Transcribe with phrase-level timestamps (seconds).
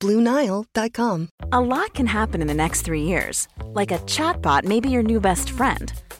[0.00, 1.28] BlueNile.com.
[1.52, 3.48] A lot can happen in the next three years.
[3.72, 5.92] Like a chatbot may be your new best friend.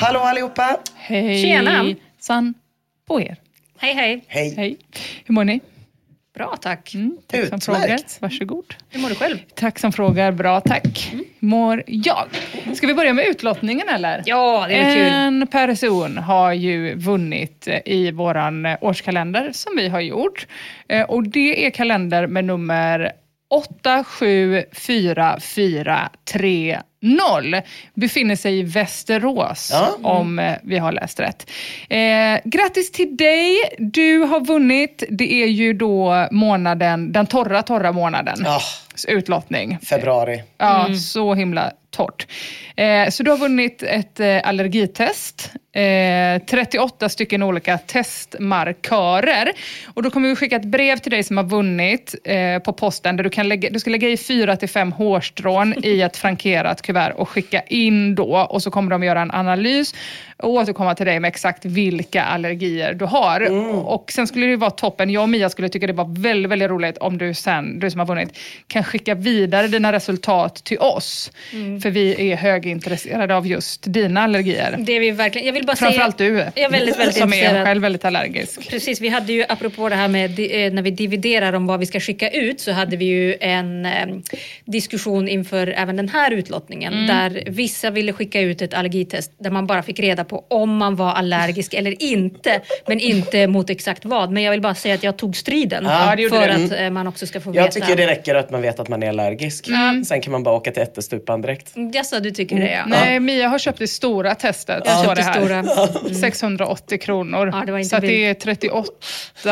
[0.00, 0.76] Hallå allihopa!
[0.96, 1.42] Hej!
[1.42, 1.94] Tjena.
[2.18, 2.54] San
[3.08, 3.36] på er.
[3.78, 4.24] Hej, hej.
[4.28, 4.54] Hej!
[4.56, 4.76] Hej.
[5.24, 5.60] Hur mår ni?
[6.34, 6.94] Bra, tack.
[6.94, 7.64] Mm, tack som Utmärkt.
[7.64, 7.98] frågar.
[8.20, 8.74] Varsågod.
[8.90, 9.38] Hur mår du själv?
[9.54, 10.32] Tack som frågar.
[10.32, 11.12] Bra, tack.
[11.38, 12.26] Mår jag?
[12.74, 14.22] Ska vi börja med utlottningen eller?
[14.26, 15.06] Ja, det är kul.
[15.12, 20.46] En person har ju vunnit eh, i våran eh, årskalender som vi har gjort.
[20.88, 23.12] Eh, Och det är kalender med nummer
[27.02, 27.62] 874430.
[27.94, 29.96] Befinner sig i Västerås Ja.
[30.02, 31.50] om eh, vi har läst rätt.
[31.88, 31.98] Eh,
[32.44, 33.56] grattis till dig!
[33.78, 35.02] Du har vunnit.
[35.10, 38.46] Det är ju då månaden, den torra, torra månaden.
[38.46, 38.60] Ah,
[39.08, 39.78] Utlottning.
[39.78, 40.42] februari.
[40.58, 42.26] Ja, så himla torrt.
[42.76, 49.52] Eh, så du har vunnit ett eh, allergitest, eh, 38 stycken olika testmarkörer.
[49.94, 53.16] Och då kommer vi skicka ett brev till dig som har vunnit eh, på posten
[53.16, 56.82] där du, kan lägga, du ska lägga i fyra till fem hårstrån i ett frankerat
[56.88, 58.46] kuvert och skicka in då.
[58.50, 59.94] Och så kommer de göra en analys
[60.36, 63.40] och återkomma till dig med exakt vilka allergier du har.
[63.86, 66.70] Och sen skulle det vara toppen, jag och Mia skulle tycka det var väldigt, väldigt
[66.70, 71.32] roligt om du sen, du som har vunnit, kan skicka vidare dina resultat till oss.
[71.82, 74.76] För vi är högintresserade av just dina allergier.
[74.78, 75.46] Det är vi verkligen.
[75.46, 76.30] Jag vill bara Framförallt säga...
[76.30, 78.70] du, Jag är väldigt, väldigt som är själv väldigt allergisk.
[78.70, 81.86] Precis, vi hade ju apropå det här med eh, när vi dividerar om vad vi
[81.86, 83.92] ska skicka ut så hade vi ju en eh,
[84.64, 87.06] diskussion inför även den här utlottningen Mm.
[87.06, 90.96] där vissa ville skicka ut ett allergitest där man bara fick reda på om man
[90.96, 94.30] var allergisk eller inte men inte mot exakt vad.
[94.32, 96.64] Men jag vill bara säga att jag tog striden Ja, det för du.
[96.64, 97.64] att eh, man också ska få veta.
[97.64, 99.68] Jag tycker det räcker att man vet att man är allergisk.
[100.06, 101.72] Sen kan man bara åka till ättestupan direkt.
[101.94, 102.84] Jaså, du tycker det ja.
[102.86, 104.82] Nej, Mia har köpt det stora testet.
[104.86, 105.62] Jag det köpte här.
[106.02, 106.14] stora.
[106.14, 107.50] 680 kronor.
[107.52, 108.40] Ja, det var inte så att det är billigt.
[108.40, 108.92] 38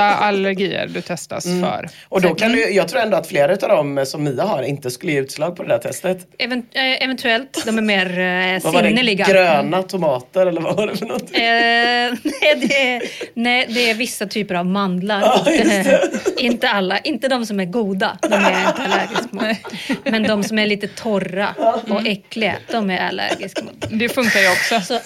[0.00, 1.88] allergier du testas för.
[2.08, 4.90] Och då kan du, jag tror ändå att flera av dem som Mia har inte
[4.90, 6.18] skulle ge utslag på det där testet.
[6.38, 8.88] Even, eh, eventuellt, de är mer eh, Vad var det?
[8.88, 9.24] sinneliga.
[9.26, 11.22] Gröna tomater eller vad var det för något?
[11.22, 13.02] Eh, nej, det är,
[13.34, 15.20] nej, det är vissa typer av mandlar.
[15.20, 15.92] Ja, just det.
[15.92, 20.04] Eh, inte alla, inte de som är goda, de är jag inte allergisk mot.
[20.04, 21.48] Men de som är lite torra
[21.90, 23.86] och äckliga, de är jag allergisk mot.
[23.90, 24.80] Det funkar ju också.
[24.80, 24.98] Så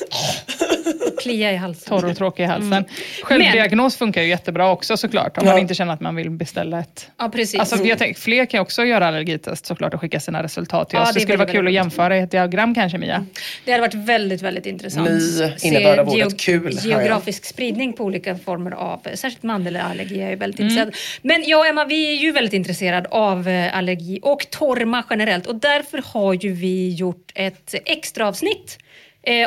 [1.22, 1.88] klia i halsen.
[2.00, 2.84] Torr och tråkig i halsen.
[3.22, 5.38] Självdiagnos funkar ju jättebra också såklart.
[5.38, 5.52] Om Ja.
[5.52, 7.11] man inte känner att man vill beställa ett.
[7.19, 7.61] Ja, precis.
[7.61, 10.96] Alltså, jag tänker, fler kan ju också göra allergitest såklart och skicka sina resultat till
[10.96, 11.08] Ja, oss.
[11.08, 13.26] det Det skulle vara kul att jämföra i ett diagram kanske Mia.
[13.64, 15.11] Det hade varit väldigt, väldigt intressant.
[15.11, 16.79] Ny innebörd av ordet kul.
[16.82, 20.94] Geografisk spridning på olika former av, särskilt mandelallergi är jag väldigt intresserad.
[21.23, 25.47] Men jag och Emma, vi är ju väldigt intresserade av eh, allergi och torrma generellt
[25.47, 28.89] och därför har ju vi gjort ett extra avsnitt eh,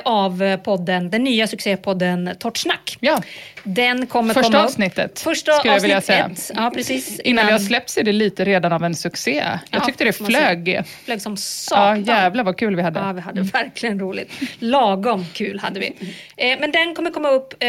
[0.03, 2.97] av eh, podden, den nya succépodden Torrt snack.
[2.99, 3.21] Ja,
[3.63, 6.29] Den kommer Första komma upp- avsnittet, Första skulle jag vilja säga.
[6.33, 6.51] ett.
[6.55, 7.19] Ja, precis.
[7.19, 9.35] innan det har släppts är det lite redan av en succé.
[9.35, 10.81] Jag Ja, tyckte det flög.
[11.05, 12.03] flög som Ja, satan.
[12.03, 12.99] jävlar vad kul vi hade.
[12.99, 14.31] Ja, vi hade verkligen roligt.
[14.59, 15.93] Lagom kul hade vi.
[16.37, 17.67] Eh, men den kommer komma upp eh,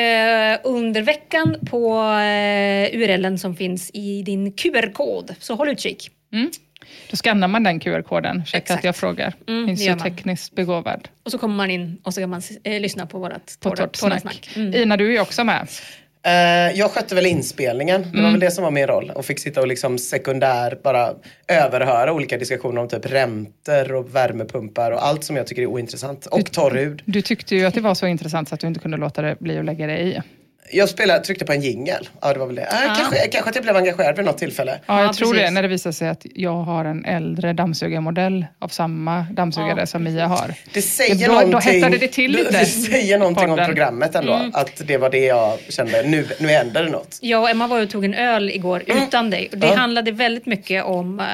[0.65, 1.89] under veckan på
[2.93, 5.35] URLen som finns i din QR-kod.
[5.39, 6.11] Så håll utkik.
[7.11, 8.37] Då skannar man den QR-koden.
[8.43, 8.79] Ursäkta Exakt.
[8.79, 9.35] att jag frågar.
[9.49, 9.99] Mm, så man.
[9.99, 11.09] tekniskt begåvad.
[11.25, 13.97] Och så kommer man in och så kan man eh, lyssna på vårt torra- torrt
[13.97, 14.21] snack.
[14.21, 14.51] snack.
[14.57, 14.75] Mm.
[14.75, 15.69] Ina, du är ju också med.
[16.27, 16.33] Eh,
[16.79, 18.03] jag skötte väl inspelningen.
[18.03, 18.25] Det Mm.
[18.25, 19.11] var väl det som var min roll.
[19.15, 21.15] Och fick sitta och liksom sekundär bara
[21.49, 26.27] överhöra olika diskussioner om typ räntor och värmepumpar och allt som jag tycker är ointressant.
[26.27, 27.03] Och torr hud.
[27.05, 29.37] Du tyckte ju att det var så intressant så att du inte kunde låta det
[29.41, 30.21] bli att lägga dig i.
[30.73, 32.09] Jag spelade, tryckte på en jingel.
[32.21, 32.63] Ja, det var väl det.
[32.63, 34.79] Eh, kanske, kanske att jag blev engagerad vid något tillfälle.
[34.87, 35.47] Ja, jag Ja, tror precis.
[35.47, 39.87] det när det visar sig att jag har en äldre dammsugarmodell av samma dammsugare Ja,
[39.87, 40.55] som Mia har.
[40.75, 42.51] Det säger Då- då någonting, hettade det till lite.
[42.59, 44.33] Det säger någonting om programmet ändå.
[44.35, 44.51] Mm.
[44.55, 46.03] Att det var det jag kände.
[46.03, 47.19] Nu, nu händer det något.
[47.21, 49.49] Jag och Emma var och tog en öl igår utan dig.
[49.53, 49.75] Det Ja.
[49.77, 51.27] handlade väldigt mycket om eh,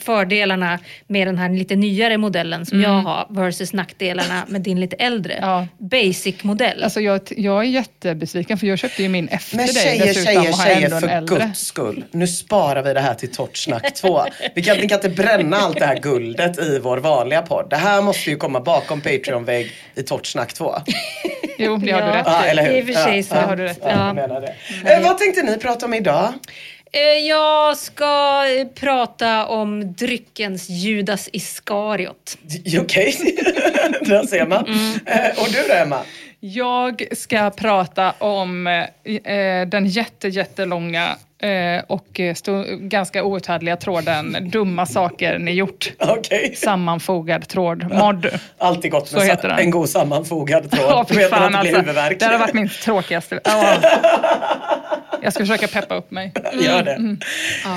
[0.00, 4.96] fördelarna med den här lite nyare modellen som jag har versus nackdelarna med din lite
[4.96, 5.66] äldre Ja.
[5.78, 6.82] basic-modell.
[6.84, 10.42] Alltså jag, jag är jättebesviken för jag köpte ju min efter Men dig tjejer, dessutom
[10.42, 11.36] tjejer, tjejer, en för äldre.
[11.46, 12.04] guds skull.
[12.10, 14.24] Nu sparar vi det här till Torrt snack 2.
[14.54, 17.70] Vi kan, vi kan inte bränna allt det här guldet i vår vanliga podd.
[17.70, 20.74] Det här måste ju komma bakom Patreon-vägg i Torrt snack 2.
[21.58, 22.14] Jo, det har du Ja.
[22.16, 22.48] rätt Ja, i.
[22.48, 22.72] eller hur?
[22.76, 23.78] I och för sig så ja, har du rätt.
[23.82, 24.40] Ja, Ja.
[24.84, 24.92] det.
[24.92, 26.32] Eh, vad tänkte ni prata om idag?
[26.92, 32.38] Eh, Jag ska eh, prata om dryckens Judas Iskariot.
[32.80, 33.14] Okej,
[34.00, 34.66] där ser man.
[34.66, 34.98] Mm.
[35.06, 36.00] Eh, och du då Emma?
[36.54, 42.34] Jag ska prata om eh, den jätte, jättelånga eh, och eh,
[42.80, 45.92] ganska outhärdliga tråden Dumma saker ni gjort.
[45.98, 46.54] Okej.
[46.56, 47.90] Sammanfogad tråd.
[47.92, 48.26] Mod.
[48.58, 49.58] Alltid gott med Så heter den.
[49.58, 50.92] en god sammanfogad tråd.
[50.92, 51.82] Att fan alltså.
[52.18, 53.40] Det har varit min tråkigaste...
[53.44, 53.76] Ja.
[55.22, 56.32] Jag ska försöka peppa upp mig.
[56.60, 56.92] Gör det.
[56.92, 57.18] Mm.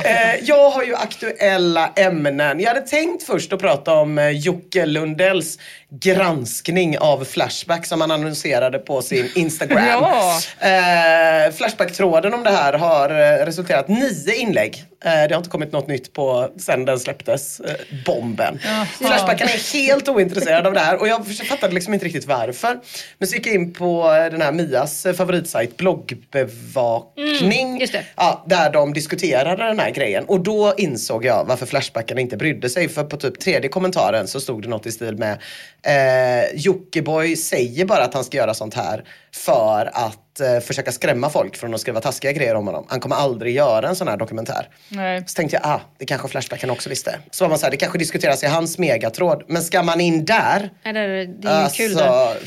[0.06, 2.60] Eh, jag har ju aktuella ämnen.
[2.60, 5.58] Jag hade tänkt först att prata om eh, Jocke Lundells
[5.92, 9.80] granskning av Flashback som han annonserade på sin Instagram.
[9.90, 10.40] Ja.
[10.60, 14.84] Eh, Flashback-tråden om det här har eh, resulterat nio inlägg.
[15.06, 17.76] Eh, det har inte kommit något nytt på sen den släpptes, eh,
[18.06, 18.60] bomben.
[18.98, 22.80] Flashbacken är helt ointresserad av det här och jag fattade liksom inte riktigt varför.
[23.18, 27.29] Men så gick jag in på den här Mias favoritsajt bloggbevakning.
[27.42, 28.06] Mm, just det.
[28.16, 30.26] Ja, där de diskuterade den här grejen.
[30.26, 32.90] Och då insåg jag varför Flashbacken inte brydde sig.
[32.90, 35.38] För på typ tredje kommentaren så stod det något i stil med
[35.84, 39.04] eh, Jockiboi säger bara att han ska göra sånt här
[39.36, 42.86] för att eh, försöka skrämma folk från att skriva taskiga grejer om honom.
[42.90, 44.68] Han kommer aldrig göra en sån här dokumentär.
[44.90, 45.24] Nej.
[45.28, 47.20] Så tänkte jag, ah, det kanske Flashbacken också visste.
[47.32, 49.44] Så var man så här, det kanske diskuteras i hans megatråd.
[49.48, 50.70] Men ska man in där?
[50.84, 52.38] Nej, det är, det är Alltså, kul där.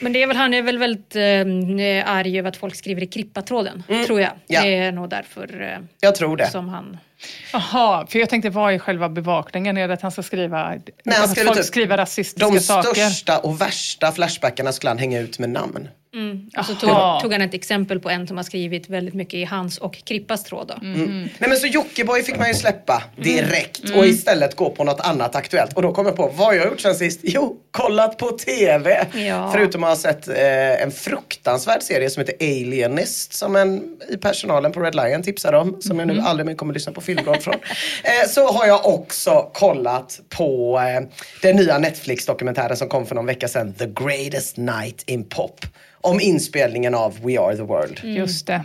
[0.00, 3.06] Men det är väl, han är väl väldigt eh, arg över att folk skriver i
[3.06, 4.30] Krippatråden, tror jag.
[4.30, 4.40] Mm.
[4.46, 4.62] Ja.
[4.62, 6.50] Det är nog därför eh, jag tror det.
[6.50, 6.98] som han...
[7.52, 9.76] Jaha, för jag tänkte vad är själva bevakningen?
[9.78, 12.60] Är det att han ska skriva, Nej, han att skriver folk typ skriver rasistiska De
[12.60, 12.94] saker?
[12.94, 15.88] största och värsta Flashbackarna skulle han hänga ut med namn.
[16.58, 17.12] Och så Jaha.
[17.12, 20.04] tog, tog han ett exempel på en som har skrivit väldigt mycket i hans och
[20.04, 20.68] Krippas tråd.
[20.68, 20.86] Då.
[20.86, 21.20] Mm.
[21.38, 25.36] Nej men så Jockiboi fick man ju släppa direkt och istället gå på något annat
[25.36, 25.72] aktuellt.
[25.72, 27.20] Och då kom jag på, vad har jag gjort sen sist?
[27.22, 29.06] Jo, kollat på TV.
[29.14, 29.50] Ja.
[29.52, 34.72] Förutom att ha sett eh, en fruktansvärd serie som heter Alienist som en i personalen
[34.72, 35.82] på Red Lion tipsade om.
[35.82, 37.54] Som jag nu aldrig mer kommer lyssna på filmblad från.
[38.04, 41.08] eh, så har jag också kollat på eh,
[41.42, 43.74] den nya Netflix-dokumentären som kom för någon vecka sedan.
[43.74, 45.66] The Greatest Night in Pop.
[46.02, 48.00] Om inspelningen av We Are The World.
[48.04, 48.64] Just det.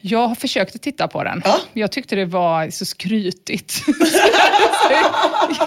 [0.00, 1.42] Jag har försökt att titta på den.
[1.44, 1.56] Ja.
[1.72, 3.74] Jag tyckte det var så skrytigt.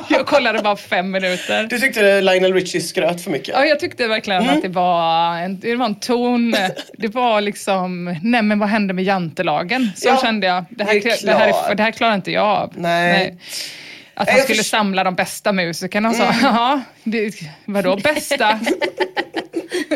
[0.09, 1.63] jag kollade bara fem minuter.
[1.63, 3.47] Du tyckte Lionel Richie skröt för mycket?
[3.57, 4.55] Ja, jag tyckte verkligen Mm.
[4.55, 6.55] att det var, en, det var en ton.
[6.97, 9.91] Det var liksom, nej men vad hände med jantelagen?
[9.95, 10.65] Så Ja, kände jag.
[10.69, 12.73] Det här, det det, här, det här klarar inte jag av.
[12.75, 13.37] Nej.
[14.15, 17.33] Att han skulle samla de bästa musikerna och så, jaha, det,
[17.65, 18.59] vadå bästa?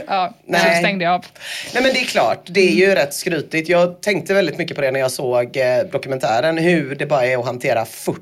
[0.07, 0.75] ja, Nej.
[0.75, 1.25] så stängde jag av.
[1.73, 3.69] Nej men det är klart, det är ju rätt skrytigt.
[3.69, 6.57] Jag tänkte väldigt mycket på det när jag såg eh, dokumentären.
[6.57, 8.19] Hur det bara är att hantera 40,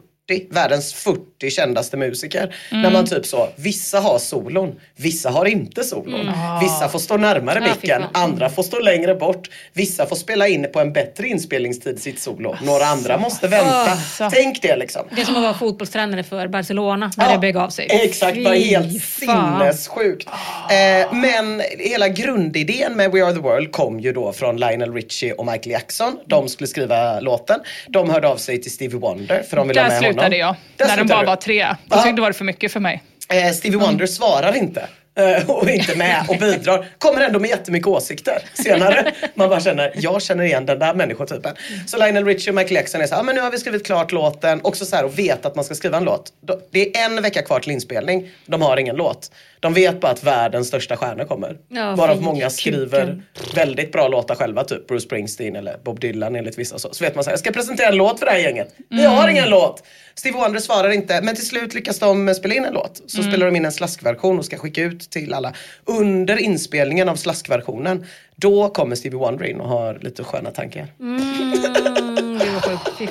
[0.49, 2.55] världens 40 kändaste musiker.
[2.71, 6.31] När man typ så, vissa har solon, vissa har inte solon.
[6.61, 8.09] Vissa får stå närmare Ja, micken, fan.
[8.23, 9.49] andra får stå längre bort.
[9.73, 12.55] Vissa får spela in på en bättre inspelningstid sitt solo.
[12.63, 13.97] Några andra måste vänta.
[14.31, 15.01] Tänk det liksom.
[15.15, 17.87] Det är som att vara fotbollstränare för Barcelona när det begav sig.
[17.89, 19.59] Exakt, bara helt fan.
[19.59, 20.27] sinnessjukt.
[20.27, 25.33] Eh, men hela grundidén med We Are The World kom ju då från Lionel Richie
[25.33, 26.19] och Michael Jackson.
[26.25, 27.59] De skulle skriva låten.
[27.87, 30.87] De hörde av sig till Stevie Wonder för de ville ha med slutade jag, Där
[30.87, 31.25] när de bara du.
[31.27, 31.67] var tre.
[31.85, 33.03] Då tyckte det var för mycket för mig.
[33.29, 34.87] Eh, Stevie Wonder svarar inte.
[35.19, 36.85] eh, och inte med och bidrar.
[36.97, 39.11] Kommer ändå med jättemycket åsikter senare.
[39.35, 41.55] Man bara känner, jag känner igen den där människotypen.
[41.87, 43.85] Så Lionel Richie och Michael Jackson är så här, ah, men nu har vi skrivit
[43.85, 44.59] klart låten.
[44.63, 46.33] Också så här och vet att man ska skriva en låt.
[46.71, 48.29] Det är en vecka kvar till inspelning.
[48.45, 49.31] De har ingen låt.
[49.59, 51.57] De vet bara att världens största stjärnor kommer.
[51.67, 53.23] Ja, Varav många skriver kuken.
[53.55, 56.79] väldigt bra låtar själva, typ Bruce Springsteen eller Bob Dylan enligt vissa.
[56.79, 58.75] Så, så vet man så här, jag ska presentera en låt för det här gänget.
[58.89, 59.83] Vi har ingen låt.
[60.15, 63.01] Steve Wonder svarar inte, men till slut lyckas de spela in en låt.
[63.07, 65.53] Så spelar de in en slaskversion och ska skicka ut till alla.
[65.85, 70.87] Under inspelningen av slaskversionen, då kommer Stevie Wonder in och har lite sköna tankar.
[70.99, 71.21] Mm,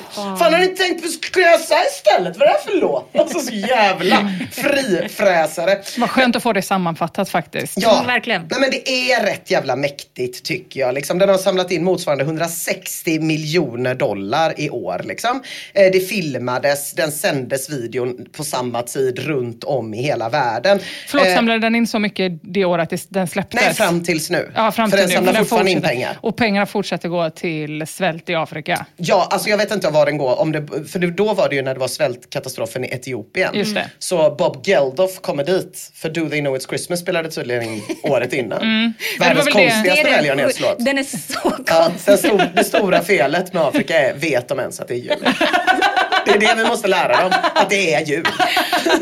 [0.09, 0.37] fan.
[0.37, 2.37] Fan har ni tänkt på skulle jag säga istället?
[2.37, 3.09] Vad är det här för låt?
[3.17, 5.77] Alltså så jävla frifräsare.
[5.97, 7.73] Vad skönt att få det sammanfattat faktiskt.
[7.81, 8.47] Ja, Mm, verkligen.
[8.51, 10.93] Nej, men det är rätt jävla mäktigt tycker jag.
[10.93, 15.01] Liksom, den har samlat in motsvarande 160 miljoner dollar i år.
[15.05, 15.43] Liksom.
[15.73, 20.79] Eh, det filmades, den sändes videon på samma tid runt om i hela världen.
[21.07, 23.61] Förlåt, Eh, samlade den in så mycket det året den släpptes?
[23.61, 24.51] Nej, fram tills nu.
[24.55, 25.15] Ja, fram För till den nu.
[25.15, 26.17] samlar För den fortfarande in pengar.
[26.21, 28.85] Och pengarna fortsätter gå till svält i Afrika.
[28.97, 30.39] Ja, alltså jag vet inte var den går.
[30.39, 33.55] Om det, för då var det ju när det var svältkatastrofen i Etiopien.
[33.55, 33.89] Just det.
[33.99, 35.91] Så Bob Geldof kommer dit.
[35.95, 38.59] För Do They Know It's Christmas spelade tydligen året innan.
[38.59, 40.75] Men det Världens var väl det- konstigaste välgörenhetslåt.
[40.85, 42.19] Den är så Ja, konstig.
[42.19, 45.15] stor, det stora felet med Afrika är, vet de ens att det är jul?
[46.25, 48.25] Det är det vi måste lära dem, att det är jul.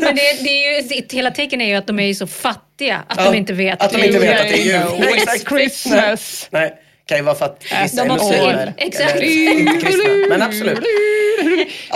[0.00, 3.16] det, det är ju, hela tecken är ju att de är ju så fattiga att
[3.18, 3.82] Ja, de inte vet.
[3.82, 5.08] att de inte vet att det är jul.
[5.08, 5.48] it's.
[5.48, 6.48] Christmas.
[6.50, 6.74] Nej,
[7.06, 8.74] kan ju vara för att vissa de är muslimer.
[8.76, 9.20] exakt.
[10.28, 10.78] Men absolut.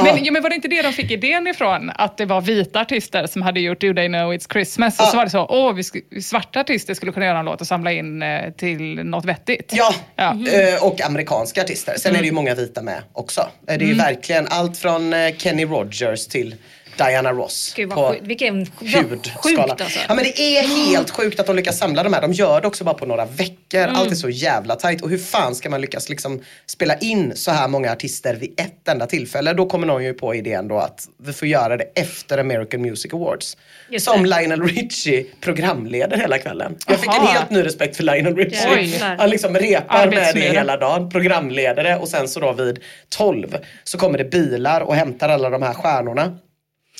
[0.04, 1.90] Men, ja, men var det inte det de fick idén ifrån?
[1.94, 4.98] Att det var vita artister som hade gjort Do They Know It's Christmas.
[4.98, 5.10] Och Ja.
[5.10, 7.92] så var det så, åh, vi svarta artister skulle kunna göra en låt och samla
[7.92, 9.72] in eh, till något vettigt.
[9.76, 10.30] Ja, Ja.
[10.52, 11.94] eh, och amerikanska artister.
[11.98, 13.40] Sen är det ju många vita med också.
[13.40, 13.46] Eh,
[13.78, 16.54] Det är ju verkligen allt från Kenny Rogers till
[16.96, 17.72] Diana Ross.
[17.76, 18.14] Gud på.
[18.22, 19.76] Vilken hudskala.
[19.80, 19.98] alltså.
[20.08, 22.20] Ja men det är helt sjukt att de lyckas samla de här.
[22.20, 23.80] De gör det också bara på några veckor.
[23.80, 25.02] Allt är så jävla tajt.
[25.02, 28.88] Och hur fan ska man lyckas liksom spela in så här många artister vid ett
[28.88, 29.52] enda tillfälle?
[29.52, 33.14] Då kommer någon ju på idén då att vi får göra det efter American Music
[33.14, 33.56] Awards.
[33.90, 34.28] Just som det.
[34.28, 36.76] Lionel Richie programleder hela kvällen.
[36.86, 37.26] Jag fick en Aha.
[37.26, 38.68] helt ny respekt för Lionel Richie.
[38.74, 38.98] Oj.
[39.18, 42.78] Han liksom repar med det hela dagen, programledare och sen så då vid
[43.08, 46.38] 12 så kommer det bilar och hämtar alla de här stjärnorna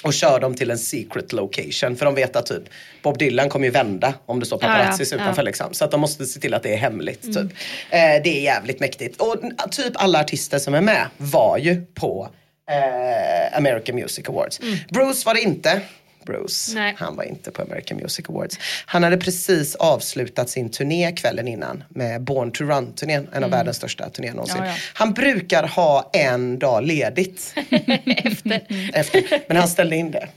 [0.02, 1.96] och kör dem till en secret location.
[1.96, 2.62] För de vet att typ
[3.02, 5.42] Bob Dylan kommer ju vända om det står paparazzis Ja, ja, utanför.
[5.42, 5.46] ja.
[5.46, 5.74] Liksom.
[5.74, 7.24] Så att de måste se till att det är hemligt.
[7.24, 7.34] Mm.
[7.48, 7.56] Typ.
[7.90, 9.20] Eh, det är jävligt mäktigt.
[9.20, 9.36] Och
[9.70, 12.28] typ alla artister som är med var ju på
[12.70, 14.60] eh, American Music Awards.
[14.90, 15.80] Bruce var det inte.
[16.26, 16.84] Bruce, Mm.
[16.84, 16.94] Nej.
[16.98, 18.58] han var inte på American Music Awards.
[18.86, 23.76] Han hade precis avslutat sin turné kvällen innan med Born to Run-turnén, en av världens
[23.76, 24.56] största turnéer någonsin.
[24.58, 24.74] Ja, ja.
[24.94, 27.54] Han brukar ha en dag ledigt
[28.92, 29.44] efter.
[29.48, 30.28] Men han ställde in det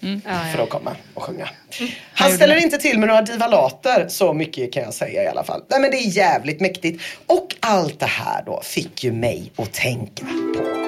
[0.55, 1.49] för att komma och sjunga.
[2.13, 5.63] Han ställer inte till med några divalater, så mycket kan jag säga i alla fall.
[5.69, 7.03] Nej men det är jävligt mäktigt.
[7.27, 10.82] Och allt det här då fick ju mig att tänka på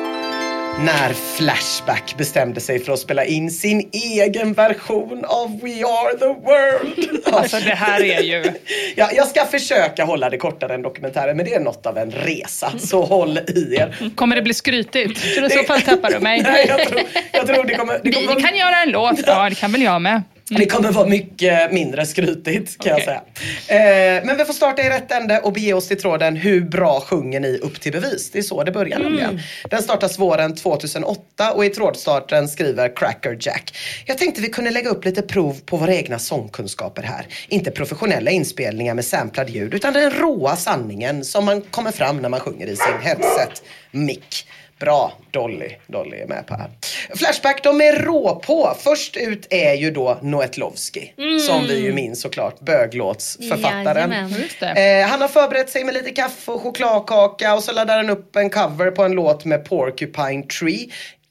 [0.80, 6.26] när Flashback bestämde sig för att spela in sin egen version av We Are The
[6.26, 7.26] World.
[7.34, 8.44] Alltså det här är ju...
[8.96, 12.12] Ja, jag ska försöka hålla det kortare än dokumentären men det är något av en
[12.12, 12.72] resa.
[12.80, 14.10] Så håll i er.
[14.16, 15.20] Kommer det bli skrytigt?
[15.20, 16.42] För i så fall tappar du mig.
[16.44, 17.02] Nej, jag, tror,
[17.32, 19.20] jag tror det kommer, det kommer, vi kan göra en låt.
[19.28, 20.22] Ja, det kan väl jag med.
[20.50, 23.06] Det kommer vara mycket mindre skrytigt kan Okej.
[23.08, 23.24] jag
[23.68, 24.18] säga.
[24.18, 27.02] Eh, men vi får starta i rätt ände och bege oss till tråden Hur bra
[27.02, 28.32] sjunger ni upp till bevis?
[28.32, 29.40] Det är så det börjar nämligen.
[29.70, 33.78] Den startas våren 2008 och i trådstarten skriver Cracker Jack.
[34.06, 37.28] Jag tänkte vi kunde lägga upp lite prov på våra egna sångkunskaper här.
[37.48, 42.30] Inte professionella inspelningar med samplad ljud utan den råa sanningen som man kommer fram när
[42.30, 44.48] man sjunger i sin headset mick.
[44.80, 45.70] Bra, Dolly.
[45.88, 46.70] Dolly är med på här.
[47.16, 48.76] Flashback, de är rå på.
[48.80, 51.14] Först ut är ju då Noetlovski.
[51.48, 54.12] Som vi ju minns såklart, böglåtsförfattaren.
[54.12, 54.34] Jajamän.
[54.62, 58.36] Eh, han har förberett sig med lite kaffe och chokladkaka och så laddar han upp
[58.36, 60.88] en cover på en låt med Porcupine Tree.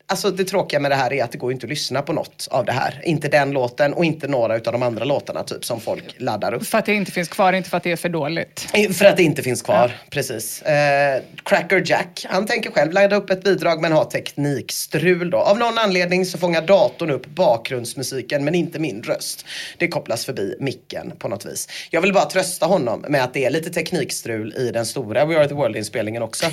[0.06, 2.48] Alltså det tråkiga med det här är att det går inte att lyssna på något
[2.50, 3.00] av det här.
[3.04, 6.66] Inte den låten och inte några av de andra låtarna typ som folk laddar upp.
[6.66, 8.66] För att det inte finns kvar, inte för att det är för dåligt.
[8.92, 10.62] För att det inte finns kvar, precis.
[10.62, 15.38] Eh, Cracker Jack, han tänker själv ladda upp ett bidrag men har teknikstrul då.
[15.38, 19.46] Av någon anledning så fångar datorn upp bakgrundsmusiken men inte min röst.
[19.78, 21.68] Det kopplas förbi micken på något vis.
[21.90, 25.38] Jag vill bara trösta honom med att det är lite teknikstrul i den stora We
[25.38, 26.46] Are The World-inspelningen också.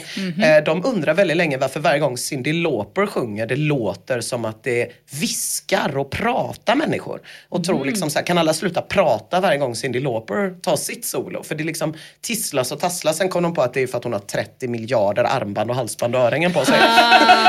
[0.44, 4.64] Eh, de undrar väldigt länge varför varje gång Cyndi Lauper sjunger det låter som att
[4.64, 7.22] det viskar och pratar människor.
[7.50, 11.06] Och tror liksom så här, kan alla sluta prata varje gång Cyndi Lauper tar sitt
[11.06, 11.44] solo?
[11.44, 13.18] För det liksom tisslas och tasslas.
[13.18, 15.76] Sen kom de på att det är för att hon har 30 miljarder armband och
[15.76, 16.80] halsband och örhängen på sig.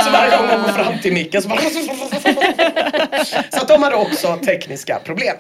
[0.05, 1.61] så varje gång hon går fram till micken så bara
[3.25, 5.37] så att de hade också tekniska problem.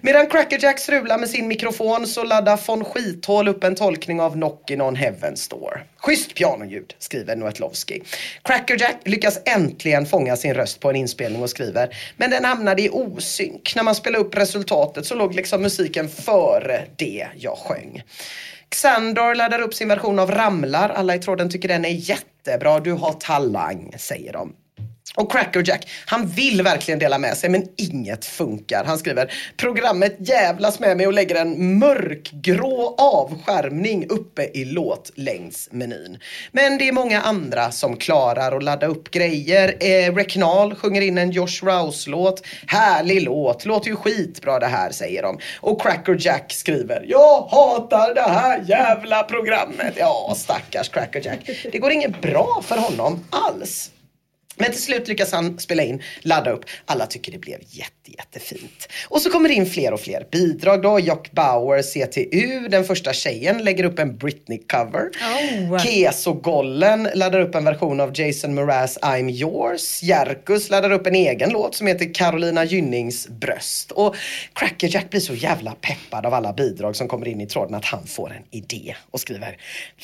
[0.00, 4.82] Medan Crackerjack strular med sin mikrofon så laddar von Skithål upp en tolkning av Knockin'
[4.82, 5.84] on Heaven's Door.
[5.98, 8.02] Schysst pianoljud, skriver Noetlovski.
[8.42, 12.88] Crackerjack lyckas äntligen fånga sin röst på en inspelning och skriver, men den hamnade i
[12.90, 13.72] osynk.
[13.76, 18.02] När man spelade upp resultatet så låg liksom musiken före det jag sjöng.
[18.74, 20.88] Xandor laddar upp sin version av Ramlar.
[20.88, 22.80] Alla i tråden tycker den är jättebra.
[22.80, 24.52] Du har talang, säger de.
[25.16, 28.84] Och Crackerjack, han vill verkligen dela med sig men inget funkar.
[28.84, 36.18] Han skriver programmet jävlas med mig och lägger en mörkgrå avskärmning uppe i låtlängdsmenyn.
[36.52, 39.76] Men det är många andra som klarar att ladda upp grejer.
[39.80, 42.46] Eh, Reknal sjunger in en Josh Rouse-låt.
[42.66, 45.38] Härlig låt, låter ju skitbra det här säger de.
[45.60, 49.94] Och Crackerjack skriver Jag hatar det här jävla programmet.
[49.96, 51.50] Ja, stackars Crackerjack.
[51.72, 53.90] Det går inget bra för honom alls.
[54.56, 56.64] Men till slut lyckas han spela in, ladda upp.
[56.84, 58.88] Alla tycker det blev jätte, jättefint.
[59.08, 61.00] Och så kommer det in fler och fler bidrag då.
[61.00, 65.10] Jock Bauer, CTU, den första tjejen, lägger upp en Britney-cover.
[65.70, 65.78] Oh.
[65.78, 70.02] Keso Gollen laddar upp en version av Jason Mraz I'm yours.
[70.02, 73.90] Jerkus laddar upp en egen låt som heter Carolina Gynnings bröst.
[73.90, 74.16] Och
[74.52, 78.06] Crackerjack blir så jävla peppad av alla bidrag som kommer in i tråden att han
[78.06, 79.56] får en idé och skriver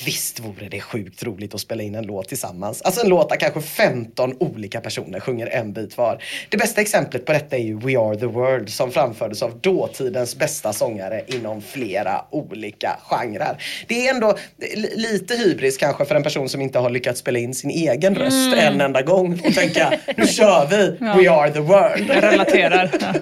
[0.05, 2.83] Visst vore det sjukt roligt att spela in en låt tillsammans.
[2.83, 6.23] Alltså en låt där kanske 15 olika personer sjunger en bit var.
[6.49, 10.37] Det bästa exemplet på detta är ju We Are The World som framfördes av dåtidens
[10.37, 13.63] bästa sångare inom flera olika genrer.
[13.89, 14.39] Det är ändå
[14.75, 18.15] li- lite hybris kanske för en person som inte har lyckats spela in sin egen
[18.15, 20.87] röst en enda gång och tänka nu kör vi
[21.23, 22.09] We Are The World.
[22.09, 22.91] Jag relaterar.
[23.01, 23.13] Ja.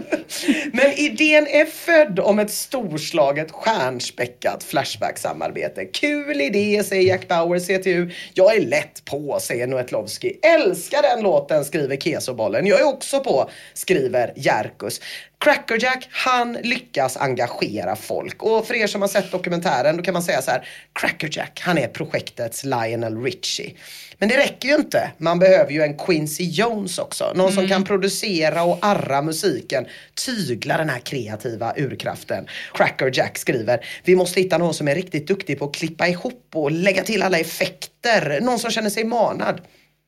[0.72, 5.84] Men idén är född om ett storslaget stjärnspäckat Flashback-samarbete.
[5.84, 8.10] Kul idé, säger Jack Bauer, CTU.
[8.34, 10.36] Jag är lätt på, säger Noetlovski.
[10.42, 12.66] Älskar den låten, skriver Kesobollen.
[12.66, 15.00] Jag är också på, skriver Jerkus.
[15.40, 18.42] Crackerjack, han lyckas engagera folk.
[18.42, 20.68] Och för er som har sett dokumentären, då kan man säga så här.
[20.92, 23.74] Crackerjack, han är projektets Lionel Richie.
[24.18, 25.10] Men det räcker ju inte.
[25.18, 27.32] Man behöver ju en Quincy Jones också.
[27.34, 29.86] Någon som kan producera och arra musiken,
[30.26, 32.46] tygla den här kreativa urkraften.
[32.74, 36.70] Crackerjack skriver, vi måste hitta någon som är riktigt duktig på att klippa ihop och
[36.70, 38.40] lägga till alla effekter.
[38.40, 39.60] Någon som känner sig manad.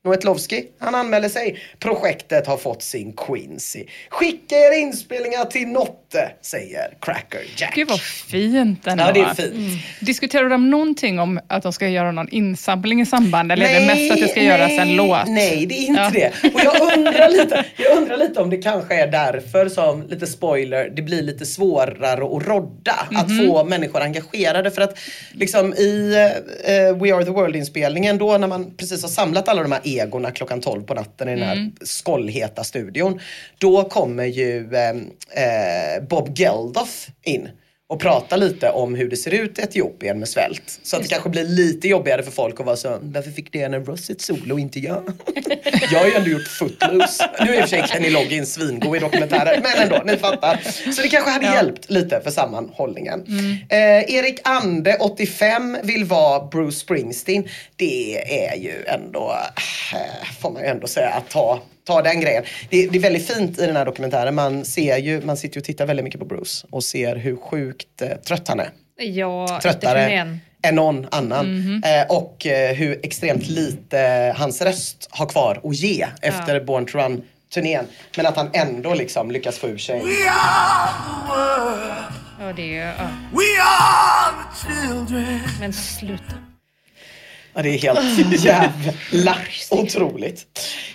[0.04, 1.58] Noetlovski, han anmäler sig.
[1.78, 3.84] Projektet har fått sin Quincy.
[4.08, 7.74] Skicka er inspelningar till Notte, säger Cracker Jack.
[7.74, 9.04] Gud vad fint ändå.
[9.04, 9.82] Ja, det är fint.
[10.00, 13.86] Diskuterar de någonting om att de ska göra någon insamling i samband eller är det
[13.86, 15.28] mest att det ska göras en låt?
[15.28, 16.10] Nej, det är inte Ja.
[16.42, 16.54] det.
[16.54, 20.90] Och jag undrar, lite, jag undrar lite om det kanske är därför som, lite spoiler,
[20.96, 23.08] det blir lite svårare att rodda.
[23.14, 23.46] Att Mhm.
[23.48, 24.70] få människor engagerade.
[24.70, 24.98] För att
[25.32, 26.14] liksom i
[26.64, 30.30] eh, We Are The World-inspelningen, då när man precis har samlat alla de här egorna
[30.30, 31.72] klockan 12 på natten i den här Mm.
[31.84, 33.20] skållheta studion.
[33.58, 34.90] Då kommer ju eh,
[35.44, 37.48] eh, Bob Geldof in
[37.90, 40.80] och pratar lite om hur det ser ut i Etiopien med svält.
[40.82, 43.78] Så att det kanske blir lite jobbigare för folk att vara så, varför fick Diana
[43.78, 45.02] Ross ett solo och inte jag?
[45.92, 47.30] jag har ju ändå gjort Footloose.
[47.40, 50.60] Nu är i och för sig Kenny Loggins svingod i dokumentärer, men ändå, ni fattar.
[50.92, 53.24] Så det kanske hade hjälpt lite för sammanhållningen.
[53.68, 57.48] Eh, Erik Ande, 85, vill vara Bruce Springsteen.
[57.76, 58.16] Det
[58.48, 59.36] är ju ändå,
[59.92, 62.44] eh, får man ju ändå säga, att ta ta den grejen.
[62.70, 64.34] Det, det är väldigt fint i den här dokumentären.
[64.34, 67.36] Man ser ju, man sitter ju och tittar väldigt mycket på Bruce och ser hur
[67.36, 68.70] sjukt eh, trött han är.
[68.96, 71.54] Ja, Tröttare än någon annan.
[71.54, 71.82] Mhm.
[71.84, 76.98] Eh, och eh, hur extremt lite hans röst har kvar att ge efter Born to
[76.98, 77.22] Run
[77.54, 77.84] turnén.
[78.16, 80.02] Men att han ändå liksom lyckas få ur sig.
[82.40, 83.08] Ja, det är ja.
[83.32, 85.40] We are the children.
[85.60, 86.49] Men sluta.
[87.54, 89.36] Ja, det är helt jävla
[89.70, 90.46] otroligt.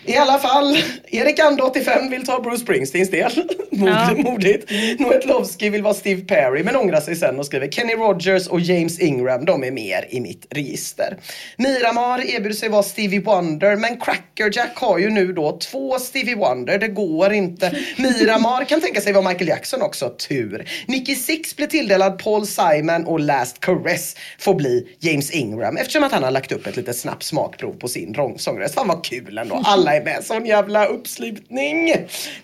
[0.05, 3.31] I alla fall, Erik Ande 85 vill ta Bruce Springsteens del.
[3.71, 4.71] Mod, Modigt.
[4.99, 8.99] Noetlovski vill vara Steve Perry men ångrar sig sen och skriver Kenny Rogers och James
[8.99, 11.17] Ingram, de är mer i mitt register.
[11.57, 16.77] Miramar erbjuder sig vara Stevie Wonder men Crackerjack har ju nu då två Stevie Wonder,
[16.79, 17.77] det går inte.
[17.97, 20.69] Miramar kan tänka sig vara Michael Jackson också, tur.
[20.85, 26.11] Nicky Six blir tilldelad Paul Simon och Last Caress får bli James Ingram eftersom att
[26.11, 28.75] han har lagt upp ett litet snabbt smakprov på sin sångröst.
[28.75, 29.61] Fan vad kul ändå.
[29.65, 30.23] Alla är med.
[30.23, 31.95] Sån jävla uppslutning.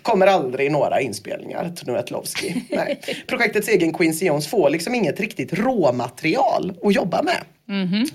[0.02, 2.64] Kommer aldrig några inspelningar till Noetlovski.
[3.26, 7.44] Projektets egen Quincy Jones får liksom inget riktigt råmaterial att jobba med.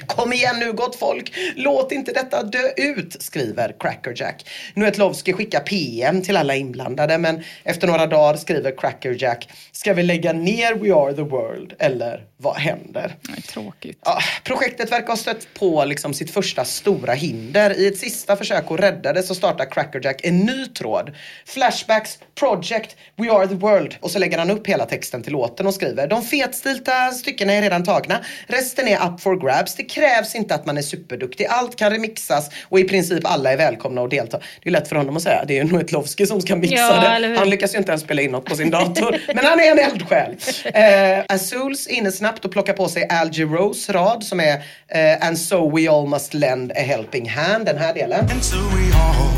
[0.07, 4.49] Kom igen nu gott folk, låt inte detta dö ut, skriver Crackerjack.
[4.73, 10.33] Nuetlovski skickar PM till alla inblandade men efter några dagar skriver Crackerjack, ska vi lägga
[10.33, 13.15] ner We Are The World eller vad händer?
[13.29, 13.99] Nej, tråkigt.
[14.05, 17.79] Ja, projektet verkar ha stött på liksom sitt första stora hinder.
[17.79, 21.15] I ett sista försök att rädda det så startar Crackerjack en ny tråd.
[21.45, 23.95] Flashbacks, Project, We Are The World.
[23.99, 27.61] Och så lägger han upp hela texten till låten och skriver De fetstilta styckena är
[27.61, 28.19] redan tagna.
[28.47, 29.75] Resten är up for grabs.
[29.75, 31.45] Det krävs inte att man är superduktig.
[31.49, 34.39] Allt kan remixas och i princip alla är välkomna att delta.
[34.63, 35.45] Det är lätt för honom att säga.
[35.47, 37.37] Det är ju Noetlovski som ska mixa Ja, det.
[37.37, 39.17] Han lyckas ju inte ens spela in något på sin dator.
[39.27, 40.35] Men han är en eldsjäl.
[40.65, 44.53] Eh, Azuls inne snabbt och plockar på sig Algie Rose rad som är
[44.87, 47.65] eh, And so we all must lend a helping hand.
[47.65, 48.19] Den här delen.
[48.19, 49.31] And so we all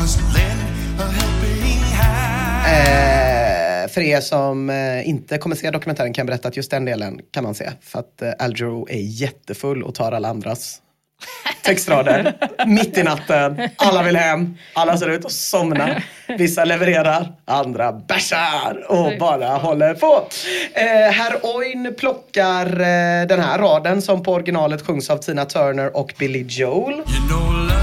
[0.00, 0.60] must lend
[1.00, 2.66] a helping hand.
[2.88, 3.25] Eh,
[3.96, 7.20] för er som eh, inte kommer se dokumentären kan jag berätta att just den delen
[7.30, 7.70] kan man se.
[7.80, 10.82] För att eh, Algero är jättefull och tar alla andras
[11.62, 12.34] textrader.
[12.66, 16.02] Mitt i natten, alla vill hem, alla ser ut att somna.
[16.38, 20.28] Vissa levererar, andra bärsar och bara håller på.
[20.74, 25.96] Eh, Herr Oin plockar eh, den här raden som på originalet sjungs av Tina Turner
[25.96, 26.94] och Billy Joel.
[26.94, 27.75] You know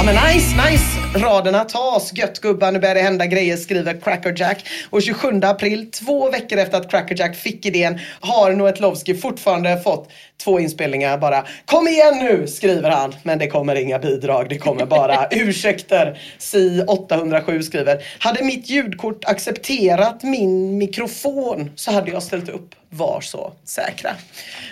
[0.00, 1.18] Ja men nice, nice!
[1.18, 2.12] Raderna tas.
[2.14, 4.64] Gött gubbar, nu börjar det hända grejer, skriver Crackerjack.
[4.90, 10.08] Och 27 april, två veckor efter att Crackerjack fick idén, har Noetlovski fortfarande fått
[10.44, 11.44] två inspelningar bara.
[11.64, 13.14] Kom igen nu, skriver han.
[13.22, 16.18] Men det kommer inga bidrag, det kommer bara ursäkter.
[16.38, 18.02] Si 807 skriver.
[18.18, 22.74] Hade mitt ljudkort accepterat min mikrofon så hade jag ställt upp.
[22.92, 24.10] Var så säkra.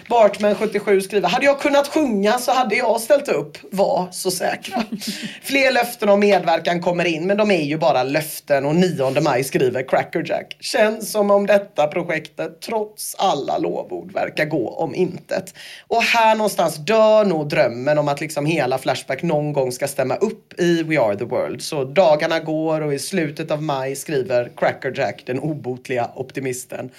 [0.08, 1.28] Bartman 77 skriver.
[1.28, 3.58] Hade jag kunnat sjunga så hade jag ställt upp.
[3.70, 4.82] Var så säkra.
[5.42, 9.44] Fler löften om medverkan kommer in men de är ju bara löften och 9 maj
[9.44, 10.56] skriver Crackerjack.
[10.60, 15.54] Känns som om detta projektet trots alla lovord verkar gå om intet.
[15.88, 20.16] Och här någonstans dör nog drömmen om att liksom hela Flashback någon gång ska stämma
[20.16, 21.62] upp i We Are The World.
[21.62, 26.90] Så dagarna går och i slutet av maj skriver Crackerjack, den obotliga optimisten.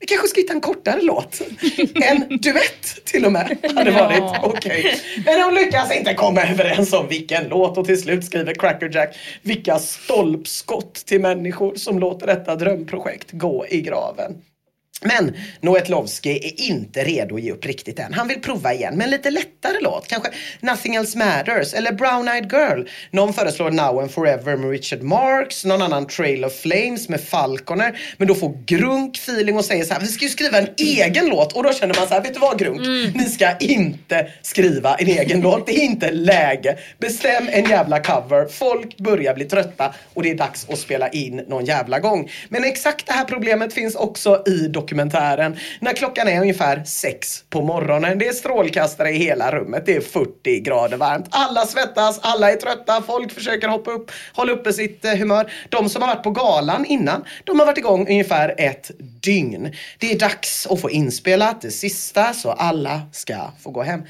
[0.00, 1.40] Vi kanske ska hitta en kortare låt.
[2.02, 5.00] En duett till och med hade varit okej.
[5.24, 9.78] Men de lyckas inte komma överens om vilken låt och till slut skriver Crackerjack vilka
[9.78, 14.32] stolpskott till människor som låter detta drömprojekt gå i graven.
[15.00, 18.12] Men Noetlovski är inte redo att ge upp riktigt än.
[18.14, 20.06] Han vill prova igen med en lite lättare låt.
[20.06, 22.82] Kanske Nothing Else Matters eller Brown Eyed Girl.
[23.10, 25.64] Någon föreslår Now and Forever med Richard Marx.
[25.64, 28.00] Någon annan Trail of Flames med Falconer.
[28.16, 31.26] Men då får Grunk feeling och säger så här, vi ska ju skriva en egen
[31.26, 31.52] låt.
[31.52, 32.80] Och då känner man så här, vet du vad Grunk?
[33.14, 35.66] Ni ska inte skriva en egen låt.
[35.66, 36.78] Det är inte läge.
[36.98, 38.48] Bestäm en jävla cover.
[38.48, 42.30] Folk börjar bli trötta och det är dags att spela in någon jävla gång.
[42.48, 44.89] Men exakt det här problemet finns också i dokumentären.
[44.94, 48.18] När klockan är ungefär sex på morgonen.
[48.18, 49.86] Det är strålkastare i hela rummet.
[49.86, 51.26] Det är 40 grader varmt.
[51.30, 53.02] Alla svettas, alla är trötta.
[53.02, 55.52] Folk försöker hoppa upp, hålla uppe sitt eh, humör.
[55.68, 58.90] De som har varit på galan innan, de har varit igång ungefär ett
[59.22, 59.74] dygn.
[59.98, 64.02] Det är dags att få inspelat det sista så alla ska få gå hem.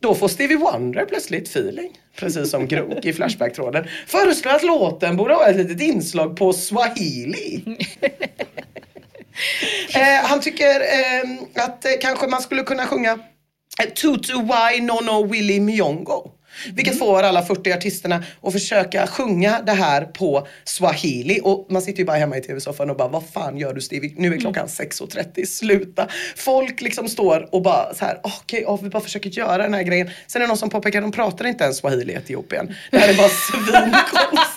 [0.00, 1.90] Då får Stevie Wonder plötsligt feeling.
[2.16, 3.86] Precis som Grunk i Flashback-tråden.
[4.06, 7.62] Föreslår att låten borde ha ett litet inslag på swahili.
[9.94, 13.18] Eh, han tycker eh, att kanske man skulle kunna sjunga
[13.82, 14.32] eh, Tutu
[14.74, 16.30] Y Nono Willy Miongo.
[16.74, 21.40] Vilket får alla 40 artisterna att försöka sjunga det här på swahili.
[21.42, 24.14] Och man sitter ju bara hemma i tv-soffan och bara, vad fan gör du Stevie?
[24.16, 26.08] Nu är klockan 6.30, sluta.
[26.36, 29.82] Folk liksom står och bara så här, okej, ja, vi bara försöker göra den här
[29.82, 30.10] grejen.
[30.26, 32.74] Sen är det någon som påpekar, de pratar inte ens swahili i Etiopien.
[32.90, 34.53] Det här är bara svinkonstigt.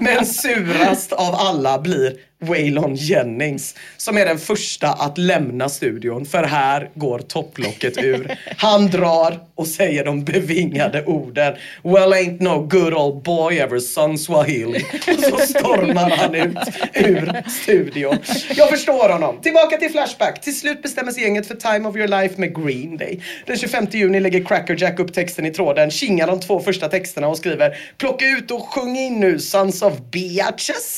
[0.00, 6.42] Men surast av alla blir Waylon Jennings som är den första att lämna studion för
[6.42, 8.38] här går topplocket ur.
[8.56, 14.18] Han drar och säger de bevingade orden Well ain't no good old boy ever sung
[14.18, 14.84] swahili.
[15.18, 16.58] Och så stormar han ut
[16.94, 18.18] ur studion.
[18.54, 19.40] Jag förstår honom.
[19.40, 20.40] Tillbaka till Flashback.
[20.40, 23.20] Till slut bestämmer sig gänget för Time of your life med Green Day.
[23.46, 27.36] Den 25 juni lägger Crackerjack upp texten i tråden, kingar de två första texterna och
[27.36, 30.96] skriver Plocka ut och sjung ni nu Sons of Beaches.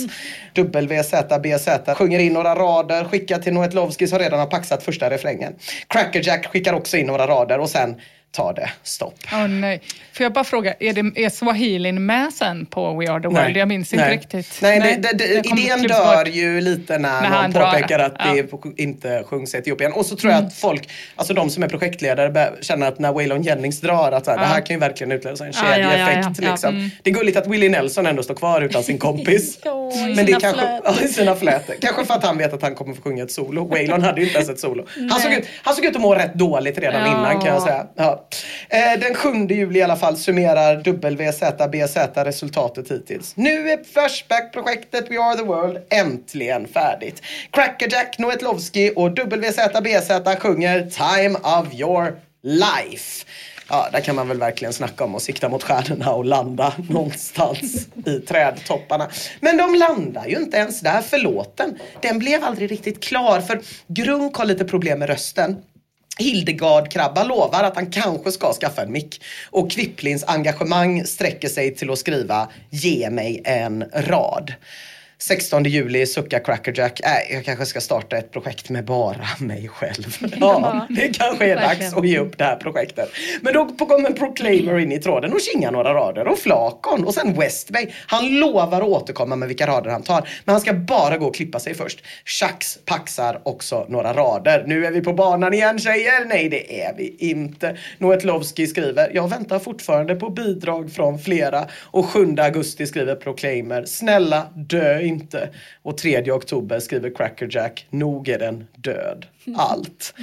[0.54, 5.52] WZBZ sjunger in några rader, skickar till Noetlovski som redan har paxat första refrängen.
[5.88, 8.00] Crackerjack skickar också in några rader och sen
[8.32, 9.14] tar det stopp.
[9.32, 9.80] Åh nej.
[10.12, 13.56] Får jag bara fråga, är, det, är swahilin med sen på We Are The World?
[13.56, 14.16] Jag minns inte nej.
[14.16, 14.58] riktigt.
[14.62, 16.34] Nej, det, det, det, kommer idén dör bort.
[16.34, 17.64] ju lite när, När någon drar.
[17.72, 18.24] påpekar att Ja.
[18.32, 18.46] Mm.
[18.74, 19.92] det inte sjungs i Etiopien.
[19.92, 23.42] Och så tror jag att folk, alltså de som är projektledare känner att när Waylon
[23.42, 25.90] Jennings drar att så här, det här kan ju verkligen utlösa en Ja, ja, ja,
[25.90, 26.38] kedjeeffekt.
[26.38, 26.50] ja, ja.
[26.50, 26.76] Liksom.
[26.76, 26.90] Mm.
[27.02, 29.58] Det är gulligt att Willie Nelson ändå står kvar utan sin kompis.
[29.64, 31.74] Ja, i Men det kanske, ja, i sina flätor.
[31.80, 33.64] Kanske för att han vet att han kommer få sjunga ett solo.
[33.68, 34.86] Waylon hade ju inte ens ett solo.
[35.10, 37.06] Han såg, ut, han såg ut att må rätt dåligt redan Ja.
[37.06, 37.86] innan kan jag säga.
[37.96, 38.21] Ja.
[38.68, 43.36] Eh, den 7 juli i alla fall summerar WZBZ resultatet hittills.
[43.36, 47.22] Nu är Flashback-projektet We Are The World äntligen färdigt.
[47.50, 53.26] Crackerjack Noetlovski och WZBZ sjunger Time of Your Life.
[53.68, 57.86] Ja, där kan man väl verkligen snacka om att sikta mot stjärnorna och landa någonstans
[58.06, 59.08] i trädtopparna.
[59.40, 61.78] Men de landar ju inte ens där för låten.
[62.00, 65.56] Den blev aldrig riktigt klar för Grunk har lite problem med rösten.
[66.18, 69.22] Hildegard Krabba lovar att han kanske ska skaffa en mick.
[69.50, 74.54] Och Kvipplins engagemang sträcker sig till att skriva Ge mig en rad.
[75.22, 77.00] 16 juli suckar Crackerjack.
[77.00, 80.16] Äh, jag kanske ska starta ett projekt med bara mig själv.
[80.40, 83.08] Ja, det kanske är dags att ge upp det här projektet.
[83.40, 86.28] Men då kommer Proclaimer in i tråden och kingar några rader.
[86.28, 87.86] Och Flakon och sen Westbay.
[88.06, 90.28] Han lovar att återkomma med vilka rader han tar.
[90.44, 92.04] Men han ska bara gå och klippa sig först.
[92.24, 94.64] Shax paxar också några rader.
[94.66, 96.24] Nu är vi på banan igen tjejer.
[96.24, 97.76] Nej, det är vi inte.
[97.98, 99.10] Noetlovski skriver.
[99.14, 101.66] Jag väntar fortfarande på bidrag från flera.
[101.80, 103.84] Och 7 augusti skriver Proclaimer.
[103.84, 105.48] Snälla, dö inte.
[105.82, 107.86] Och 3 oktober skriver Crackerjack.
[107.90, 109.26] Nog är den död.
[109.56, 110.14] Allt.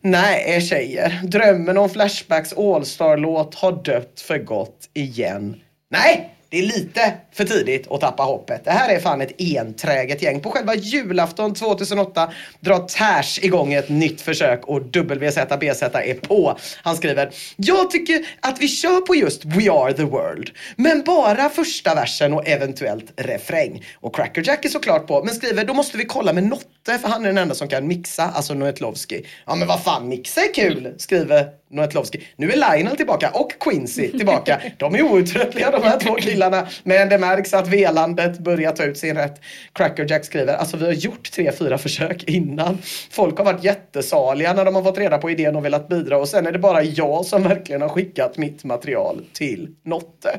[0.00, 1.20] Nej tjejer.
[1.24, 5.60] Drömmen om Flashbacks All-star-låt har dött för gott igen.
[5.90, 6.36] Nej!
[6.52, 8.64] Det är lite för tidigt att tappa hoppet.
[8.64, 10.40] Det här är fan ett enträget gäng.
[10.40, 16.58] På själva julafton 2008 drar Tash igång ett nytt försök och WZBZ är på.
[16.82, 20.50] Han skriver Jag tycker att vi kör på just We Are The World.
[20.76, 23.84] Men bara första versen och eventuellt refräng.
[24.00, 27.22] Och Crackerjack är såklart på men skriver då måste vi kolla med Notte för han
[27.22, 29.26] är den enda som kan mixa, alltså Noetlovski.
[29.46, 32.20] Ja men vad fan, mixa är kul, skriver Noetlovski.
[32.36, 34.60] Nu är Lionel tillbaka och Quincy tillbaka.
[34.78, 36.66] De är outtröttliga de här två killarna.
[36.82, 39.40] Men det märks att velandet börjar ta ut sin rätt.
[39.72, 42.78] Crackerjack skriver, alltså vi har gjort tre, fyra försök innan.
[43.10, 46.28] Folk har varit jättesaliga när de har fått reda på idén och velat bidra och
[46.28, 50.38] sen är det bara jag som verkligen har skickat mitt material till Notte.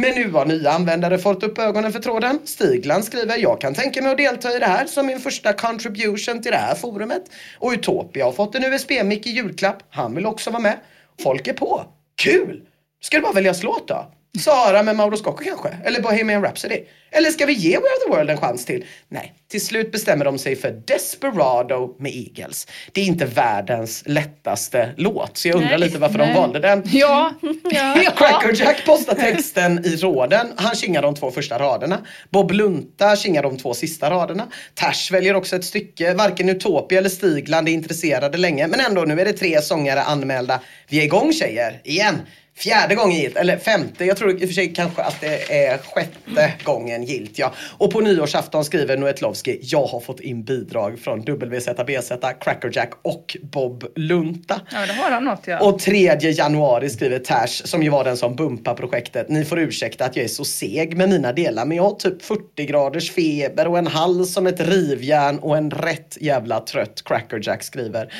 [0.00, 2.38] Men nu har nya användare fått upp ögonen för tråden.
[2.44, 6.42] Stigland skriver, jag kan tänka mig att delta i det här som min första contribution
[6.42, 7.22] till det här forumet.
[7.58, 9.82] Och Utopia har fått en USB-mick i julklapp.
[9.90, 10.78] Han vill också vara med.
[11.22, 11.84] Folk är på.
[12.22, 12.62] Kul!
[13.00, 14.12] Ska du bara välja låt då?
[14.38, 15.68] Sara med Mauro Scocco kanske?
[15.84, 16.84] Eller Bohemian Rhapsody?
[17.12, 18.84] Eller ska vi ge We Are The World en chans till?
[19.08, 22.66] Nej, till slut bestämmer de sig för Desperado med Eagles.
[22.92, 26.34] Det är inte världens lättaste låt, så jag undrar Nej, lite varför de nej.
[26.34, 26.82] valde den.
[26.86, 27.34] Ja,
[27.70, 28.12] ja.
[28.16, 30.52] Crackerjack postar texten i tråden.
[30.56, 31.98] Han kingar de två första raderna.
[32.30, 34.48] Bob Lunta kingar de två sista raderna.
[34.74, 36.14] Tash väljer också ett stycke.
[36.14, 38.66] Varken Utopia eller Stigland är intresserade länge.
[38.66, 40.60] Men ändå, nu är det tre sångare anmälda.
[40.88, 42.18] Vi är igång tjejer, igen.
[42.60, 44.04] Fjärde gången gilt, eller femte.
[44.04, 47.38] Jag tror i och för sig kanske att det är sjätte gången gilt.
[47.38, 47.52] Ja.
[47.78, 53.84] Och på nyårsafton skriver Noetlovski, jag har fått in bidrag från WZBZ, Crackerjack och Bob
[53.96, 54.60] Lunta.
[54.72, 55.60] ja, det har han något ja.
[55.60, 59.28] Och 3 januari skriver Tash, som ju var den som bumpar projektet.
[59.28, 62.22] Ni får ursäkta att jag är så seg med mina delar, men jag har typ
[62.22, 67.62] 40 graders feber och en hals som ett rivjärn och en rätt jävla trött Crackerjack
[67.62, 68.12] skriver.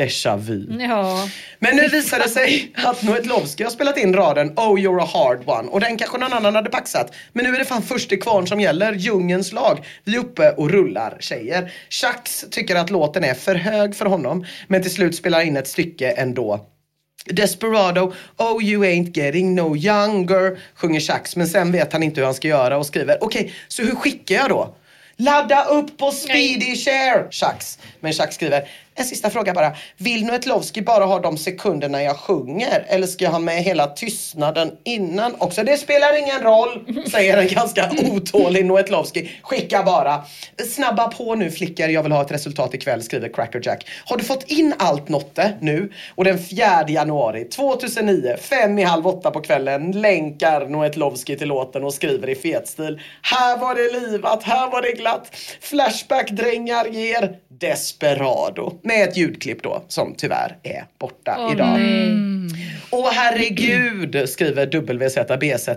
[0.00, 0.66] Déjà vu.
[0.80, 1.28] Ja.
[1.58, 5.48] Men nu visar det sig att Noetlovski har spelat in raden Oh you're a hard
[5.48, 7.14] one och den kanske någon annan hade paxat.
[7.32, 9.86] Men nu är det fan först till kvarn som gäller, djungens lag.
[10.04, 11.72] Vi är uppe och rullar tjejer.
[11.90, 15.68] Shax tycker att låten är för hög för honom men till slut spelar in ett
[15.68, 16.66] stycke ändå.
[17.24, 22.26] Desperado, oh you ain't getting no younger, sjunger Shax men sen vet han inte hur
[22.26, 24.74] han ska göra och skriver okej, så hur skickar jag då?
[25.20, 27.78] Ladda upp på speedy share, Shax.
[28.00, 28.68] Men Shax skriver,
[29.00, 29.72] en sista fråga bara.
[29.96, 34.72] Vill Nuetlovski bara ha de sekunderna jag sjunger eller ska jag ha med hela tystnaden
[34.84, 35.62] innan också?
[35.62, 39.30] Det spelar ingen roll, säger en ganska otålig Nuetlovski.
[39.42, 40.24] Skicka bara.
[40.68, 43.88] Snabba på nu flickor, jag vill ha ett resultat ikväll, skriver Crackerjack.
[44.04, 45.92] Har du fått in allt Notte nu?
[46.14, 51.84] Och den 4 januari 2009, fem i halv åtta på kvällen, länkar Noetlovski till låten
[51.84, 53.00] och skriver i fetstil.
[53.22, 55.36] Här var det livat, här var det glatt.
[55.60, 58.72] Flashback-drängar ger Desperado.
[58.90, 61.78] Med ett ljudklipp då, som tyvärr är borta Åh, idag.
[61.78, 62.10] nej.
[62.90, 65.68] Åh herregud, skriver WZBZ.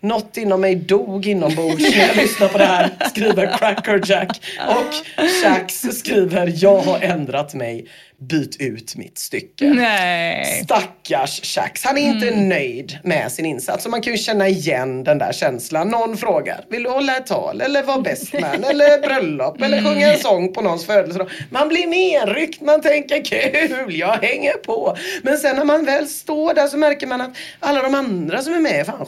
[0.00, 4.40] Något inom mig dog inombords när jag lyssnar på det här, skriver Crackerjack.
[4.68, 4.94] Och
[5.42, 7.86] Shax skriver, jag har ändrat mig.
[8.28, 9.64] Byt ut mitt stycke.
[9.64, 10.62] Nej.
[10.64, 11.84] Stackars Shax.
[11.84, 12.48] Han är inte Mm.
[12.48, 13.84] nöjd med sin insats.
[13.84, 15.88] Och man kan ju känna igen den där känslan.
[15.88, 17.60] Någon frågar, vill du hålla ett tal?
[17.60, 18.64] Eller vara bestman?
[18.70, 19.62] eller bröllop?
[19.62, 19.92] Eller Mm.
[19.92, 21.30] sjunga en sång på någons födelsedag?
[21.50, 24.96] Man blir nerryckt, man tänker kul, jag hänger på.
[25.22, 28.54] Men sen när man väl står där så märker man att alla de andra som
[28.54, 29.06] är med är fan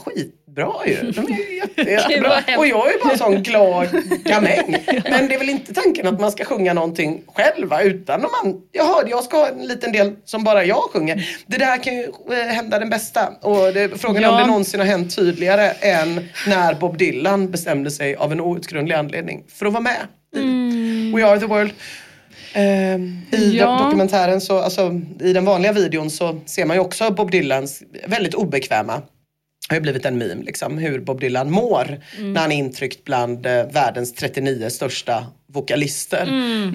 [0.57, 1.11] skitbra ju.
[1.13, 2.59] De är jätte, jättebra.
[2.59, 3.89] Och jag är bara en sån glad
[4.25, 4.77] gamäng.
[5.11, 7.83] Men det är väl inte tanken att man ska sjunga någonting själv va?
[7.83, 11.29] utan om man, jaha, jag ska ha en liten del som bara jag sjunger.
[11.47, 13.29] Det där kan ju eh, hända den bästa.
[13.41, 14.41] Och det, frågan är om Ja.
[14.41, 19.45] det någonsin har hänt tydligare än när Bob Dylan bestämde sig av en outgrundlig anledning
[19.49, 20.01] för att vara med
[20.37, 21.71] i We Are The World.
[22.55, 23.67] Ehm, I Ja.
[23.67, 27.83] do- dokumentären, så, alltså, i den vanliga videon så ser man ju också Bob Dylans
[28.07, 29.03] väldigt obekväma
[29.69, 33.47] har ju blivit en meme, liksom, hur Bob Dylan mår när han är intryckt bland
[33.47, 36.29] eh, världens 39 största vokalister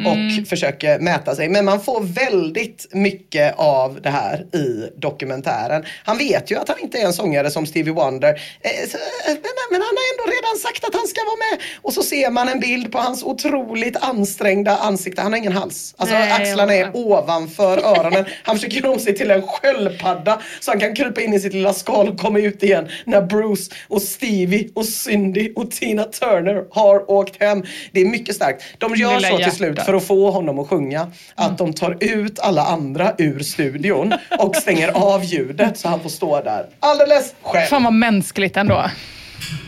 [0.06, 1.50] och försöker mäta sig.
[1.50, 5.86] Men man får väldigt mycket av det här i dokumentären.
[6.04, 8.30] Han vet ju att han inte är en sångare som Stevie Wonder.
[8.62, 9.38] Eh, eh,
[9.72, 11.62] men, han har ändå redan sagt att han ska vara med.
[11.82, 15.22] Och så ser man en bild på hans otroligt ansträngda ansikte.
[15.22, 15.96] Han har ingen hals.
[15.98, 18.26] Alltså Nej, axlarna är ovanför öronen.
[18.44, 21.54] Han försöker göra om sig till en sköldpadda så han kan krypa in i sitt
[21.54, 26.66] lilla skal och komma ut igen när Bruce och Stevie och Cindy och Tina Turner
[26.72, 27.64] har åkt hem.
[27.92, 28.64] Det är mycket starkt.
[28.78, 32.40] De gör så till slut för att få honom att sjunga att de tar ut
[32.40, 37.66] alla andra ur studion och stänger av ljudet så han får stå där alldeles själv.
[37.68, 38.86] Fan vad mänskligt ändå.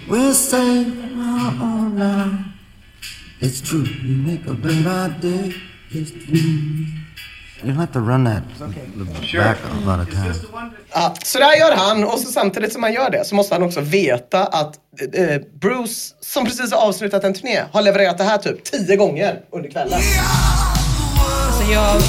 [0.10, 0.86] We'll say
[1.62, 2.40] all night.
[3.42, 5.54] It's true, you make a better day.
[5.92, 6.99] It's true.
[7.64, 8.44] You don't have to run that
[9.34, 10.38] back a lot of times.
[10.94, 13.64] Ja, så där gör han och så samtidigt som han gör det så måste han
[13.64, 14.76] också veta att
[15.14, 19.40] eh, Bruce, som precis har avslutat en turné, har levererat det här typ tio gånger
[19.52, 20.00] under kvällen.
[21.48, 22.02] Alltså jag.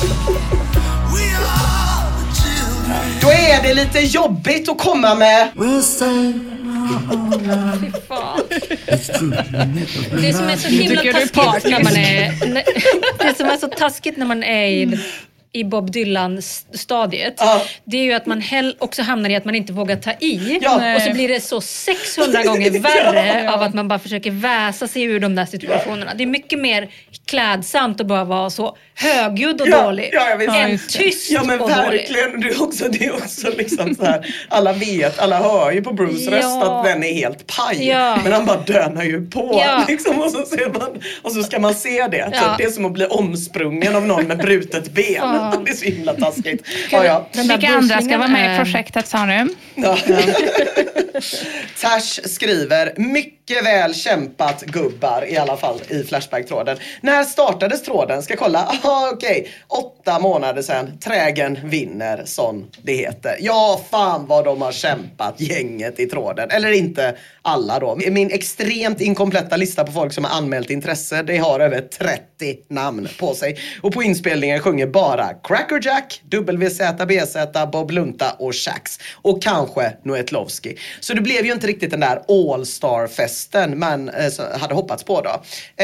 [3.20, 5.50] Då är det lite jobbigt att komma med
[7.80, 8.06] night.
[8.08, 8.40] fan.
[10.20, 12.32] Det som är så himla taskigt när man är...
[13.28, 14.98] Det som är så taskigt när man är i,
[15.52, 17.62] i Bob Dylan-stadiet, Ja.
[17.84, 20.58] det är ju att man hell också hamnar i att man inte vågar ta i.
[20.62, 20.94] Ja.
[20.96, 25.02] Och så blir det så 600 gånger värre av att man bara försöker väsa sig
[25.02, 26.12] ur de där situationerna.
[26.14, 26.90] Det är mycket mer
[27.26, 30.46] klädsamt att bara vara så högljudd och Ja, dålig ja, jag vet.
[30.46, 30.98] Ja, än just det.
[30.98, 31.82] tyst Ja men och dålig.
[31.98, 32.40] verkligen.
[32.40, 35.92] Det är också, det är också liksom så här, alla vet, alla hör ju på
[35.92, 36.36] Bruce Ja.
[36.36, 37.88] röst att den är helt paj.
[37.88, 38.18] Ja.
[38.24, 39.62] Men han bara dönar ju på.
[39.66, 39.84] Ja.
[39.88, 42.24] Liksom, och, så ser man, och så ska man se det.
[42.24, 42.54] Typ, Ja.
[42.58, 45.39] Det är som att bli omsprungen av någon med brutet ben.
[45.40, 45.62] Ja.
[45.64, 46.64] Det är så himla taskigt.
[46.90, 47.26] Ja, ja.
[47.33, 49.48] Där Vilka andra ska vara med i projektet sa du?
[49.74, 49.98] Ja.
[51.81, 56.76] Tash skriver, mycket väl kämpat gubbar i alla fall i Flashback-tråden.
[57.00, 58.22] När startades tråden?
[58.22, 58.59] Ska kolla.
[58.85, 59.50] Aha, okej.
[59.68, 60.98] Åtta månader sedan.
[60.98, 63.37] Trägen vinner, som det heter.
[63.40, 66.50] Ja, fan vad de har kämpat, gänget i tråden.
[66.50, 67.98] Eller inte alla då.
[68.11, 72.22] Min extremt inkompletta lista på folk som har anmält intresse, det har över 30
[72.68, 73.59] namn på sig.
[73.83, 77.37] Och på inspelningen sjunger bara Crackerjack, WZBZ,
[77.73, 78.99] Bob Lunta och Shax.
[79.14, 80.77] Och kanske Noetlovski.
[81.01, 85.31] Så det blev ju inte riktigt den där All-Star-festen man eh, hade hoppats på då.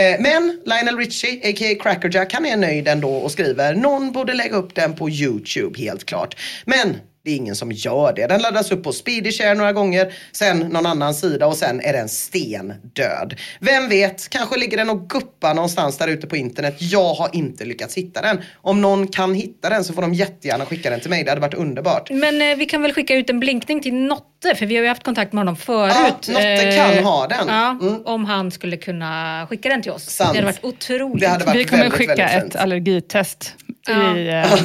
[0.01, 1.83] Eh, men Lionel Richie, a.k.a.
[1.83, 6.07] Crackerjack, han är nöjd ändå och skriver någon borde lägga upp den på YouTube helt
[6.07, 6.37] klart.
[6.65, 8.27] Men det är ingen som gör det.
[8.27, 12.09] Den laddas upp på Speedyshare några gånger, sen någon annan sida och sen är den
[12.09, 13.35] stendöd.
[13.61, 16.77] Vem vet, kanske ligger den och guppar någonstans där ute på internet.
[16.79, 18.41] Jag har inte lyckats hitta den.
[18.63, 21.25] Om någon kan hitta den så får de jättegärna skicka den till mig.
[21.25, 22.11] Det hade varit underbart.
[22.11, 24.89] Men eh, vi kan väl skicka ut en blinkning till Notte, för vi har ju
[24.89, 25.93] haft kontakt med honom förut.
[26.29, 27.49] Ja, Notte kan ha den.
[27.49, 28.03] Ja, Mm.
[28.05, 30.05] Om han skulle kunna skicka den till oss.
[30.05, 30.33] Sant.
[30.33, 31.21] Det hade varit otroligt.
[31.21, 33.55] Det hade varit Vi kommer väldigt, skicka väldigt ett allergitest
[33.93, 34.17] Ja.
[34.17, 34.59] i, eh,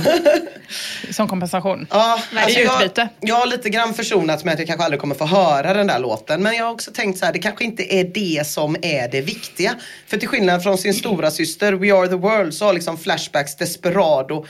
[1.11, 1.87] som kompensation.
[1.89, 3.09] Ja, alltså I jag, utbyte.
[3.19, 5.99] jag har lite grann försonats med att jag kanske aldrig kommer få höra den där
[5.99, 6.43] låten.
[6.43, 9.21] Men jag har också tänkt så här, det kanske inte är det som är det
[9.21, 9.75] viktiga.
[10.07, 13.55] För till skillnad från sin stora syster We Are The World så har liksom Flashbacks
[13.55, 14.45] Desperado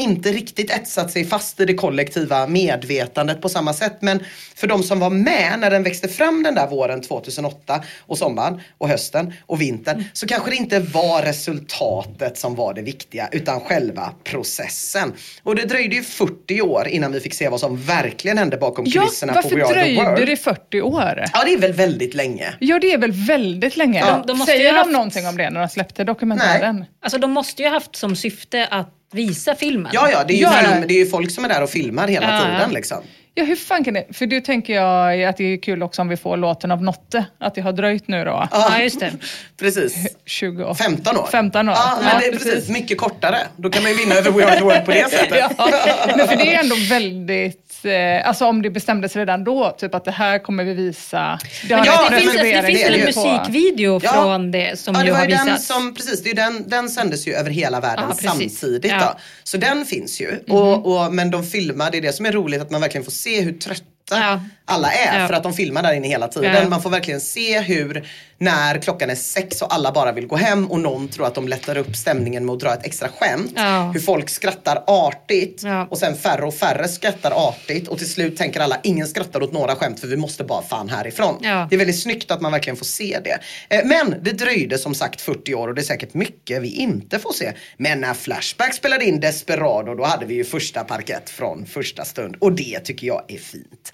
[0.00, 3.96] inte riktigt etsat sig fast i det kollektiva medvetandet på samma sätt.
[4.00, 4.20] Men
[4.54, 8.60] för de som var med när den växte fram den där våren 2008 och sommaren
[8.78, 13.60] och hösten och vintern så kanske det inte var resultatet som var det viktiga utan
[13.60, 15.12] själva processen.
[15.42, 18.84] Och det dröjde ju 40 år innan vi fick se vad som verkligen hände bakom
[18.88, 20.26] Ja, kulisserna på varför We Are The dröjde World.
[20.26, 21.24] det 40 år?
[21.32, 22.54] Ja, det är väl väldigt länge.
[22.60, 23.98] Ja, det är väl väldigt länge.
[24.00, 26.84] Ja, de måste ju Säger ha de haft- någonting om det när de släppte dokumentären?
[27.02, 29.90] Alltså de måste ju ha haft som syfte att visa filmen.
[29.94, 30.50] Ja, ja, det är ju, Ja.
[30.52, 32.40] film, det är ju folk som är där och filmar hela Ja.
[32.44, 32.98] tiden liksom.
[33.34, 34.06] Ja, hur fan kan det...
[34.12, 37.24] För då tänker jag att det är kul också om vi får låten av Notte.
[37.40, 38.48] Att det har dröjt nu då.
[38.52, 39.12] Ja, just det.
[39.60, 40.16] Precis.
[40.26, 41.28] 20 15 år.
[41.32, 41.74] 15 år.
[41.78, 42.68] Ja, men det är precis.
[42.68, 43.38] Mycket kortare.
[43.56, 45.38] Då kan man ju vinna över We Are The World på det sättet.
[45.58, 45.70] Ja,
[46.16, 50.04] men för det är ändå väldigt, eh, alltså om det bestämdes redan då, typ att
[50.04, 51.38] det här kommer vi visa.
[51.68, 54.12] Det, har ja, det, finns, det finns väl en musikvideo Ja.
[54.12, 55.66] från det som Ja, det ju har ju den visats.
[55.66, 58.30] som, precis, det är ju den, den sändes ju över hela världen precis.
[58.30, 58.90] samtidigt.
[58.92, 58.98] Ja.
[59.00, 59.20] Då.
[59.44, 60.30] Så den finns ju.
[60.46, 60.56] Mhm.
[60.56, 63.12] Och, och, men de filmar, det är det som är roligt att man verkligen får
[63.12, 64.40] se hur trötta Ja.
[64.70, 65.26] Alla är Ja.
[65.26, 66.54] för att de filmar där inne hela tiden.
[66.54, 66.68] Ja.
[66.68, 70.70] Man får verkligen se hur när klockan är sex och alla bara vill gå hem
[70.70, 73.52] och någon tror att de lättar upp stämningen med att dra ett extra skämt.
[73.56, 73.90] Ja.
[73.94, 78.60] Hur folk skrattar artigt och sen färre och färre skrattar artigt och till slut tänker
[78.60, 81.36] alla ingen skrattar åt några skämt för vi måste bara fan härifrån.
[81.70, 83.38] Det är väldigt snyggt att man verkligen får se det.
[83.76, 87.18] Eh, Men det dröjde som sagt 40 år och det är säkert mycket vi inte
[87.18, 87.52] får se.
[87.76, 92.36] Men när Flashback spelade in Desperado då hade vi ju första parkett från första stund
[92.38, 93.92] och det tycker jag är fint.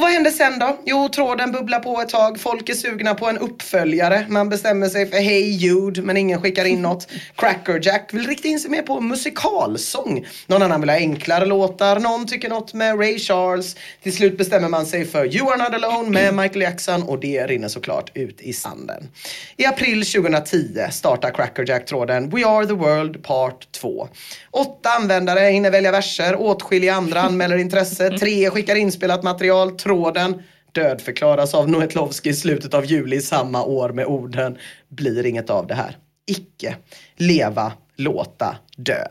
[0.00, 0.78] Och vad hände sen då?
[0.84, 2.40] Jo, tråden bubblar på ett tag.
[2.40, 4.26] Folk är sugna på en uppföljare.
[4.28, 7.08] Man bestämmer sig för Hey Jude men ingen skickar in något.
[7.36, 10.26] Crackerjack vill rikta in sig mer på musikalsång.
[10.46, 12.00] Någon annan vill ha enklare låtar.
[12.00, 13.76] Någon tycker något med Ray Charles.
[14.02, 17.46] Till slut bestämmer man sig för You Are Not Alone med Michael Jackson och det
[17.46, 19.08] rinner såklart ut i sanden.
[19.56, 24.08] I april 2010 startar Crackerjack-tråden We Are The World Part 2.
[24.50, 31.54] Åtta användare hinner välja verser, åtskilliga andra anmäler intresse, tre skickar inspelat material, tråden dödförklaras
[31.54, 35.96] av Noetlovski i slutet av juli samma år med orden Blir inget av det här.
[36.26, 36.76] Icke.
[37.16, 39.04] Leva, låta, dö.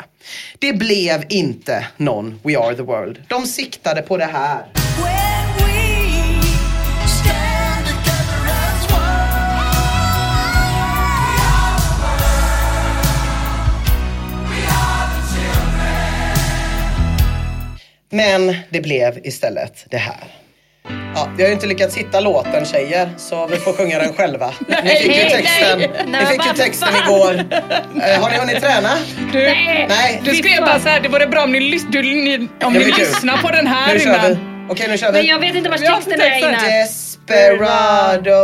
[0.59, 3.23] Det blev inte någon We Are The World.
[3.27, 4.65] De siktade på det här.
[18.09, 20.38] Men det blev istället det här.
[21.15, 24.53] Ja, vi har ju inte lyckats hitta låten tjejer, så vi får sjunga den själva.
[24.83, 25.89] Ni fick ju nej, texten, nej.
[26.05, 27.33] ni Nej, fick ju texten igår.
[27.33, 28.89] Eh, har ni hunnit träna?
[29.31, 30.21] Du, Nej.
[30.25, 33.37] du skrev bara så här, det vore bra om ni, du, ni, om ni lyssnar
[33.37, 34.65] på den här Nu innan.
[34.69, 35.29] Okej, nu kör Men vi.
[35.29, 36.53] jag vet inte vart Ja, texten är innan.
[36.63, 38.39] Desperado.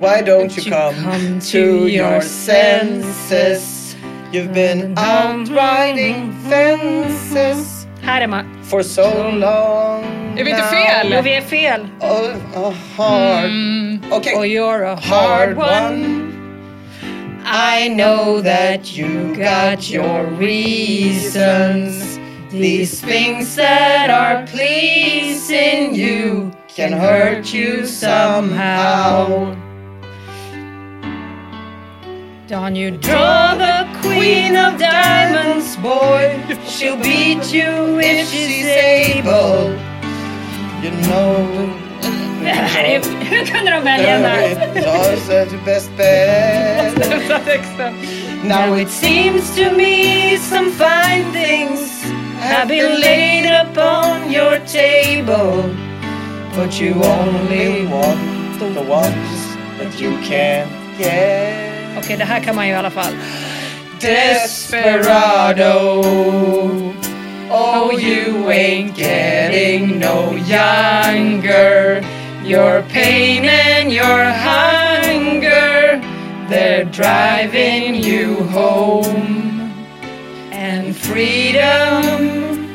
[0.00, 3.96] Why don't you come to your senses?
[4.32, 7.79] You've been out riding fences
[8.10, 8.44] Här är man.
[8.64, 10.04] for so long.
[10.38, 11.18] Är vi inte fel?
[11.18, 11.86] Och vi är fel.
[12.00, 13.44] Oh, a hard.
[13.44, 14.02] Mm.
[14.10, 14.34] Okej.
[14.34, 15.66] Och you're a hard hard one.
[15.66, 16.32] one.
[17.44, 22.18] I know that you got your reasons.
[22.50, 29.54] These things that are pleasing you can hurt you somehow.
[32.50, 36.42] Don't you draw the queen of diamonds, boy.
[36.66, 39.70] She'll beat you if she's able.
[40.82, 41.70] You know.
[42.42, 44.48] Det här är, hur kunde de välja den här?
[44.74, 46.98] Yours are the best bet.
[48.44, 52.02] Now it seems to me some fine things
[52.40, 55.72] have been laid upon your table,
[56.56, 61.69] but you only want the ones that you can't get.
[61.98, 63.12] Okej, det här kan man ju i alla fall.
[64.00, 65.40] Desperado.
[67.52, 72.00] Oh, you ain't getting no younger.
[72.44, 76.00] Your pain and your hunger,
[76.48, 79.72] they're driving you home.
[80.52, 82.68] And freedom,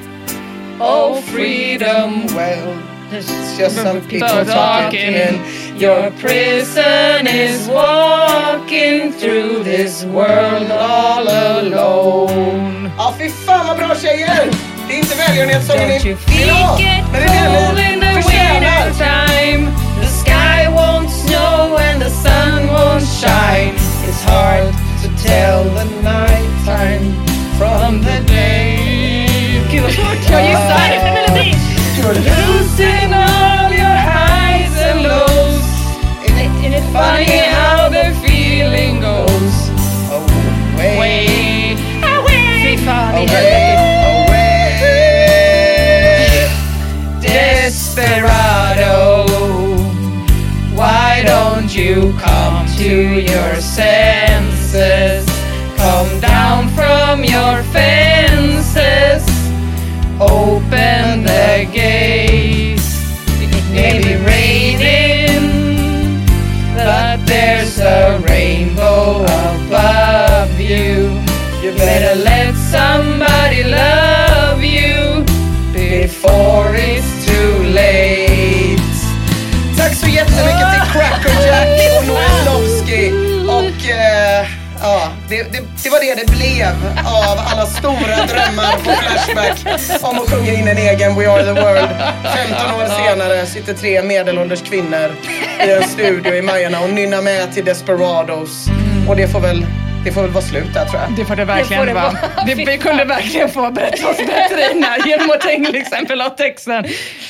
[0.80, 2.78] oh, freedom, well,
[3.12, 5.42] it's just some people talking.
[5.78, 12.92] Your prison is walking through this world all alone.
[12.98, 14.48] Ja, fy fan vad bra tjejer!
[14.88, 17.78] Det är inte välgörenhetssången Don't ni you vill ha, feel it men det är cold
[17.78, 18.86] det in ni the förtjänar.
[18.86, 19.72] winter time?
[20.02, 23.74] The sky won't snow and the sun won't shine.
[24.08, 24.74] It's hard
[25.04, 27.06] to tell the night time
[27.58, 28.80] from the day.
[29.72, 30.30] Gud vad svårt.
[30.32, 30.90] Jag gissar.
[31.14, 31.56] Melodi.
[31.98, 33.55] You're losing all
[36.96, 39.56] funny how the feeling goes
[40.16, 41.76] away,
[42.86, 43.76] fan i away,
[44.24, 44.54] away?
[47.20, 48.96] Desperado,
[50.74, 52.94] why don't you come to
[53.32, 55.26] your senses?
[55.76, 59.24] Come down from your fences.
[60.22, 62.25] Open the gates.
[68.16, 71.10] a rainbow above you.
[71.62, 75.26] You better let somebody love you
[75.74, 77.15] before it's
[85.44, 86.68] det det blev
[87.06, 91.62] av alla stora drömmar på Flashback om att sjunga in en egen We Are The
[91.62, 91.90] World.
[92.36, 95.16] 15 år senare sitter tre medelålders kvinnor
[95.68, 98.68] i en studio i Majerna och nynnar med till Desperados.
[99.10, 99.66] Och det får väl,
[100.06, 101.12] det får väl vara slut där tror jag.
[101.12, 102.12] Det får det verkligen Det får det vara.
[102.36, 102.46] vara.
[102.46, 106.84] Det, vi kunde verkligen få berätta oss bättre innan genom att till exempel ha texten.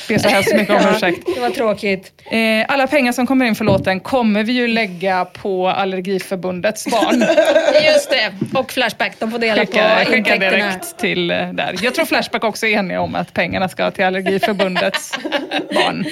[0.08, 1.28] Ber så hemskt mycket om ursäkt.
[1.34, 2.12] Det var tråkigt.
[2.30, 7.20] Eh, alla pengar som kommer in för låten kommer vi ju lägga på Allergiförbundets barn.
[7.94, 8.58] Just det.
[8.58, 11.74] Och Flashback, de får dela Skicka, på skicka direkt till eh, där.
[11.82, 15.18] Jag tror Flashback också är eniga om att pengarna ska till Allergiförbundets
[15.74, 16.04] barn.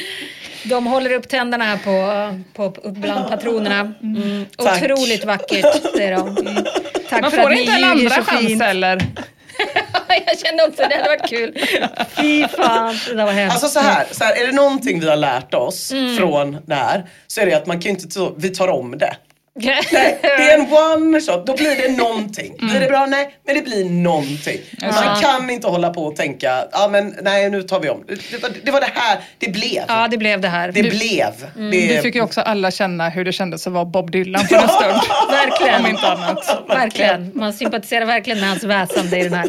[0.65, 3.95] De håller upp tänderna här på, på, bland patronerna.
[4.03, 4.47] Mm.
[4.57, 4.83] Tack.
[4.83, 6.29] Otroligt vackert, säger de.
[6.29, 6.65] Mm.
[7.09, 8.63] Tack Man för att får ni inte en andra chans fint.
[8.63, 8.99] eller?
[10.27, 11.59] Jag kände också det hade varit kul.
[12.17, 13.55] Fy fan, det där var hemskt.
[13.55, 17.11] Alltså så här, så här, är det någonting vi har lärt oss från det här
[17.27, 19.17] så är det att man kan inte vi tar om det.
[19.93, 22.57] Nej, det är en one shot, då blir det någonting.
[22.59, 23.07] Blir det bra?
[23.07, 24.59] Nej, men det blir någonting.
[24.83, 28.05] Man kan inte hålla på och tänka, ja men nej nu tar vi om.
[28.09, 29.83] Det, var, det var det här, det blev.
[29.89, 30.73] Ja, det blev det här.
[30.73, 31.33] Det blev.
[31.55, 34.57] Det, Vi fick ju också alla känna hur det kändes att vara Bob Dylan för
[34.57, 35.01] en stund.
[35.31, 35.81] Verkligen.
[35.85, 36.63] Om inte annat.
[36.69, 37.31] Verkligen.
[37.35, 39.49] Man sympatiserar verkligen med hans väsande i den här.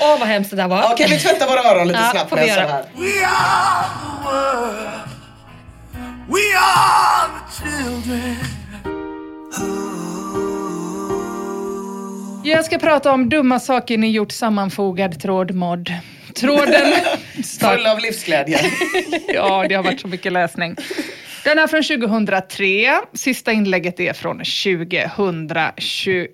[0.00, 0.92] Åh, vad hemskt det där var.
[0.92, 2.72] Okej, vi tvättar våra öron lite Ja, snabbt får med vi en sån göra.
[2.72, 2.84] här.
[2.96, 5.08] We are the world.
[6.28, 8.36] We are the children.
[12.44, 15.92] Jag ska prata om dumma saker ni gjort sammanfogad trådmod.
[16.34, 16.92] Tråden...
[17.60, 18.60] Full av livsglädje.
[19.34, 20.76] Ja, det har varit så mycket läsning.
[21.44, 23.00] Den är från 2003.
[23.12, 26.28] Sista inlägget är från 2021.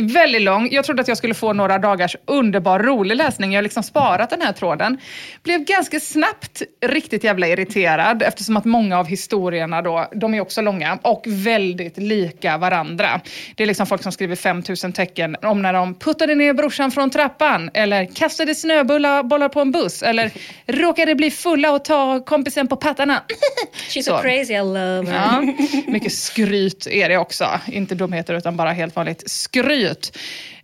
[0.00, 0.68] Väldigt lång.
[0.72, 3.52] Jag trodde att jag skulle få några dagars underbar rolig läsning.
[3.52, 4.98] Jag har liksom sparat den här tråden.
[5.42, 10.60] Blev ganska snabbt riktigt jävla irriterad eftersom att många av historierna då, de är också
[10.62, 13.20] långa och väldigt lika varandra.
[13.56, 17.10] Det är liksom folk som skriver 5000 tecken om när de puttade ner brorsan från
[17.10, 20.30] trappan eller kastade snöbollar bollar på en buss eller
[20.66, 23.22] råkade bli fulla och ta kompisen på pattarna.
[23.88, 24.16] She's Så.
[24.16, 25.14] so crazy, I love her.
[25.14, 25.54] Ja,
[25.86, 27.60] mycket skryt är det också.
[27.66, 29.47] Inte dumheter utan bara helt vanligt skryt.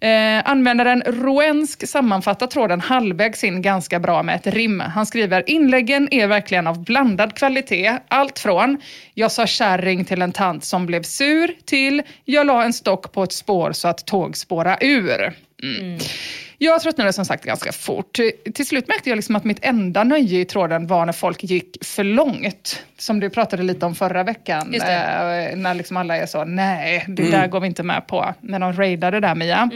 [0.01, 4.81] Eh, användaren Roensk sammanfattar tråden halvvägs in ganska bra med ett rim.
[4.81, 7.99] Han skriver inläggen är verkligen av blandad kvalitet.
[8.09, 8.81] Allt från
[9.15, 13.23] jag sa kärring till en tant som blev sur till jag la en stock på
[13.23, 15.33] ett spår så att tåg spåra ur.
[15.63, 15.81] Mm.
[15.81, 15.99] mm.
[16.59, 18.19] Jag tröttnade som sagt ganska fort.
[18.55, 21.85] Till slut märkte jag liksom att mitt enda nöje i tråden var när folk gick
[21.85, 22.83] för långt.
[22.99, 24.71] Som du pratade lite om förra veckan.
[24.75, 28.35] Eh, när liksom alla är så, nej, det där går vi inte med på.
[28.41, 29.71] När de raidade där Mia.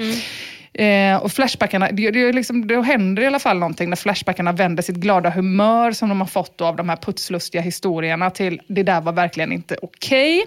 [0.75, 4.83] Eh, och flashbackarna, det, det, liksom, det händer i alla fall någonting när flashbackarna vänder
[4.83, 8.83] sitt glada humör som de har fått då av de här putslustiga historierna till det
[8.83, 10.45] där var verkligen inte okej.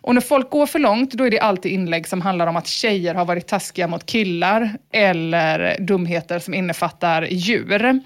[0.00, 2.66] Och när folk går för långt då är det alltid inlägg som handlar om att
[2.66, 8.00] tjejer har varit taskiga mot killar eller dumheter som innefattar djur.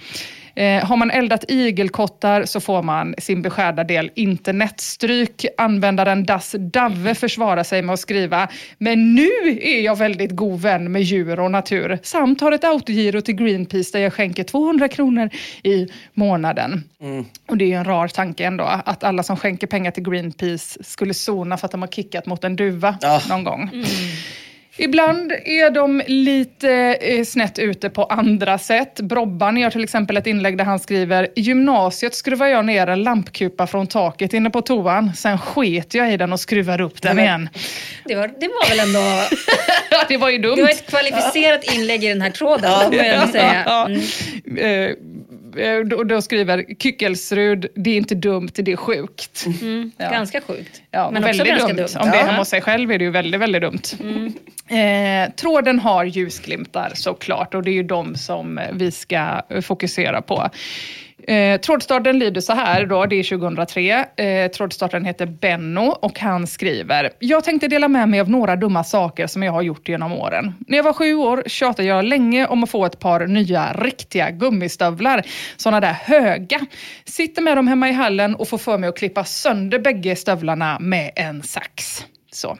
[0.60, 5.46] Eh, har man eldat igelkottar så får man sin beskärda del internetstryk.
[5.56, 8.48] Användaren Das Dave försvarar sig med att skriva
[8.78, 9.30] “Men nu
[9.60, 13.90] är jag väldigt god vän med djur och natur samt har ett autogiro till Greenpeace
[13.92, 15.30] där jag skänker 200 kronor
[15.62, 16.84] i månaden”.
[17.48, 20.84] Och det är ju en rar tanke ändå, att alla som skänker pengar till Greenpeace
[20.84, 23.20] skulle sona för att de har kickat mot en duva Ja.
[23.28, 23.70] någon gång.
[24.76, 29.00] Ibland är de lite eh, snett ute på andra sätt.
[29.00, 33.66] Brobban gör till exempel ett inlägg där han skriver gymnasiet skruvade jag ner en lampkupa
[33.66, 35.14] från taket inne på toan.
[35.14, 37.48] Sen sket jag i den och skruvade upp den igen.
[38.04, 39.00] Det, var, det var väl ändå...
[39.92, 40.56] Ja, det var ju dumt.
[40.56, 43.62] Det var ett kvalificerat inlägg i den här tråden, det får ändå säga.
[43.66, 43.86] Ja.
[43.86, 44.96] Mm.
[45.56, 49.46] Eh, eh, då, skriver Kyckelsrud, det är inte dumt, det är sjukt.
[49.62, 49.90] Mm.
[49.96, 50.10] Ja.
[50.10, 50.82] Ganska sjukt.
[50.90, 51.76] Ja, men också väldigt ganska dumt.
[51.76, 52.02] dumt.
[52.02, 53.82] Om det är hemma hos sig själv är det ju väldigt, väldigt dumt.
[54.68, 60.50] Eh, tråden har ljusglimtar såklart och det är ju de som vi ska fokusera på.
[61.30, 64.06] Eh, trådstarten lyder så här, då, det är 2003.
[64.16, 68.84] Eh, trådstarten heter Benno och han skriver Jag tänkte dela med mig av några dumma
[68.84, 70.54] saker som jag har gjort genom åren.
[70.68, 74.30] När jag var sju år tjatade jag länge om att få ett par nya riktiga
[74.30, 75.22] gummistövlar.
[75.56, 76.60] sådana där höga.
[77.04, 80.78] Sitter med dem hemma i hallen och får för mig att klippa sönder bägge stövlarna
[80.80, 82.04] med en sax.
[82.32, 82.58] Så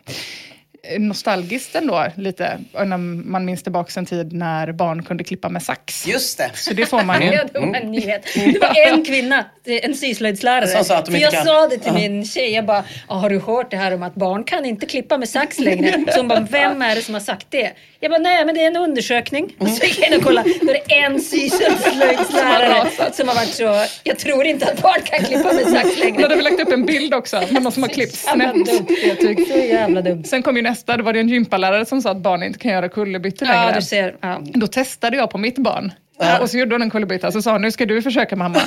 [0.99, 6.07] nostalgiskt ändå lite, när man minns tillbaka en tid när barn kunde klippa med sax.
[6.07, 6.51] Just det.
[6.55, 7.33] Så det får man ju.
[7.33, 8.26] Ja, det var en nyhet.
[8.35, 10.66] Det var en kvinna, en syslöjdslärare.
[10.66, 11.45] Som sa att de För inte jag kan.
[11.47, 14.14] sa det till min tjej, jag bara, "Ja, har du hört det här om att
[14.14, 16.05] barn kan inte klippa med sax längre?
[16.12, 17.72] Så hon bara, vem är det som har sagt det?
[18.03, 19.57] Jag bara, nej men det är en undersökning.
[19.59, 23.55] Och så gick jag in och kollade, då är det en syslöjdslärare som har varit
[23.55, 26.22] så, jag tror inte att barn kan klippa med sax längre.
[26.22, 29.48] hade väl lagt upp en bild också med någon som har klippt Ja, snett.
[29.48, 30.24] Så jävla dumt.
[30.24, 32.72] Sen kom ju nästa, då var det en gympalärare som sa att barn inte kan
[32.72, 33.64] göra kullerbyttor längre.
[33.66, 34.14] Ja, du ser.
[34.20, 34.40] Ja.
[34.42, 35.92] Då testade jag på mitt barn.
[36.40, 37.32] Och så gjorde hon en kullerbytta.
[37.32, 38.61] Så sa hon, nu ska du försöka mamma.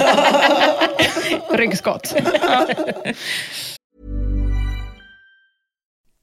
[1.51, 2.15] Ryggskott.
[2.41, 2.67] Ja.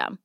[0.00, 0.18] system.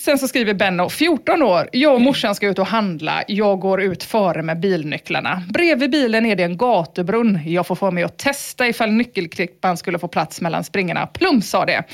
[0.00, 3.24] Sen så skriver Benno, 14 år, jag och morsan ska ut och handla.
[3.28, 5.42] Jag går ut före med bilnycklarna.
[5.48, 7.40] Bredvid bilen är det en gatubrunn.
[7.46, 11.06] Jag får få mig att testa ifall nyckelklippan skulle få plats mellan springorna.
[11.06, 11.84] Plum sa det.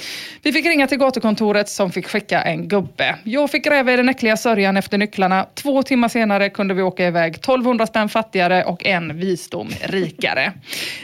[0.42, 3.16] Vi fick ringa till gatukontoret som fick skicka en gubbe.
[3.24, 5.46] Jag fick gräva i den äckliga sörjan efter nycklarna.
[5.54, 10.52] Två timmar senare kunde vi åka iväg 1200 spänn fattigare och en visdom rikare.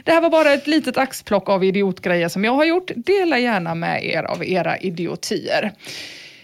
[0.05, 2.90] Det här var bara ett litet axplock av idiotgrejer som jag har gjort.
[2.97, 5.72] Dela gärna med er av era idiotier.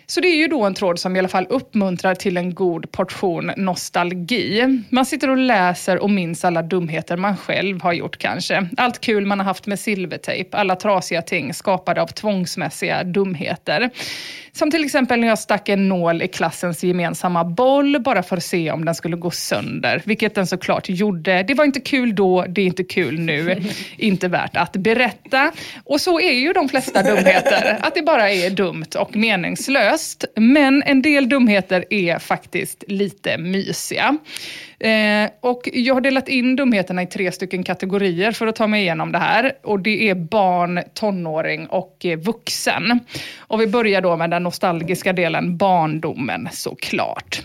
[0.06, 2.92] Så det är ju då en tråd som i alla fall uppmuntrar till en god
[2.92, 4.82] portion nostalgi.
[4.88, 8.68] Man sitter och läser och minns alla dumheter man själv har gjort kanske.
[8.76, 13.90] Allt kul man har haft med silvertejp, alla trasiga ting skapade av tvångsmässiga dumheter.
[14.52, 18.42] Som till exempel när jag stack en nål i klassens gemensamma boll bara för att
[18.42, 21.42] se om den skulle gå sönder, vilket den såklart gjorde.
[21.42, 23.62] Det var inte kul då, det är inte kul nu,
[23.96, 25.52] inte värt att berätta.
[25.84, 30.01] Och så är ju de flesta dumheter, att det bara är dumt och meningslöst.
[30.36, 34.16] Men en del dumheter är faktiskt lite mysiga.
[34.78, 38.82] Eh, och jag har delat in dumheterna i tre stycken kategorier för att ta mig
[38.82, 39.52] igenom det här.
[39.62, 43.00] Och det är barn, tonåring och eh, vuxen.
[43.38, 47.42] Och vi börjar då med den nostalgiska delen, barndomen såklart.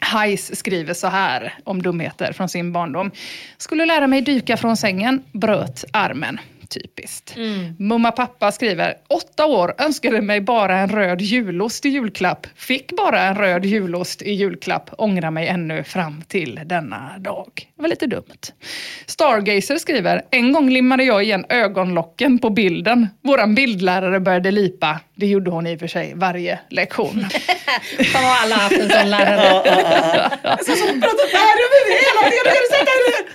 [0.00, 3.10] Heiss skriver så här om dumheter från sin barndom.
[3.58, 6.40] Skulle lära mig dyka från sängen, bröt armen.
[6.68, 6.95] Typ.
[7.06, 7.36] Typiskt.
[7.36, 7.74] Mm.
[7.78, 12.46] Mumma pappa skriver, åtta år, önskade mig bara en röd julost i julklapp.
[12.56, 14.90] Fick bara en röd julost i julklapp.
[14.98, 17.50] Ångrar mig ännu fram till denna dag.
[17.76, 18.52] Det var lite dumt.
[19.06, 23.08] Stargazer skriver, en gång limmade jag igen ögonlocken på bilden.
[23.22, 25.00] Våran bildlärare började lipa.
[25.14, 27.26] Det gjorde hon i och för sig varje lektion.
[28.12, 29.62] Fan vad alla haft en sån lärare.
[30.58, 31.26] Så pratar
[31.88, 33.26] hela tiden.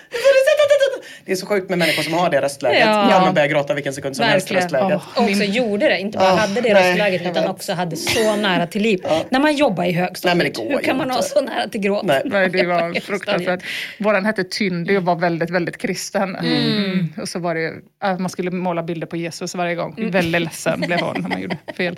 [1.26, 2.80] Det är så sjukt med människor som har det röstläget.
[2.80, 3.12] Ja.
[3.12, 3.32] Ja.
[3.62, 4.52] Gråta vilken sekund som helst.
[4.52, 4.64] Verkligen.
[4.64, 5.02] Röstläget.
[5.16, 7.50] Och också gjorde det, inte bara Ja, hade det nej, röstläget utan vet.
[7.50, 9.00] också hade så nära till liv.
[9.30, 12.04] När man jobbar i högstadiet, Nej, hur kan man ha så nära till gråt?
[12.06, 12.22] Nej.
[12.26, 13.64] Nej, det var fruktansvärt.
[14.00, 16.36] Våran hette Tyndy och var väldigt, väldigt kristen.
[16.36, 17.14] Mm.
[17.22, 20.12] Och så var det, att man skulle måla bilder på Jesus varje gång.
[20.12, 21.98] Väldigt ledsen blev hon när man gjorde fel.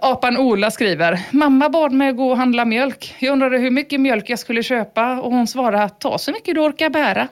[0.00, 3.14] Apan Ola skriver, mamma bad mig gå och handla mjölk.
[3.18, 6.60] Jag undrade hur mycket mjölk jag skulle köpa och hon svarade, ta så mycket du
[6.60, 7.28] orkar bära.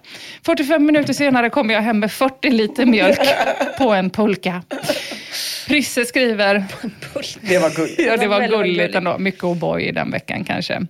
[0.46, 3.18] 45 minuter senare kom jag hem med 40 liter mjölk
[3.78, 4.62] på en pulka.
[5.68, 6.64] Prisse skriver,
[7.40, 7.98] Det var gulligt.
[8.06, 10.80] ja det var gulligt ändå, mycket O'boy den veckan kanske.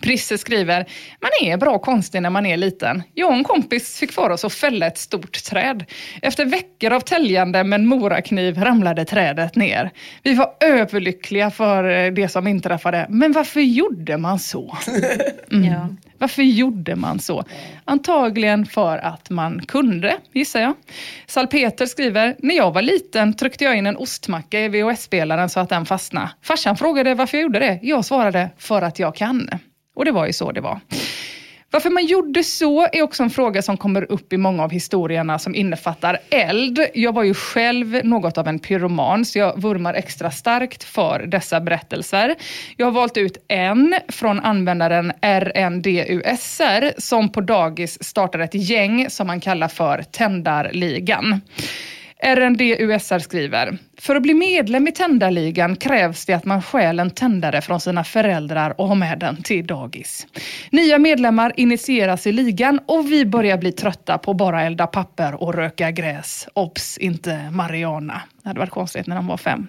[0.00, 0.86] Prisse skriver,
[1.20, 3.02] man är bra konstig när man är liten.
[3.14, 5.84] Jag och en kompis fick för oss att fälla ett stort träd.
[6.22, 9.90] Efter veckor av täljande med en morakniv ramlade trädet ner.
[10.22, 14.76] Vi var överlyckliga för eh, det som inträffade, men varför gjorde man så?
[15.50, 15.72] Mm.
[15.72, 15.88] Ja.
[16.18, 17.44] Varför gjorde man så?
[17.84, 20.74] Antagligen för att man kunde, gissar jag.
[21.26, 25.68] Salpeter skriver, när jag var liten tryckte jag in en ostmacka i VHS-spelaren så att
[25.68, 26.30] den fastnade.
[26.42, 27.78] Farsan frågade varför jag gjorde det.
[27.82, 29.50] Jag svarade, för att jag kan.
[29.94, 30.80] Och det var ju så det var.
[31.70, 35.38] Varför man gjorde så är också en fråga som kommer upp i många av historierna
[35.38, 36.80] som innefattar eld.
[36.94, 41.60] Jag var ju själv något av en pyroman så jag vurmar extra starkt för dessa
[41.60, 42.34] berättelser.
[42.76, 49.26] Jag har valt ut en från användaren RNDUSR som på dagis startar ett gäng som
[49.26, 51.40] man kallar för Tändarligan.
[52.22, 57.60] RNDUSR skriver, för att bli medlem i Tändarligan krävs det att man stjäl en tändare
[57.60, 60.26] från sina föräldrar och har med den till dagis.
[60.70, 65.54] Nya medlemmar initieras i ligan och vi börjar bli trötta på bara elda papper och
[65.54, 66.48] röka gräs.
[66.54, 68.22] Obs, inte Mariana.
[68.42, 69.66] Det hade varit konstigt när de var fem.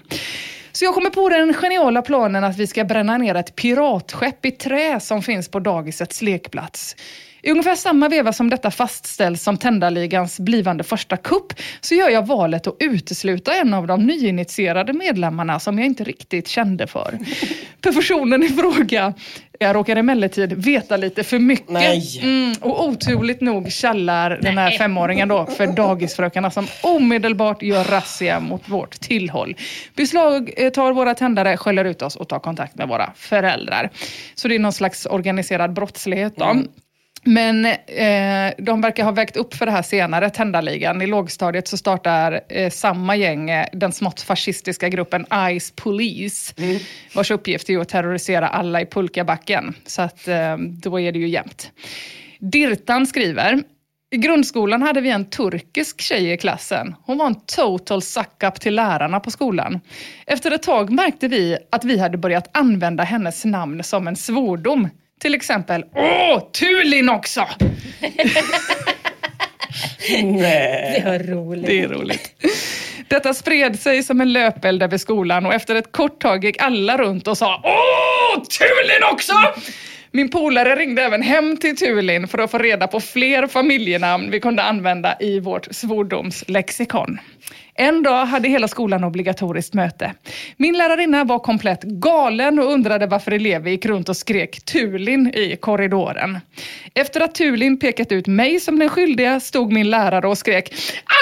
[0.71, 4.51] Så jag kommer på den geniala planen att vi ska bränna ner ett piratskepp i
[4.51, 6.95] trä som finns på dagisets lekplats.
[7.41, 12.27] I ungefär samma veva som detta fastställs som Tändarligans blivande första kupp så gör jag
[12.27, 17.19] valet att utesluta en av de nyinitierade medlemmarna som jag inte riktigt kände för.
[17.81, 19.13] Personen i fråga
[19.61, 22.21] jag råkar emellertid veta lite för mycket.
[22.21, 28.39] Mm, och otroligt nog kallar den här femåringen då för dagisfrökarna som omedelbart gör razzia
[28.39, 29.55] mot vårt tillhåll.
[29.95, 33.89] Beslag eh, tar våra tändare, skäller ut oss och tar kontakt med våra föräldrar.
[34.35, 36.45] Så det är någon slags organiserad brottslighet då.
[37.23, 41.01] Men eh, de verkar ha vägt upp för det här senare, Tändarligan.
[41.01, 45.25] I lågstadiet så startar eh, samma gäng eh, den smått fascistiska gruppen
[45.59, 46.53] Ice Police,
[47.15, 49.73] vars uppgift är att terrorisera alla i pulkabacken.
[49.85, 51.71] Så att eh, då är det ju jämnt.
[52.39, 53.63] Dirtan skriver,
[54.11, 56.95] i grundskolan hade vi en turkisk tjej i klassen.
[57.05, 59.79] Hon var en total suck-up till lärarna på skolan.
[60.25, 64.89] Efter ett tag märkte vi att vi hade börjat använda hennes namn som en svordom.
[65.19, 67.47] Till exempel, åh, Tulin också!
[70.23, 71.01] Nej.
[71.03, 71.65] Det var roligt.
[71.65, 72.45] Det är roligt.
[73.07, 76.97] Detta spred sig som en löpeld över skolan och efter ett kort tag gick alla
[76.97, 79.33] runt och sa Åh, Tulin också!
[80.11, 84.39] Min polare ringde även hem till Tulin för att få reda på fler familjenamn vi
[84.39, 87.17] kunde använda i vårt svordomslexikon.
[87.79, 90.13] En dag hade hela skolan obligatoriskt möte.
[90.57, 95.55] Min lärarinna var komplett galen och undrade varför elever gick runt och skrek Tulin i
[95.55, 96.39] korridoren.
[96.93, 100.73] Efter att Tulin pekat ut mig som den skyldiga stod min lärare och skrek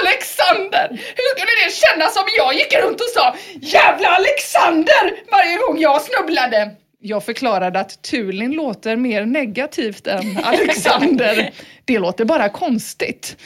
[0.01, 0.89] Alexander!
[0.89, 5.31] Hur skulle det kännas om jag gick runt och sa Jävla Alexander!
[5.31, 6.71] varje gång jag snubblade?
[6.99, 11.51] Jag förklarade att Tulin låter mer negativt än Alexander.
[11.85, 13.37] Det låter bara konstigt.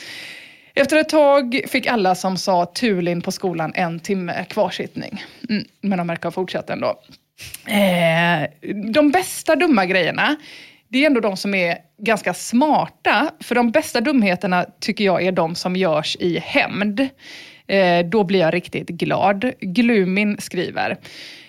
[0.74, 5.24] Efter ett tag fick alla som sa Tulin på skolan en timme kvarsittning.
[5.48, 7.00] Mm, men de verkar ha fortsatt ändå.
[7.66, 8.50] Eh,
[8.92, 10.36] de bästa dumma grejerna,
[10.88, 13.30] det är ändå de som är ganska smarta.
[13.40, 17.08] För de bästa dumheterna tycker jag är de som görs i hämnd.
[17.66, 19.52] Eh, då blir jag riktigt glad.
[19.60, 20.96] Glumin skriver.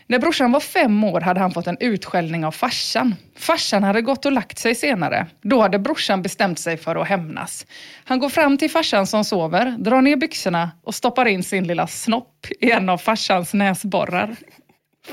[0.07, 3.15] När brorsan var fem år hade han fått en utskällning av farsan.
[3.35, 5.27] Farsan hade gått och lagt sig senare.
[5.41, 7.65] Då hade brorsan bestämt sig för att hämnas.
[8.03, 11.87] Han går fram till farsan som sover, drar ner byxorna och stoppar in sin lilla
[11.87, 14.35] snopp i en av farsans näsborrar.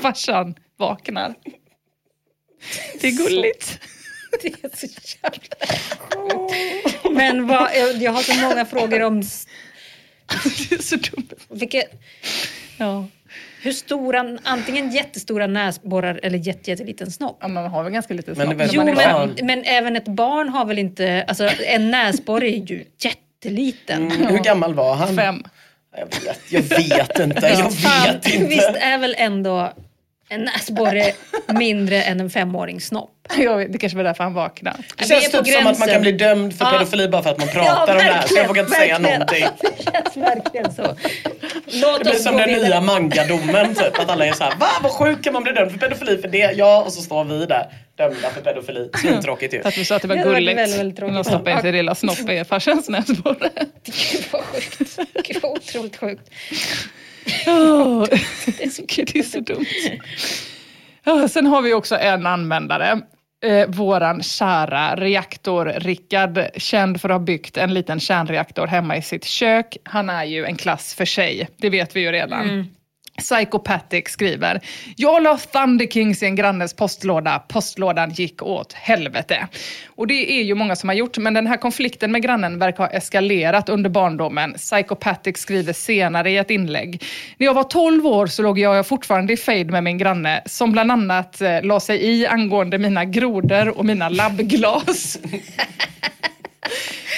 [0.01, 1.35] Farsan vaknar.
[3.01, 3.79] Det är gulligt.
[4.41, 4.87] Det är så
[5.23, 7.15] jävla.
[7.21, 7.69] Men vad,
[7.99, 9.21] jag- har så många frågor om
[10.69, 11.27] Det är så dumt.
[11.49, 12.01] vilket,
[12.77, 13.07] Ja.
[13.61, 17.37] Hur stora, antingen jättestora näsborrar eller jätte, jätteliten snopp.
[17.41, 19.95] Ja, man har väl ganska lite Men det är snopp när Jo men, men även
[19.95, 24.11] ett barn har väl inte, alltså en näsborre är ju jätteliten.
[24.11, 25.15] Mm, hur gammal var han?
[25.15, 25.43] Fem.
[25.97, 27.47] Jag vet, jag vet inte.
[27.47, 28.47] Jag Fan, vet inte.
[28.47, 29.73] Visst är väl ändå
[30.31, 31.11] en näsborre
[31.53, 33.11] mindre än en femårings snopp?
[33.37, 34.77] Jag vet, det kanske var därför han vaknade.
[34.97, 36.71] Det känns typ som att man kan bli dömd för Ja.
[36.71, 38.27] pedofili bara för att man pratar om det här.
[38.27, 39.19] Så jag vågar inte säga verkligen.
[39.19, 39.45] någonting.
[39.61, 40.81] Det känns verkligen så.
[41.65, 42.67] Låt Det blir som den vidare.
[42.67, 43.99] nya mangadomen typ.
[43.99, 46.27] Att alla är så här, va vad sjukt kan man bli dömd för pedofili för
[46.27, 46.51] det?
[46.55, 47.65] Ja, och så står vi där
[47.97, 48.89] dömda för pedofili.
[49.01, 49.61] Svintråkigt ju.
[49.63, 50.57] Att du sa att det var Det gulligt.
[50.59, 51.15] väldigt, väldigt tråkigt.
[51.15, 53.49] De stoppade in sin lilla snopp i farsans näsborre.
[53.83, 54.99] Gud vad sjukt.
[55.23, 56.29] Gud vad otroligt sjukt.
[57.47, 58.05] Oh,
[58.45, 59.65] det, är så, det är så dumt.
[61.29, 63.01] Sen har vi också en användare.
[63.43, 69.25] Eh, våran kära reaktor-Rickard, känd för att ha byggt en liten kärnreaktor hemma i sitt
[69.25, 69.77] kök.
[69.83, 72.49] Han är ju en klass för sig, det vet vi ju redan.
[72.49, 72.65] Mm.
[73.21, 74.61] Psychopathic skriver,
[74.95, 79.47] jag la Thunder Kings i en grannes postlåda, postlådan gick åt helvete.
[79.95, 82.83] Och det är ju många som har gjort, men den här konflikten med grannen verkar
[82.83, 84.53] ha eskalerat under barndomen.
[84.53, 87.03] Psychopathic skriver senare i ett inlägg,
[87.37, 90.71] när jag var 12 år så låg jag fortfarande i fejd med min granne, som
[90.71, 95.19] bland annat eh, la sig i angående mina grodor och mina labbglas.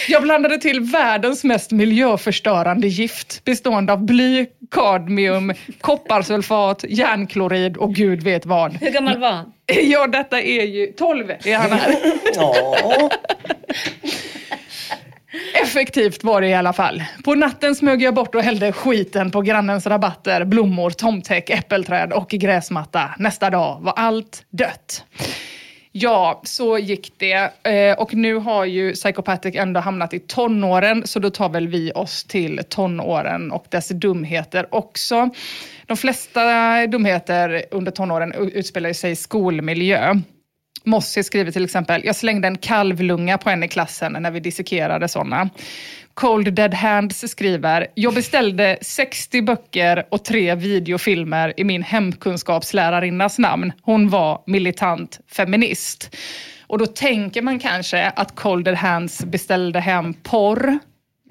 [0.07, 8.23] Jag blandade till världens mest miljöförstörande gift bestående av bly, kadmium, kopparsulfat, järnklorid och gud
[8.23, 8.73] vet vad.
[8.73, 9.53] Hur gammal var han?
[9.65, 11.95] Ja, detta är ju 12 är han här.
[12.35, 13.09] Ja.
[15.61, 17.03] Effektivt var det i alla fall.
[17.23, 22.29] På natten smög jag bort och hällde skiten på grannens rabatter, blommor, tomtäck, äppelträd och
[22.29, 23.09] gräsmatta.
[23.19, 25.03] Nästa dag var allt dött.
[25.95, 27.51] Ja, så gick det.
[27.63, 31.91] Eh, och nu har ju Psychopathic ändå hamnat i tonåren, så då tar väl vi
[31.91, 35.29] oss till tonåren och dess dumheter också.
[35.87, 36.41] De flesta
[36.87, 40.13] dumheter under tonåren utspelar sig i skolmiljö.
[40.83, 45.07] Mossi skriver till exempel, jag slängde en kalvlunga på en i klassen när vi dissekerade
[45.07, 45.49] sådana.
[46.13, 53.71] Cold Dead Hands skriver, jag beställde 60 böcker och tre videofilmer i min hemkunskapslärarinnas namn.
[53.81, 56.15] Hon var militant feminist.
[56.67, 60.79] Och då tänker man kanske att Cold Dead Hands beställde hem porr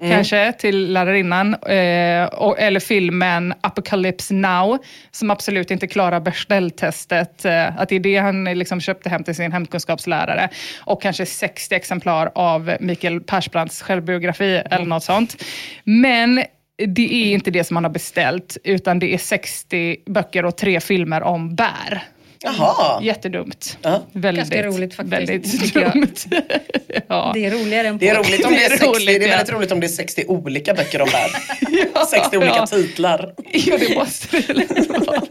[0.01, 0.15] Mm.
[0.15, 1.53] kanske till lärarinnan.
[1.53, 4.77] Eh, och, eller filmen Apocalypse Now,
[5.11, 7.45] som absolut inte klarar Bechdel-testet.
[7.45, 10.49] Eh, att det är det han eh, liksom köpte hem till sin hemkunskapslärare.
[10.79, 15.43] Och kanske 60 exemplar av Mikael Persbrandts självbiografi eller något sånt.
[15.83, 16.43] Men
[16.77, 20.79] det är inte det som han har beställt, utan det är 60 böcker och tre
[20.79, 22.03] filmer om bär.
[22.43, 23.03] Jaha.
[23.03, 23.77] Jättedumt.
[23.81, 24.03] Ja.
[24.11, 26.15] Väldigt, Ganska roligt faktiskt, Väldigt dumt.
[27.07, 27.31] ja.
[27.33, 29.25] Det är roligare än Det är roligt om det är Det är 60, roligt, det
[29.25, 29.35] är ja.
[29.37, 31.31] väldigt roligt om det är 60 olika böcker om värld.
[32.09, 32.67] 60 olika ja.
[32.67, 33.33] titlar.
[33.51, 34.65] Ja, det måste det väl
[35.05, 35.21] vara.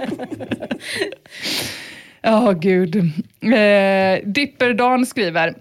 [2.23, 2.97] Ja, gud.
[2.97, 5.55] Eh, Dipperdan skriver,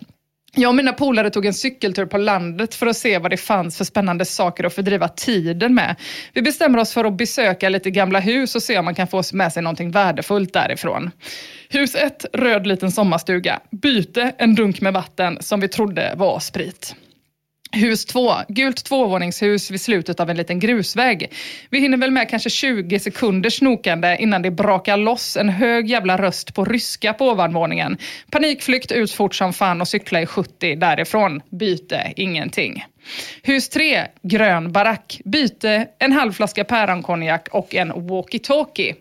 [0.55, 3.77] jag och mina polare tog en cykeltur på landet för att se vad det fanns
[3.77, 5.95] för spännande saker att fördriva tiden med.
[6.33, 9.23] Vi bestämmer oss för att besöka lite gamla hus och se om man kan få
[9.33, 11.11] med sig någonting värdefullt därifrån.
[11.69, 13.59] Hus 1, röd liten sommarstuga.
[13.71, 16.95] Byte, en dunk med vatten som vi trodde var sprit.
[17.73, 21.31] Hus 2, gult tvåvåningshus vid slutet av en liten grusväg.
[21.69, 26.17] Vi hinner väl med kanske 20 sekunder snokande innan det brakar loss en hög jävla
[26.17, 27.97] röst på ryska på ovanvåningen.
[28.31, 31.41] Panikflykt ut fort som fan och cykla i 70 därifrån.
[31.49, 32.83] Byte, ingenting.
[33.43, 35.21] Hus 3, grön barack.
[35.25, 38.95] Byte, en halv flaska päronkonjak och en walkie-talkie.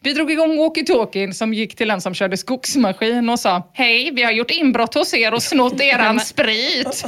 [0.00, 4.22] Vi drog igång walkie-talkien som gick till en som körde skogsmaskin och sa Hej, vi
[4.22, 7.04] har gjort inbrott hos er och snott eran sprit.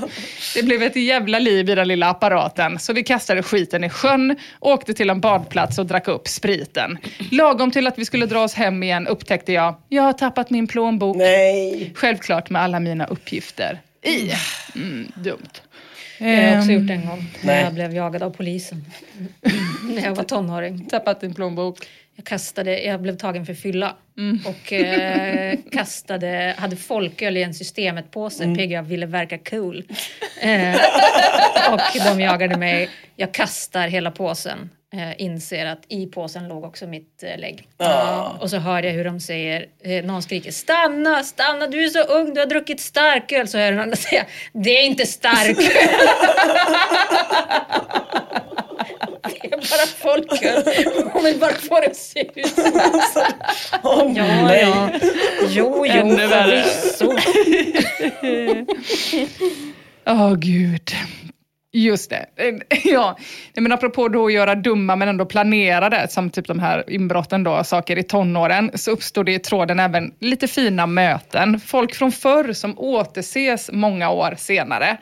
[0.55, 4.37] Det blev ett jävla liv i den lilla apparaten så vi kastade skiten i sjön,
[4.61, 6.99] åkte till en badplats och drack upp spriten.
[7.31, 10.67] Lagom till att vi skulle dra oss hem igen upptäckte jag, jag har tappat min
[10.67, 11.17] plånbok.
[11.17, 11.93] Nej.
[11.95, 14.33] Självklart med alla mina uppgifter i.
[14.75, 15.61] Mm, dumt.
[16.19, 17.25] Det har jag också Ehm, gjort en gång.
[17.43, 18.85] När jag blev jagad av polisen.
[19.95, 20.87] när jag var tonåring.
[20.87, 21.79] Tappat din plånbok.
[22.17, 23.97] Jag kastade, jag blev tagen för fylla.
[24.19, 24.41] Mm.
[24.47, 28.45] Och eh, kastade, hade folköl i en systemet-påse.
[28.45, 28.71] Mm.
[28.71, 29.85] Jag ville verka cool.
[30.41, 30.77] Eh,
[31.73, 32.89] och de jagade mig.
[33.17, 34.71] Jag kastar hela påsen.
[34.97, 37.69] Eh, inser att i påsen låg också mitt eh, lägg.
[38.41, 42.01] Och så hör jag hur de säger, eh, någon skriker stanna, stanna, du är så
[42.03, 43.49] ung, du har druckit starköl.
[43.49, 45.55] Så hör jag den andra säga, det är inte starköl.
[49.23, 50.63] det är bara folköl.
[51.13, 52.55] Hon vill bara få det att se ut.
[53.83, 54.61] Åh, Ja, nej.
[54.61, 54.91] ja.
[55.49, 57.13] Jo, jo, Ännu förvisso.
[60.07, 60.91] Åh gud.
[61.77, 62.27] Just det.
[62.85, 63.17] Ja,
[63.55, 67.65] men apropå då att göra dumma men ändå planerade, som typ de här inbrotten då,
[67.65, 71.61] saker i tonåren, så uppstår det i tråden även lite fina möten.
[71.61, 74.97] Folk från förr som återses många år senare.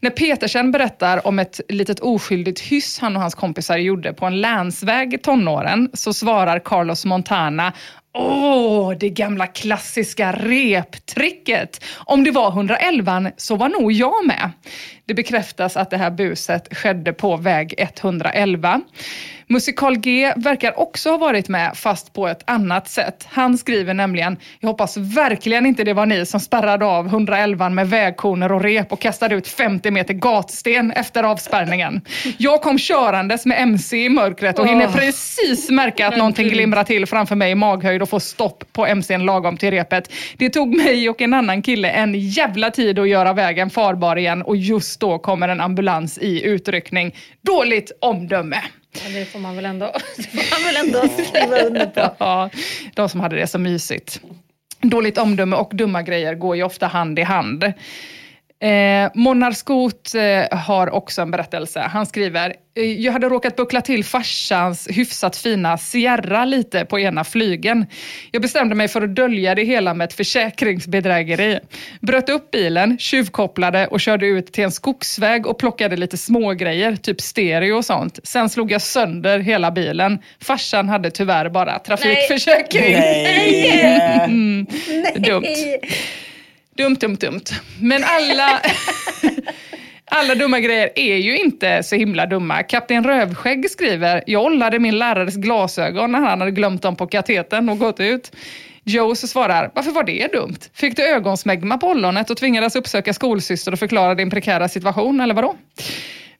[0.00, 4.40] När Petersen berättar om ett litet oskyldigt hyss han och hans kompisar gjorde på en
[4.40, 7.72] länsväg i tonåren, så svarar Carlos Montana
[8.14, 11.84] Åh, det gamla klassiska reptricket.
[11.96, 14.50] Om det var 111 så var nog jag med.
[15.06, 18.80] Det bekräftas att det här buset skedde på väg 111.
[19.46, 23.26] Musikal G verkar också ha varit med, fast på ett annat sätt.
[23.28, 27.90] Han skriver nämligen, jag hoppas verkligen inte det var ni som spärrade av 111 med
[27.90, 32.00] vägkoner och rep och kastade ut 50 meter gatsten efter avspärrningen.
[32.38, 37.06] Jag kom körandes med MC i mörkret och hinner precis märka att någonting glimrar till
[37.06, 40.12] framför mig i maghöjd och får stopp på MCn lagom till repet.
[40.36, 44.42] Det tog mig och en annan kille en jävla tid att göra vägen farbar igen
[44.42, 47.14] och just då kommer en ambulans i utryckning.
[47.42, 48.62] Dåligt omdöme.
[48.94, 52.14] Ja, det får man väl ändå, det får man väl ändå skriva under på.
[52.18, 52.50] Ja,
[52.94, 54.20] de som hade det så mysigt.
[54.80, 57.72] Dåligt omdöme och dumma grejer går ju ofta hand i hand.
[58.62, 61.80] Eh, Monnar Skot eh, har också en berättelse.
[61.80, 67.24] Han skriver, eh, jag hade råkat buckla till farsans hyfsat fina Sierra lite på ena
[67.24, 67.86] flygen.
[68.30, 71.58] Jag bestämde mig för att dölja det hela med ett försäkringsbedrägeri.
[72.00, 77.20] Bröt upp bilen, tjuvkopplade och körde ut till en skogsväg och plockade lite smågrejer, typ
[77.20, 78.18] stereo och sånt.
[78.22, 80.18] Sen slog jag sönder hela bilen.
[80.40, 82.92] Farsan hade tyvärr bara trafikförsäkring.
[82.92, 84.18] Nej.
[84.32, 84.66] Mm,
[85.18, 85.44] dumt.
[86.76, 87.44] Dumt, dumt, dumt.
[87.80, 88.60] Men alla,
[90.04, 92.62] alla dumma grejer är ju inte så himla dumma.
[92.62, 97.68] Kapten Rövskägg skriver, jag ollade min lärares glasögon när han hade glömt dem på kateten
[97.68, 98.32] och gått ut.
[98.84, 100.58] Joe svarar, varför var det dumt?
[100.74, 105.34] Fick du ögonsmegma på ollonet och tvingades uppsöka skolsyster och förklara din prekära situation, eller
[105.34, 105.54] vadå?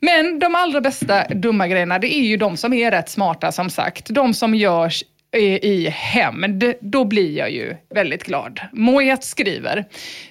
[0.01, 3.71] Men de allra bästa dumma grejerna, det är ju de som är rätt smarta som
[3.71, 4.07] sagt.
[4.09, 5.05] De som görs
[5.39, 8.61] i hämnd, då blir jag ju väldigt glad.
[8.73, 9.85] Moet skriver,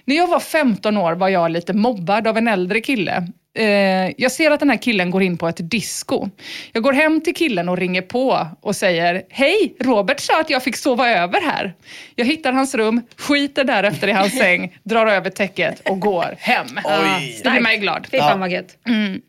[0.06, 3.28] när jag var 15 år var jag lite mobbad av en äldre kille.
[3.54, 6.30] Eh, jag ser att den här killen går in på ett disco.
[6.72, 10.64] Jag går hem till killen och ringer på och säger, hej, Robert sa att jag
[10.64, 11.74] fick sova över här.
[12.16, 16.68] Jag hittar hans rum, skiter därefter i hans säng, drar över täcket och går hem.
[16.84, 17.42] Oj.
[17.44, 18.08] Det blir mig glad.
[18.12, 18.78] Fy fan vad gött.
[18.88, 19.22] Mm.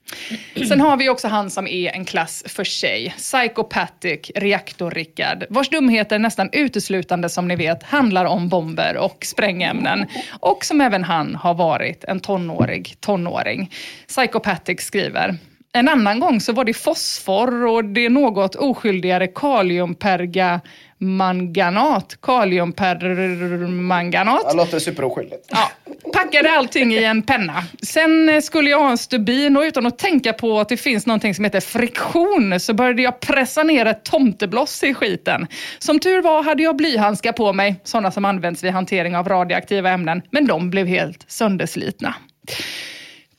[0.68, 3.14] Sen har vi också han som är en klass för sig.
[3.16, 5.44] Psychopathic Reaktor-Rickard.
[5.48, 10.06] Vars dumheter nästan uteslutande, som ni vet, handlar om bomber och sprängämnen.
[10.40, 13.70] Och som även han har varit en tonårig tonåring.
[14.12, 15.38] Psychopathic skriver.
[15.74, 22.18] En annan gång så var det fosfor och det något oskyldigare kaliumpergamanganat.
[22.22, 24.50] Kaliumpermanganat.
[24.50, 25.46] Det låter superoskyldigt.
[25.48, 25.70] Ja,
[26.12, 27.64] packade allting i en penna.
[27.82, 31.06] Sen eh, skulle jag ha en stubin och utan att tänka på att det finns
[31.06, 35.46] någonting som heter friktion så började jag pressa ner ett tomtebloss i skiten.
[35.78, 39.90] Som tur var hade jag blyhandskar på mig, sådana som används vid hantering av radioaktiva
[39.90, 42.14] ämnen, men de blev helt sönderslitna.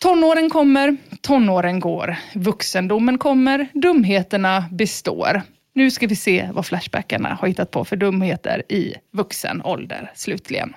[0.03, 2.15] Tonåren kommer, tonåren går.
[2.33, 5.41] Vuxendomen kommer, dumheterna består.
[5.73, 10.73] Nu ska vi se vad Flashbackarna har hittat på för dumheter i vuxen ålder, slutligen.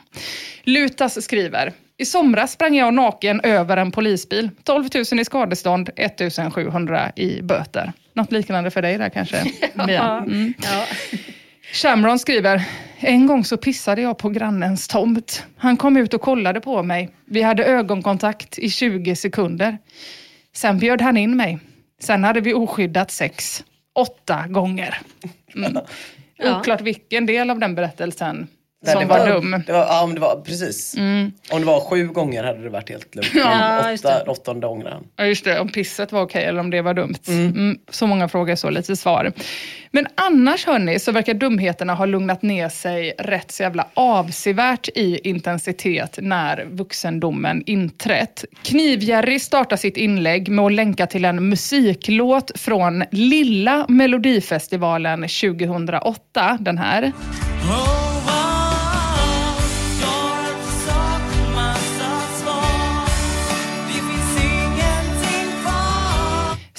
[0.64, 4.50] Lutas skriver, i somras sprang jag naken över en polisbil.
[4.62, 6.20] 12 000 i skadestånd, 1
[6.54, 7.92] 700 i böter.
[8.12, 9.44] Något liknande för dig där kanske,
[9.86, 10.24] Mia?
[10.26, 10.54] Mm.
[10.62, 10.84] Ja.
[11.72, 12.64] Shamron skriver,
[12.98, 15.44] en gång så pissade jag på grannens tomt.
[15.56, 17.10] Han kom ut och kollade på mig.
[17.24, 19.78] Vi hade ögonkontakt i 20 sekunder.
[20.54, 21.58] Sen bjöd han in mig.
[22.00, 23.64] Sen hade vi oskyddat sex.
[23.94, 25.00] Åtta gånger.
[25.54, 25.78] Mm.
[26.38, 26.60] Ja.
[26.60, 28.46] Oklart vilken del av den berättelsen
[28.92, 29.62] som det var, dum.
[29.66, 30.96] Det var, ja, men det var precis.
[30.96, 31.32] Mm.
[31.50, 33.30] Om det var sju gånger hade det varit helt lugnt.
[33.34, 34.30] Ja, åtta, det.
[34.30, 35.04] åttonde ångrar han.
[35.16, 35.60] Ja, just det.
[35.60, 37.14] Om pisset var okej eller om det var dumt.
[37.28, 37.78] Mm.
[37.90, 39.32] så många frågor, så lite svar.
[39.90, 45.20] Men annars hörni, så verkar dumheterna ha lugnat ner sig rätt så jävla avsevärt i
[45.28, 48.44] intensitet när vuxendomen inträtt.
[48.62, 56.58] Knivjerry startar sitt inlägg med att länka till en musiklåt från Lilla Melodifestivalen 2008.
[56.60, 57.12] Den här.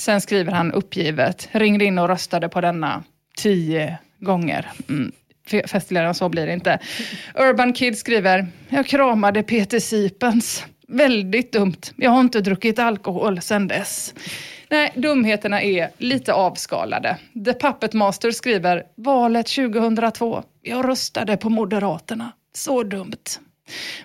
[0.08, 3.03] Sen skriver han uppgivet, ringde in och röstade på denna
[3.38, 4.72] tio gånger.
[4.89, 5.12] Mm.
[5.68, 6.80] Festligare än så blir det inte.
[7.36, 10.66] Urban Kid skriver, jag kramade Peter Sipens.
[10.88, 11.82] Väldigt dumt.
[11.95, 14.14] Jag har inte druckit alkohol sedan dess.
[14.70, 17.18] Nej, dumheterna är lite avskalade.
[17.45, 20.43] The Puppet Master skriver, valet 2002.
[20.62, 22.32] Jag röstade på Moderaterna.
[22.53, 23.39] Så dumt.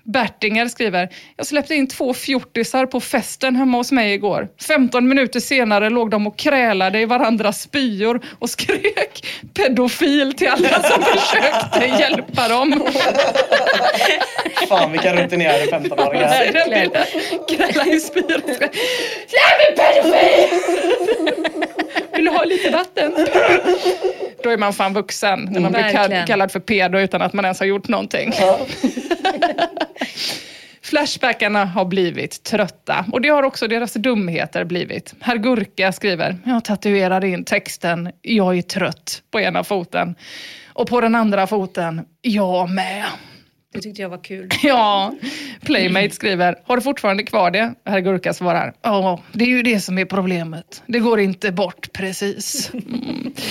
[0.04, 4.48] Bertinger skriver, jag släppte in två fjortisar på festen hemma hos mig igår.
[4.66, 10.82] 15 minuter senare låg de och krälade i varandras spyor och skrek pedofil till alla
[10.82, 12.88] som försökte hjälpa dem.
[14.68, 16.52] Fan vilka rutinerade 15-åringar.
[16.52, 17.04] Den bilden.
[17.48, 18.76] Kräla i spyor och skrek,
[19.32, 20.58] jävel pedofil!
[22.14, 23.12] Vill du ha lite vatten?
[24.42, 26.10] Då är man fan vuxen när man blir Verkligen.
[26.10, 28.32] kall- kallad för pedo utan att man ens har gjort någonting.
[30.82, 35.14] Flashbackarna har blivit trötta och det har också deras dumheter blivit.
[35.20, 40.14] Herr Gurka skriver, jag tatuerar in texten “Jag är trött” på ena foten
[40.66, 43.05] och på den andra foten “Jag med”.
[43.72, 44.48] Det tyckte jag var kul.
[44.62, 45.14] Ja,
[45.61, 47.74] Playmate skriver, har du fortfarande kvar det?
[47.84, 50.82] Herr Gurka svarar, ja, det är ju det som är problemet.
[50.86, 52.70] Det går inte bort precis.
[52.72, 53.34] Mm.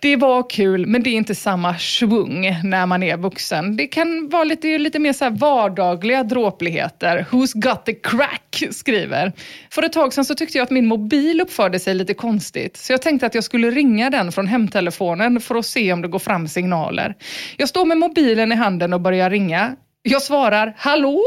[0.00, 3.76] Det var kul, men det är inte samma svung när man är vuxen.
[3.76, 7.26] Det kan vara lite, lite mer så här vardagliga dråpligheter.
[7.30, 8.62] Who's got the crack?
[8.70, 9.32] skriver.
[9.70, 12.76] För ett tag sedan så tyckte jag att min mobil uppförde sig lite konstigt.
[12.76, 16.08] Så jag tänkte att jag skulle ringa den från hemtelefonen för att se om det
[16.08, 17.14] går fram signaler.
[17.56, 19.76] Jag står med mobilen i handen och börjar ringa.
[20.02, 21.22] Jag svarar hallå,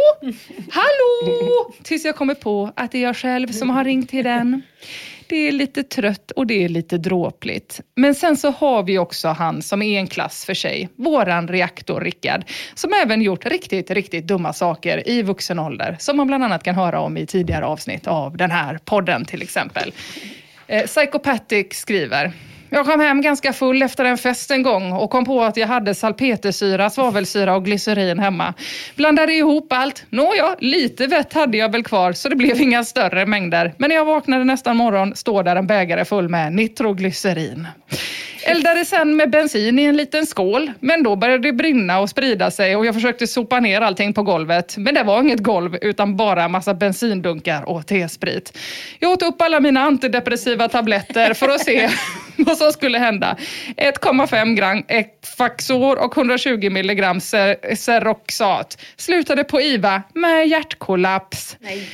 [0.71, 4.61] hallå, tills jag kommer på att det är jag själv som har ringt till den.
[5.31, 7.81] Det är lite trött och det är lite dråpligt.
[7.95, 12.01] Men sen så har vi också han som är en klass för sig, våran reaktor
[12.01, 12.43] Rickard,
[12.75, 16.75] som även gjort riktigt, riktigt dumma saker i vuxen ålder, som man bland annat kan
[16.75, 19.93] höra om i tidigare avsnitt av den här podden till exempel.
[20.67, 22.31] Eh, Psychopathic skriver
[22.73, 25.67] jag kom hem ganska full efter en fest en gång och kom på att jag
[25.67, 28.53] hade salpetersyra, svavelsyra och glycerin hemma.
[28.95, 30.05] Blandade ihop allt.
[30.09, 33.73] Nåja, lite vett hade jag väl kvar så det blev inga större mängder.
[33.77, 37.67] Men när jag vaknade nästa morgon står där en bägare full med nitroglycerin.
[38.43, 42.51] Eldade sen med bensin i en liten skål, men då började det brinna och sprida
[42.51, 44.77] sig och jag försökte sopa ner allting på golvet.
[44.77, 48.57] Men det var inget golv utan bara massa bensindunkar och T-sprit.
[48.99, 51.89] Jag åt upp alla mina antidepressiva tabletter för att se
[52.37, 53.37] vad som skulle hända.
[53.77, 57.21] 1,5 gram Efaxor och 120 milligram
[57.75, 58.81] Seroxat.
[58.97, 61.57] Slutade på IVA med hjärtkollaps.
[61.59, 61.87] Nej.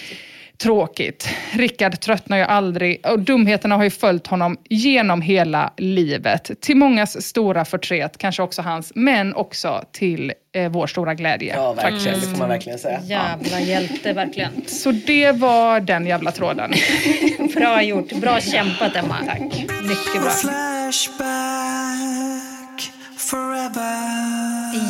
[0.58, 1.30] Tråkigt.
[1.52, 6.62] Rickard tröttnar ju aldrig och dumheterna har ju följt honom genom hela livet.
[6.62, 11.54] Till mångas stora förtret, kanske också hans, men också till eh, vår stora glädje.
[11.56, 12.20] Ja, verkligen.
[12.20, 13.00] Det får man verkligen säga.
[13.04, 14.52] Jävla hjälte, verkligen.
[14.68, 16.74] Så det var den jävla tråden.
[17.56, 18.12] Bra gjort.
[18.12, 19.16] Bra kämpat, Emma.
[19.26, 19.42] Tack.
[19.82, 20.30] Mycket bra.
[20.30, 21.28] Flashback.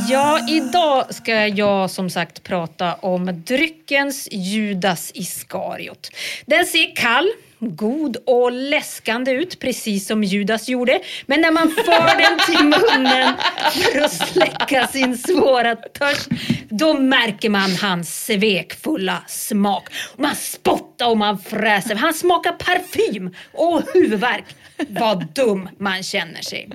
[0.09, 6.09] Ja, idag ska jag som sagt prata om dryckens Judas Iskariot.
[6.45, 10.99] Den ser kall, god och läskande ut, precis som Judas gjorde.
[11.25, 13.33] Men när man för den till munnen
[13.93, 16.27] för att släcka sin svåra törst,
[16.69, 19.89] då märker man hans svekfulla smak.
[20.15, 21.95] Man spottar och man fräser.
[21.95, 24.45] Han smakar parfym och huvudvärk.
[24.87, 26.69] Vad dum man känner sig.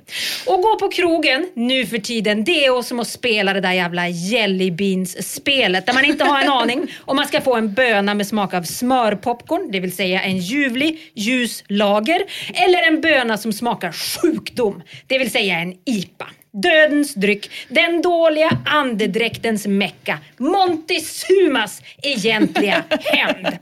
[0.47, 4.09] Och gå på krogen nu för tiden, det är som att spela det där jävla
[4.09, 8.55] jellybeans-spelet där man inte har en aning om man ska få en böna med smak
[8.55, 12.23] av smörpopcorn, det vill säga en ljuvlig ljus lager,
[12.55, 16.27] eller en böna som smakar sjukdom, det vill säga en IPA.
[16.55, 23.59] Dödens dryck, den dåliga andedräktens mecka, Montezumas egentliga hämnd.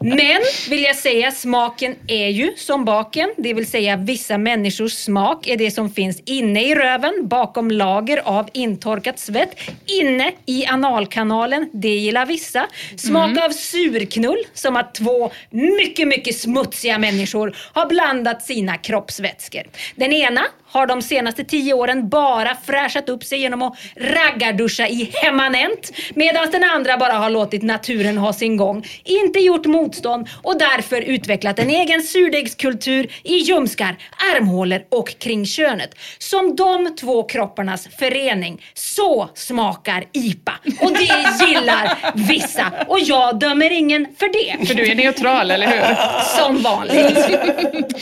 [0.00, 5.46] Men, vill jag säga, smaken är ju som baken, det vill säga vissa människors smak
[5.46, 11.70] är det som finns inne i röven, bakom lager av intorkat svett, inne i analkanalen,
[11.72, 12.66] det gillar vissa.
[12.96, 19.62] Smak av surknull, som att två mycket, mycket smutsiga människor har blandat sina kroppsvätskor.
[19.96, 25.10] Den ena har de senaste tio åren bara fräschat upp sig genom att raggarduscha i
[25.14, 30.58] hemmanent medan den andra bara har låtit naturen ha sin gång, inte gjort motstånd och
[30.58, 33.96] därför utvecklat en egen surdegskultur i ljumskar,
[34.34, 35.94] armhålor och kring könet.
[36.18, 38.62] Som de två kropparnas förening.
[38.74, 44.66] Så smakar IPA och det gillar vissa och jag dömer ingen för det.
[44.66, 45.96] För du är neutral, eller hur?
[46.38, 47.18] Som vanligt.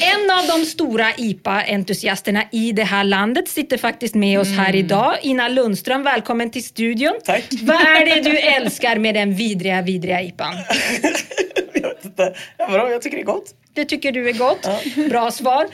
[0.01, 5.16] En av de stora IPA-entusiasterna i det här landet sitter faktiskt med oss här idag.
[5.22, 7.12] Ina Lundström, välkommen till studion.
[7.24, 7.44] Tack.
[7.62, 10.54] Vad är det du älskar med den vidriga, vidriga IPAn?
[11.74, 12.34] Jag vet inte.
[12.59, 12.90] Ja, vadå?
[12.90, 13.54] Jag tycker det är gott.
[13.74, 14.68] Det tycker du är gott.
[15.11, 15.66] Bra svar.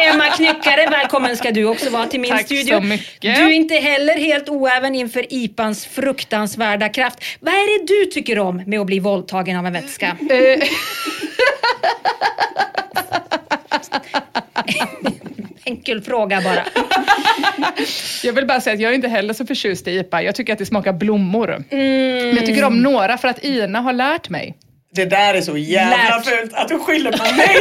[0.12, 2.74] Emma Knyckare, välkommen ska du också vara till min Tack studio.
[2.74, 3.36] så mycket.
[3.36, 7.24] Du är inte heller helt oäven inför IPAns fruktansvärda kraft.
[7.40, 10.16] Vad är det du tycker om med att bli våldtagen av en vätska?
[15.66, 16.64] Enkel fråga bara.
[18.22, 20.22] Jag vill bara säga att jag är inte heller så förtjust i IPA.
[20.22, 21.64] Jag tycker att det smakar blommor.
[21.70, 22.26] Mm.
[22.26, 24.56] Men jag tycker om några för att Ina har lärt mig.
[24.94, 26.26] Det där är så jävla Lärt.
[26.26, 27.56] fult att du skyller på mig.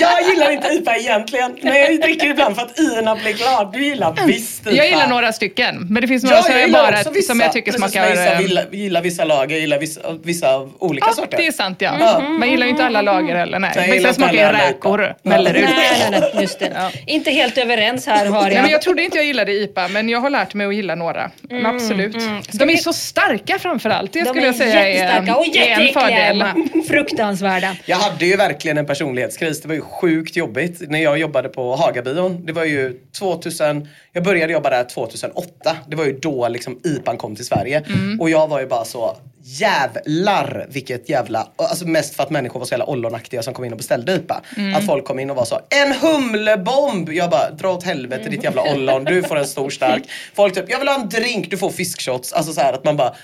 [0.00, 3.72] Jag jag gillar inte IPA egentligen, men jag dricker ibland för att Ina blir glad.
[3.72, 4.72] Du gillar visst IPA.
[4.72, 7.32] Jag gillar några stycken, men det finns några Ja, som jag jag gillar bara vissa.
[7.32, 8.10] som jag tycker Precis smakar...
[8.10, 11.36] Vissa eh, gillar, gillar vissa lager, gillar vissa, vissa olika Ja, sorter.
[11.38, 12.18] det är sant ja.
[12.20, 12.38] Mm.
[12.40, 13.58] Man gillar ju inte alla lager heller.
[13.58, 13.72] Nej.
[13.76, 15.64] Nej, jag Vissa inte smakar ju räkor, väller ut.
[15.64, 16.90] Nej, nej, nej, just det.
[17.06, 18.62] Inte helt överens här har Nej, jag.
[18.62, 21.30] men jag trodde inte jag gillade IPA, men jag har lärt mig att gilla några.
[21.42, 22.16] Men absolut.
[22.52, 24.12] De är så starka framförallt.
[24.12, 26.44] Det De skulle är jag säga är, och är en fördel.
[26.88, 27.76] Fruktansvärda.
[27.84, 29.62] Jag hade ju verkligen en personlighetskris.
[29.62, 32.46] Det var ju sjukt jobbigt när jag jobbade på Hagabion.
[32.46, 33.88] Det var ju 2000,
[34.18, 35.76] jag började jobba där 2008.
[35.88, 37.84] Det var ju då liksom IPAn kom till Sverige.
[38.20, 42.66] Och jag var ju bara så jävlar vilket jävla, alltså mest för att människor var
[42.66, 44.42] så jävla ollonaktiga som kom in och beställde IPA.
[44.76, 47.12] Att folk kom in och var så, en humlebomb!
[47.12, 50.02] Jag bara, dra åt helvete ditt jävla ollon, du får en stor stark.
[50.34, 52.32] Folk typ, jag vill ha en drink, du får fiskshots.
[52.32, 53.14] Alltså så här att man bara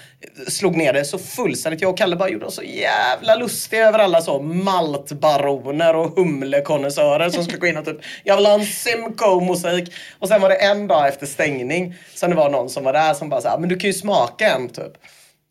[0.49, 1.83] slog ner det så fullständigt.
[1.83, 7.31] Jag och Kalle bara gjorde oss så jävla lustiga över alla så maltbaroner och humlekonnässörer
[7.31, 9.93] som skulle gå in och typ, jag vill ha en Simcoe-musik.
[10.19, 13.15] Och sen var det en dag efter stängning som det var någon som var där
[13.15, 14.93] som bara så här, men du kan ju smaka en typ.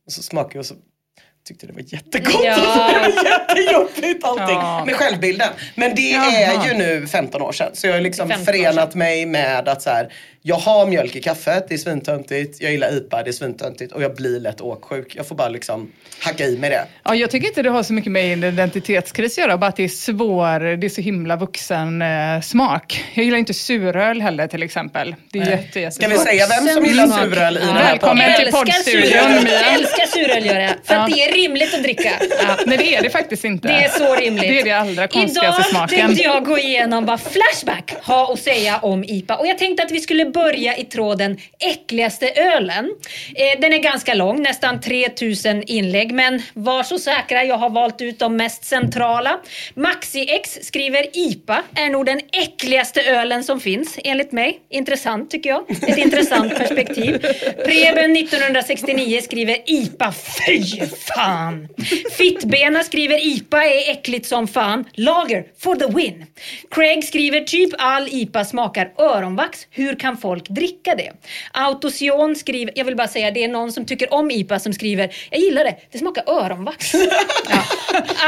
[0.05, 0.75] Och så smakade jag och så
[1.47, 2.41] tyckte det var jättegott.
[2.43, 2.55] Ja.
[2.93, 4.55] Det var jättejobbigt allting.
[4.55, 4.85] Ja.
[4.85, 5.49] Med självbilden.
[5.75, 7.69] Men det är ju nu 15 år sedan.
[7.73, 10.13] Så jag har liksom 15 år förenat mig med att så här,
[10.45, 12.61] jag har mjölk i kaffet, det är svintöntigt.
[12.61, 13.91] Jag gillar IPA, det är svintöntigt.
[13.93, 15.15] Och jag blir lätt åksjuk.
[15.15, 16.85] Jag får bara liksom hacka i mig det.
[17.03, 19.75] Ja, jag tycker inte det har så mycket med en identitetskris att göra, bara att
[19.75, 23.05] det är svår, det är så himla vuxen eh, smak.
[23.13, 25.15] Jag gillar inte suröl heller till exempel.
[25.31, 26.11] Det är jätte, Ska jättesvårt.
[26.11, 27.19] vi säga vem som gillar Smak.
[27.19, 27.73] suröl i den Ja.
[27.75, 28.35] här Välkommen podden?
[28.35, 29.43] till Älskar poddstudion.
[29.43, 29.59] Mia.
[29.75, 30.69] Älskar suröl gör jag.
[30.83, 31.15] För att Ja.
[31.15, 32.11] det är rimligt att dricka.
[32.47, 32.57] Ja.
[32.65, 33.67] Nej, det är det faktiskt inte.
[33.67, 34.41] Det är så rimligt.
[34.41, 35.99] Det är det allra konstigaste Idag smaken.
[36.07, 39.35] tänkte jag gå igenom vad Flashback har att säga om IPA.
[39.37, 42.85] Och jag tänkte att vi skulle börja i tråden äckligaste ölen.
[43.35, 46.13] Eh, den är ganska lång, nästan 3000 inlägg.
[46.13, 49.39] Men var så säkra, jag har valt ut de mest centrala.
[49.73, 54.59] MaxiX skriver IPA är nog den äckligaste ölen som finns, enligt mig.
[54.69, 55.71] Intressant tycker jag.
[55.71, 57.25] Ett intressant perspektiv.
[57.65, 60.63] Preben 1969 skriver IPA, fy
[61.15, 61.67] fan!
[62.17, 64.85] Fittbena skriver IPA är äckligt som fan.
[64.93, 66.25] Lager for the win.
[66.71, 69.67] Craig skriver typ all IPA smakar öronvax.
[69.71, 71.11] Hur kan folk dricka det?
[71.51, 75.15] Autosion skriver, jag vill bara säga det är någon som tycker om IPA som skriver
[75.31, 76.93] jag gillar det, det smakar öronvax.
[77.49, 77.63] Ja.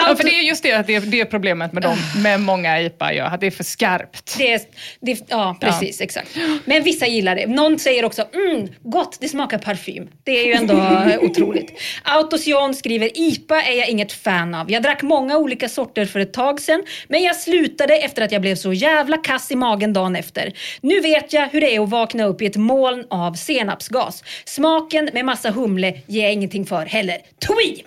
[0.08, 3.14] Ja, för det är just det, det, det är problemet med dem, med många IPA,
[3.14, 4.36] ja, att det är för skarpt.
[4.38, 4.62] Det är,
[5.00, 6.02] det, ja, precis.
[6.02, 6.38] Exakt.
[6.66, 7.48] Men vissa gillar det.
[7.48, 10.08] Någon säger också mm, gott, det smakar parfym.
[10.24, 10.82] Det är ju ändå
[11.22, 11.72] otroligt.
[12.04, 14.72] Autosion skriver IPA är jag inget fan av.
[14.72, 18.42] Jag drack många olika sorter för ett tag sedan, men jag slutade efter att jag
[18.42, 20.54] blev så jävla kass i magen dagen efter.
[20.82, 24.24] Nu vet jag hur det är att vakna upp i ett moln av senapsgas.
[24.46, 27.18] Smaken med massa humle ger jag ingenting för heller.
[27.18, 27.84] Twi!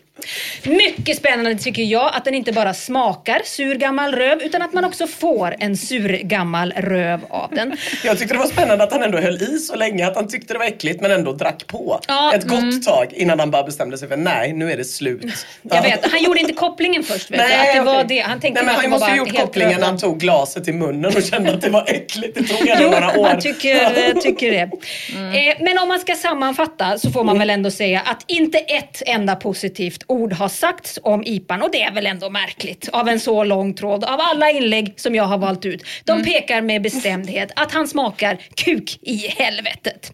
[0.63, 4.85] Mycket spännande tycker jag att den inte bara smakar sur gammal röv utan att man
[4.85, 7.77] också får en sur gammal röv av den.
[8.05, 10.07] Jag tyckte det var spännande att han ändå höll i så länge.
[10.07, 12.01] Att han tyckte det var äckligt men ändå drack på.
[12.09, 12.83] Ja, Ett gott mm.
[12.83, 15.47] tag innan han bara bestämde sig för nej, nu är det slut.
[15.63, 17.31] Jag vet, han gjorde inte kopplingen först.
[17.31, 18.17] Vet du, att det var okej.
[18.17, 18.21] det.
[18.21, 20.69] Han tänkte Nej, men att han var måste ha gjort kopplingen när han tog glaset
[20.69, 22.35] i munnen och kände att det var äckligt.
[22.35, 23.29] Det tog ändå några år.
[23.29, 24.71] jag tycker, eh, tycker det.
[25.17, 25.51] Mm.
[25.51, 29.03] Eh, men om man ska sammanfatta så får man väl ändå säga att inte ett
[29.07, 33.21] enda positivt ord har sagts om IPAn och det är väl ändå märkligt av en
[33.21, 34.05] så lång tråd.
[34.05, 35.83] Av alla inlägg som jag har valt ut.
[36.05, 36.25] De Mm.
[36.25, 40.13] pekar med bestämdhet att han smakar kuk i helvetet.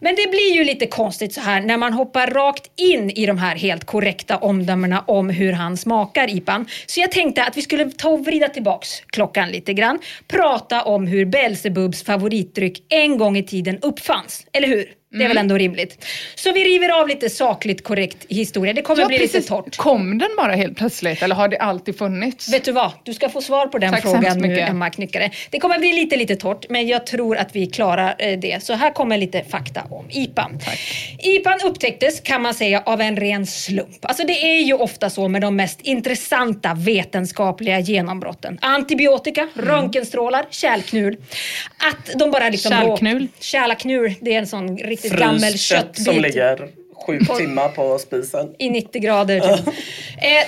[0.00, 3.38] Men det blir ju lite konstigt så här när man hoppar rakt in i de
[3.38, 6.66] här helt korrekta omdömena om hur han smakar IPAn.
[6.86, 9.98] Så jag tänkte att vi skulle ta och vrida tillbaks klockan lite grann.
[10.28, 14.46] Prata om hur Belsebubs favoritdryck en gång i tiden uppfanns.
[14.52, 14.99] Eller hur?
[15.12, 15.40] Det är väl Mm.
[15.40, 16.04] ändå rimligt.
[16.34, 18.72] Så vi river av lite sakligt korrekt historia.
[18.72, 19.48] Det kommer Ja, bli lite precis.
[19.48, 19.76] torrt.
[19.76, 22.52] Kom den bara helt plötsligt eller har det alltid funnits?
[22.52, 22.92] Vet du vad?
[23.04, 24.68] Du ska få svar på den Tack frågan nu, mycket.
[24.68, 25.30] Emma Knyckare.
[25.50, 28.62] Det kommer bli lite, lite torrt, men jag tror att vi klarar eh, det.
[28.64, 30.58] Så här kommer lite fakta om IPAn.
[31.18, 34.04] IPAn upptäcktes, kan man säga, av en ren slump.
[34.04, 38.58] Alltså det är ju ofta så med de mest intressanta vetenskapliga genombrotten.
[38.62, 41.16] Antibiotika, röntgenstrålar, kärlknul.
[41.78, 42.70] Att de bara liksom...
[42.72, 43.28] Kärlknul?
[43.40, 46.04] Kärlaknul, det är en sån riktigt gammel köttbit.
[46.04, 46.68] som ligger
[47.06, 48.54] sju timmar på spisen.
[48.58, 49.40] I 90 grader.
[49.40, 49.68] Typ.
[49.68, 49.72] eh,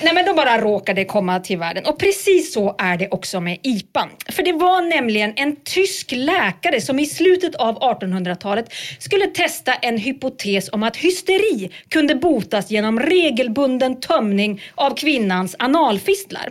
[0.03, 1.85] nej men de bara råkade komma till världen.
[1.85, 4.09] Och precis så är det också med IPAn.
[4.29, 9.97] För det var nämligen en tysk läkare som i slutet av 1800-talet skulle testa en
[9.97, 16.49] hypotes om att hysteri kunde botas genom regelbunden tömning av kvinnans analfistlar.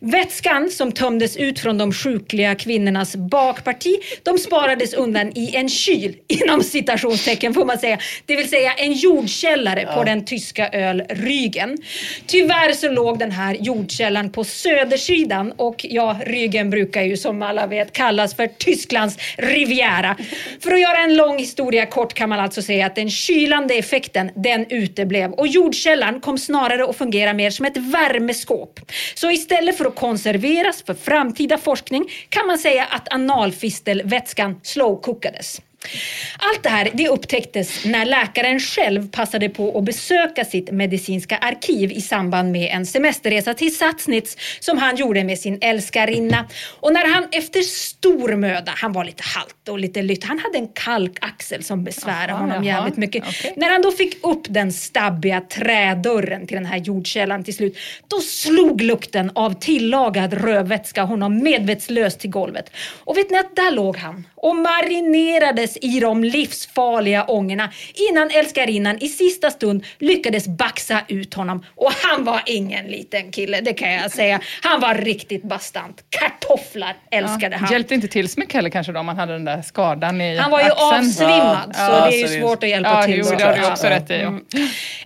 [0.00, 6.16] Vätskan som tömdes ut från de sjukliga kvinnornas bakparti, de sparades undan i en kyl,
[6.28, 7.98] inom citationstecken får man säga.
[8.26, 11.78] Det vill säga en jordkyl jordkällare på den tyska öl Rügen.
[12.26, 17.66] Tyvärr så låg den här jordkällan på södersidan och ja, Rügen brukar ju som alla
[17.66, 20.16] vet kallas för Tysklands Riviera.
[20.60, 24.30] För att göra en lång historia kort kan man alltså säga att den kylande effekten
[24.34, 28.80] den uteblev och jordkällan kom snarare att fungera mer som ett värmeskåp.
[29.14, 35.60] Så istället för att konserveras för framtida forskning kan man säga att analfistelvätskan slowcookades.
[36.38, 41.92] Allt det här det upptäcktes när läkaren själv passade på att besöka sitt medicinska arkiv
[41.92, 46.48] i samband med en semesterresa till Satsnitz som han gjorde med sin älskarinna.
[46.80, 50.58] Och när han efter stor möda, han var lite halt och lite lytt, han hade
[50.58, 53.24] en kalkaxel som besvärade Aha, honom jaha, jävligt mycket.
[53.28, 53.54] okej.
[53.56, 57.78] När han då fick upp den stabbiga trädörren till den här jordkällan till slut,
[58.08, 62.70] då slog lukten av tillagad rödvätska honom medvetslös till golvet.
[63.04, 67.70] Och vet ni att där låg han och marinerades i de livsfarliga ångorna
[68.10, 71.64] innan älskarinnan i sista stund lyckades baxa ut honom.
[71.76, 74.40] Och han var ingen liten kille, det kan jag säga.
[74.62, 76.04] Han var riktigt bastant.
[76.10, 77.72] Kartofflar älskade han.
[77.72, 80.36] Hjälpte inte till så mycket heller kanske då om man hade den där skadan i
[80.36, 80.82] Han var ju axeln.
[80.98, 83.16] avsvimmad så Ja, det är ju så svårt att hjälpa ja, till.
[83.18, 83.72] Jo, det har du Ja.
[83.72, 84.14] också rätt i.
[84.14, 84.28] ja.
[84.28, 84.44] Mm.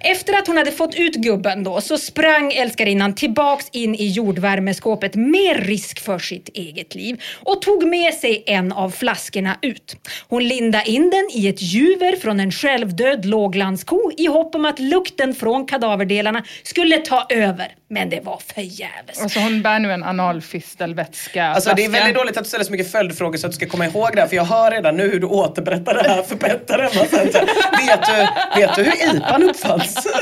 [0.00, 5.14] Efter att hon hade fått ut gubben då så sprang älskarinnan tillbaks in i jordvärmeskåpet
[5.14, 9.25] med risk för sitt eget liv och tog med sig en av flaskorna
[9.62, 9.96] ut.
[10.28, 14.78] Hon lindade in den i ett juver från en självdöd låglandsko i hopp om att
[14.78, 17.74] lukten från kadaverdelarna skulle ta över.
[17.88, 19.24] Men det var förgäves.
[19.24, 21.44] Och så hon bär nu en analfistelvätska.
[21.44, 23.66] Alltså det är väldigt dåligt att du ställer så mycket följdfrågor så att du ska
[23.66, 24.28] komma ihåg det här.
[24.28, 27.32] För jag hör redan nu hur du återberättar det här för Petter hemma sen.
[27.32, 27.38] Så,
[27.86, 30.06] Vet du, vet du hur IPAn uppfanns?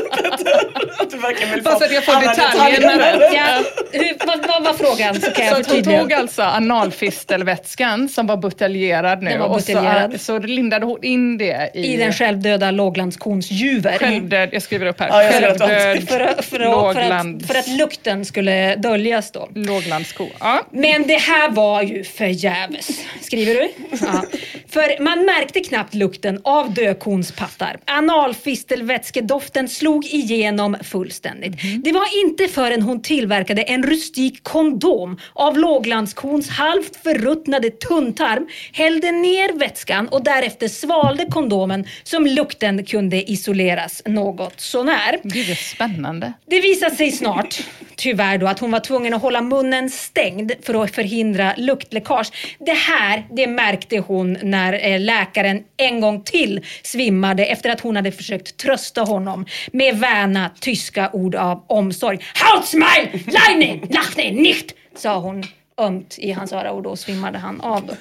[1.11, 3.33] Du verkligen vill få så att jag får detaljerna rätt.
[3.35, 3.63] Ja,
[3.93, 8.37] hur, vad, vad var frågan så kan jag Så hon tog alltså analfistelvätskan som var
[8.37, 10.13] buteljerad nu Den var och buteljerad.
[10.13, 13.99] så, så lindade hon in det i, I den självdöda låglandskons juver.
[13.99, 15.59] självdöd, jag skriver upp här, Ja, självdöd
[16.09, 19.49] för, att- för, att, för, att, för att lukten skulle döljas då.
[19.55, 20.27] låglandsko.
[20.41, 20.63] Ja.
[20.71, 22.89] Men det här var ju förgäves.
[23.21, 23.69] Skriver du?
[24.03, 24.25] Ja.
[24.69, 27.77] För man märkte knappt lukten av dökonspattar.
[27.87, 31.53] Analfistelvätskedoften slog igenom fullständigt.
[31.85, 38.47] Det var inte förrän hon tillverkade en rustik kondom av låglandskons halvt förruttnade tunntarm,
[38.85, 45.21] hällde ner vätskan och därefter svalde kondomen som lukten kunde isoleras något sånär.
[45.23, 46.33] Gud, det är spännande.
[46.47, 47.57] Det visade sig snart,
[47.97, 52.57] tyvärr då, att hon var tvungen att hålla munnen stängd för att förhindra luktläckage.
[52.59, 57.97] Det här, det märkte hon när eh, läkaren en gång till svimmade efter att hon
[57.97, 62.19] hade försökt trösta honom med väna tyska ord av omsorg.
[62.35, 65.45] Halsmeil, leine, lachne, nicht, sa hon
[65.81, 67.87] ömt i hans öra och då svimmade han av.
[67.87, 67.95] Då.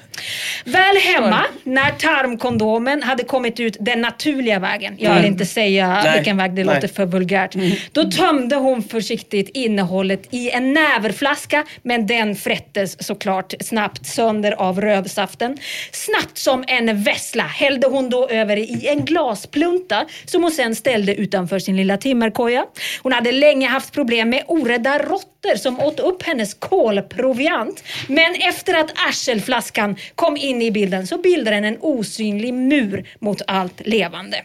[0.66, 6.18] Väl hemma, när tarmkondomen hade kommit ut den naturliga vägen, jag vill inte säga Nej.
[6.18, 6.76] vilken väg, det Nej.
[6.76, 7.56] låter för vulgärt.
[7.92, 14.82] Då tömde hon försiktigt innehållet i en näverflaska men den frättes såklart snabbt sönder av
[14.82, 15.58] rövsaften.
[15.92, 21.16] Snabbt som en vessla hällde hon då över i en glasplunta som hon sen ställde
[21.16, 22.66] utanför sin lilla timmerkoja.
[23.04, 27.63] Hon hade länge haft problem med orädda råttor som åt upp hennes kolproviant.
[28.08, 33.42] Men efter att arselflaskan kom in i bilden så bildade den en osynlig mur mot
[33.48, 34.44] allt levande.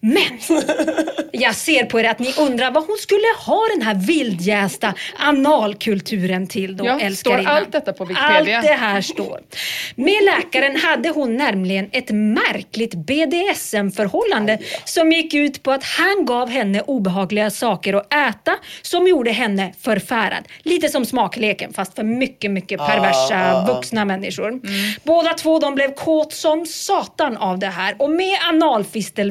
[0.00, 0.38] Men
[1.32, 6.46] jag ser på er att ni undrar vad hon skulle ha den här vildjästa analkulturen
[6.46, 8.56] till då, Ja, står allt detta på Wikipedia?
[8.58, 9.40] Allt det här står.
[9.94, 16.48] Med läkaren hade hon nämligen ett märkligt BDSM-förhållande som gick ut på att han gav
[16.48, 20.48] henne obehagliga saker att äta som gjorde henne förfärad.
[20.62, 24.60] Lite som smakleken fast för mycket, mycket perversa vuxna människor.
[25.04, 28.38] Båda två de blev kåt som satan av det här och med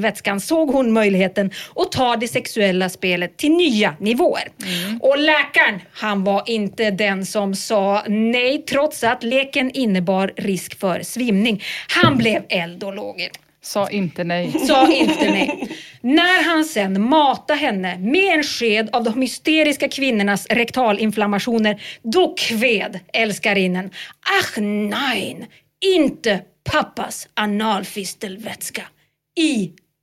[0.09, 4.49] analfistelvätskan såg hon möjligheten att ta det sexuella spelet till nya nivåer.
[5.01, 11.03] Och läkaren, han var inte den som sa nej trots att leken innebar risk för
[11.03, 11.63] svimning.
[11.87, 13.29] Han blev eld och lågor.
[13.61, 14.51] Sa inte nej.
[14.67, 15.69] Sa inte nej.
[16.01, 22.99] När han sen matade henne med en sked av de hysteriska kvinnornas rektalinflammationer, då kved
[23.13, 23.91] älskarinnen.
[24.41, 25.45] Ach nein,
[25.95, 26.41] inte
[26.71, 28.83] pappas analfistelvätska.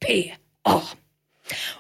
[0.09, 0.81] IPA.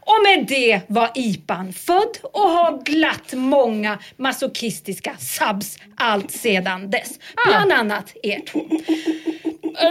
[0.00, 7.10] Och med det var IPAn född och har glatt många masochistiska subs allt sedan dess.
[7.48, 8.60] Bland annat er två.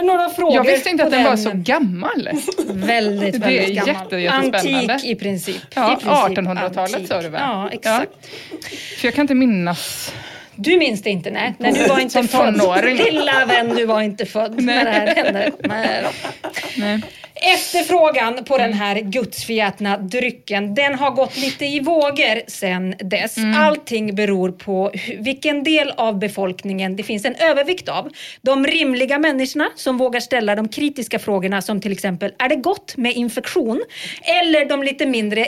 [0.02, 1.62] Några frågor Jag visste inte att den var så den?
[1.64, 2.28] gammal.
[2.68, 4.02] Väldigt, Det är väldigt gammal.
[4.02, 4.92] jätte- jättespännande.
[4.94, 5.56] Antik i princip.
[5.74, 6.08] Ja, I princip
[6.38, 7.08] 1800-talet antik.
[7.08, 7.40] sa du väl?
[7.44, 8.10] Ja, exakt.
[9.00, 10.12] För jag kan inte minnas.
[10.54, 11.54] Du minns det inte, nej.
[11.58, 12.58] nej du var inte Som född.
[12.60, 12.96] tonåring.
[12.96, 15.50] Lilla vän, du var inte född när det här hände.
[15.60, 16.04] Nej.
[16.76, 17.00] Nej.
[17.42, 23.36] Efterfrågan på den här gudsförgätna drycken, den har gått lite i vågor sen dess.
[23.56, 28.10] Allting beror på vilken del av befolkningen det finns en övervikt av.
[28.42, 32.96] De rimliga människorna som vågar ställa de kritiska frågorna som till exempel, är det gott
[32.96, 33.82] med infektion?
[34.22, 35.44] Eller de lite mindre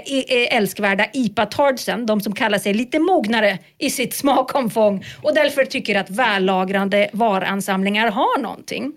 [0.51, 6.11] älskvärda IPA-tardsen, de som kallar sig lite mognare i sitt smakomfång och därför tycker att
[6.11, 8.93] vällagrande varansamlingar har någonting.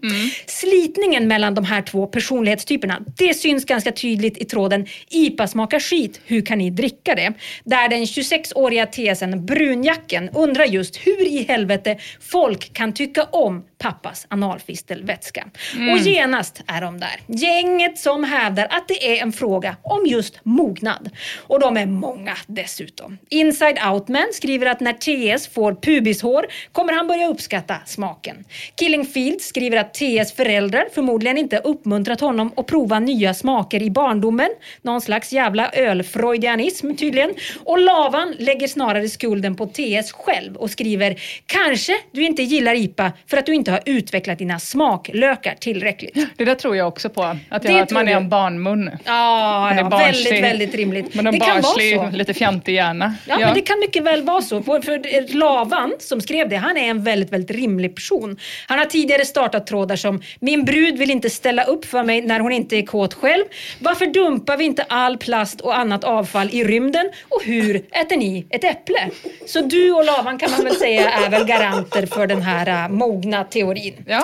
[0.45, 2.80] Slitningen mellan de här två personlighetstyperna,
[3.17, 7.33] det syns ganska tydligt i tråden IPA smakar skit, hur kan ni dricka det?
[7.63, 14.25] Där den 26-åriga tesen Brunjacken undrar just hur i helvete folk kan tycka om pappas
[14.29, 15.47] analfistelvätska.
[15.75, 15.93] Mm.
[15.93, 17.21] Och genast är de där.
[17.27, 21.09] Gänget som hävdar att det är en fråga om just mognad.
[21.37, 23.17] Och de är många dessutom.
[23.29, 28.43] Inside Outman skriver att när TS får pubishår kommer han börja uppskatta smaken.
[28.75, 33.89] Killing Field skriver att TS föräldrar förmodligen inte uppmuntrat honom att prova nya smaker i
[33.89, 34.49] barndomen.
[34.81, 37.33] Någon slags jävla ölfreudianism tydligen.
[37.63, 41.15] Och Lavan lägger snarare skulden på TS själv och skriver
[41.45, 46.17] Kanske du inte gillar IPA för att du inte har utvecklat dina smaklökar tillräckligt.
[46.37, 47.37] Det där tror jag också på.
[47.49, 48.89] Att, jag, att man är en barnmun.
[49.05, 50.23] Ja, Man är ja barnslig.
[50.23, 51.15] väldigt, väldigt rimligt.
[51.15, 53.15] Man är vara barnslig, lite fjantig hjärna.
[53.27, 54.63] Ja, men det kan mycket väl vara så.
[54.63, 58.37] För, för Lavan som skrev det, han är en väldigt, väldigt rimlig person.
[58.67, 62.39] Han har tidigare startat trådar som “Min brud vill inte ställa upp för mig när
[62.39, 63.43] hon inte är kåt själv.
[63.79, 67.09] Varför dumpar vi inte all plast och annat avfall i rymden?
[67.29, 69.09] Och hur äter ni ett äpple?”
[69.45, 72.89] Så du och Lavan kan man väl säga är väl garanter för den här äh,
[72.89, 73.93] mogna teorin.
[74.07, 74.23] Ja.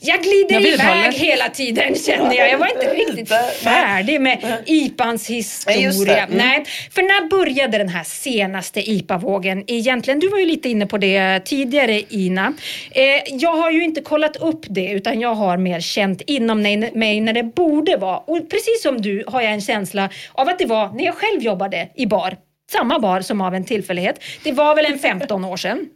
[0.00, 2.50] Jag glider Jag iväg hela tiden känner jag.
[2.50, 3.28] Jag var inte riktigt
[3.62, 6.24] färdig med IPAns historia.
[6.24, 6.38] Mm.
[6.38, 10.20] Nej, för när började den här senaste IPA-vågen egentligen?
[10.20, 12.52] Du var ju lite inne på det tidigare Ina.
[12.90, 16.90] Eh, jag har ju inte kollat upp det utan jag har mer känt inom mig-
[16.94, 18.18] mig när det borde vara.
[18.18, 21.42] Och precis som du har jag en känsla av att det var när jag själv
[21.42, 22.36] jobbade i bar.
[22.72, 24.20] Samma bar som av en tillfällighet.
[24.44, 25.88] Det var väl en 15 år sedan.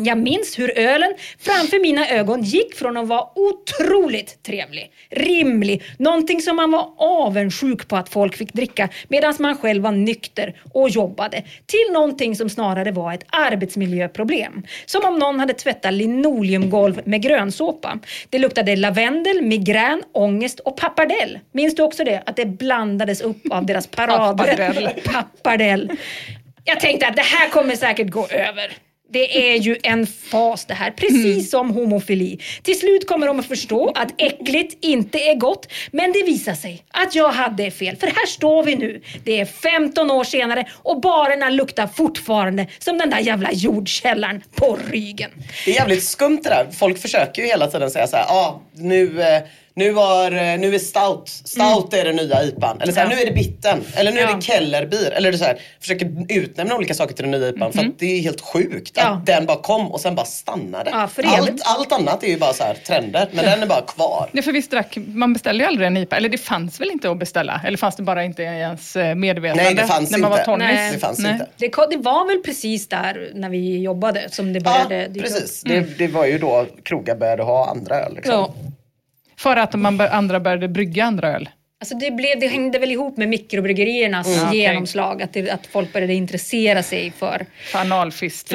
[0.00, 6.40] Jag minns hur ölen framför mina ögon gick från att vara otroligt trevlig, rimlig, någonting
[6.40, 10.88] som man var avundsjuk på att folk fick dricka medan man själv var nykter och
[10.88, 14.62] jobbade, till någonting som snarare var ett arbetsmiljöproblem.
[14.86, 17.98] Som om någon hade tvättat linoleumgolv med grönsåpa.
[18.30, 21.38] Det luktade lavendel, migrän, ångest och pappardell.
[21.52, 22.22] Minns du också det?
[22.26, 24.56] Att det blandades upp av deras paradrätt.
[24.56, 24.90] Pappardell.
[25.04, 25.92] Pappardell.
[26.64, 28.85] Jag tänkte att det här kommer säkert gå över.
[29.12, 32.38] Det är ju en fas det här, precis som homofili.
[32.62, 35.72] Till slut kommer de att förstå att äckligt inte är gott.
[35.90, 37.96] Men det visar sig att jag hade fel.
[37.96, 39.02] För här står vi nu.
[39.24, 44.78] Det är 15 år senare och barerna luktar fortfarande som den där jävla jordkällaren på
[44.90, 45.30] ryggen.
[45.64, 46.66] Det är jävligt skumt det där.
[46.72, 49.42] Folk försöker ju hela tiden säga så här, ja ah, nu, eh,
[49.78, 52.80] nu, var, eh, nu är stout, stout är den nya IPan.
[52.80, 53.16] Eller så här, Ja.
[53.16, 53.80] nu är det bitten.
[53.96, 54.34] Eller nu är Ja.
[54.36, 55.10] det kellerbier.
[55.10, 57.72] Eller är så här, försöker utnämna olika saker till den nya IPan.
[57.72, 59.02] För att det är helt sjukt Ja.
[59.02, 60.90] att den bara kom och sen bara stannade.
[60.90, 63.28] Ja, för allt, allt annat är ju bara så här trender.
[63.32, 64.30] Men den är bara kvar.
[64.32, 67.10] Ja, för visst drack, man beställde ju aldrig en IPA, eller det fanns väl inte
[67.10, 67.60] att beställa?
[67.66, 69.62] Eller fanns det bara inte i ens eh, medvetande?
[69.64, 70.50] Nej, det fanns när man inte.
[70.50, 70.56] var?
[70.56, 70.92] Nej.
[70.92, 71.32] Det fanns Nej.
[71.32, 71.46] inte.
[71.56, 75.22] Det, det var väl precis där när vi jobbade som det Ja, började upp.
[75.22, 75.62] precis.
[75.62, 78.14] Det, det var ju då krogar började ha andra öl.
[78.14, 78.52] Liksom.
[79.46, 81.48] För att man andra började brygga andra öl?
[81.80, 85.22] Alltså det, blev, det hängde väl ihop med mikrobryggeriernas Mm, genomslag.
[85.22, 87.46] Att, det, att folk började intressera sig för...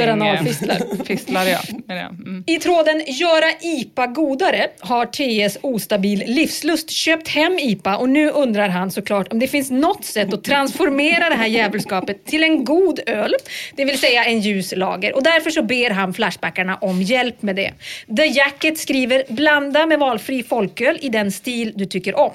[0.04, 0.76] För analfistlar.
[0.76, 1.60] eh, Fistlar, ja.
[1.88, 2.08] Men ja.
[2.08, 2.44] Mm.
[2.48, 8.70] I tråden “Göra IPA godare” har TS Ostabil Livslust köpt hem IPA och nu undrar
[8.70, 13.00] han såklart om det finns något sätt att transformera det här djävulskapet till en god
[13.06, 13.34] öl,
[13.76, 15.16] det vill säga en ljus lager.
[15.16, 17.74] Och därför så ber han Flashbackarna om hjälp med det.
[18.18, 22.32] The Jacket skriver “Blanda med valfri folköl i den stil du tycker om”.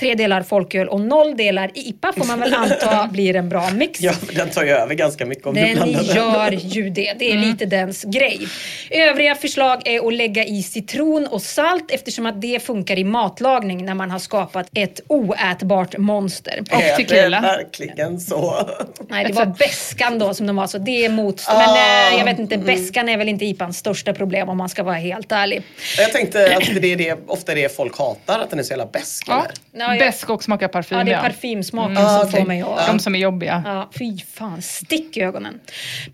[0.00, 4.00] Tre delar folköl och noll delar IPA får man väl anta blir en bra mix.
[4.00, 6.14] Ja, den tar ju över ganska mycket om du Den blandar den.
[6.16, 7.14] gör ju det.
[7.18, 8.48] Det är lite dens grej.
[8.90, 13.84] Övriga förslag är att lägga i citron och salt eftersom att det funkar i matlagning
[13.84, 16.60] när man har skapat ett oätbart monster.
[16.72, 17.40] Och Är tequila.
[17.40, 18.68] det verkligen så?
[19.08, 20.78] Nej, det var beskan då som de var så.
[20.78, 21.42] Det är mot...
[21.48, 24.68] Men Ah, eh, jag vet inte, beskan är väl inte IPAns största problem om man
[24.68, 25.62] ska vara helt ärlig.
[25.98, 28.70] Jag tänkte att det är det, ofta är det folk hatar, att den är så
[28.70, 29.24] jävla besk.
[29.28, 29.46] Ja.
[29.92, 29.98] Ja.
[29.98, 30.98] Besk och smakar parfym.
[30.98, 32.40] Ja, det är parfymsmaken Ah, som okej.
[32.40, 32.86] får mig att...
[32.86, 33.62] De som är jobbiga.
[33.66, 34.62] Ja, fy fan.
[34.62, 35.60] Stick i ögonen.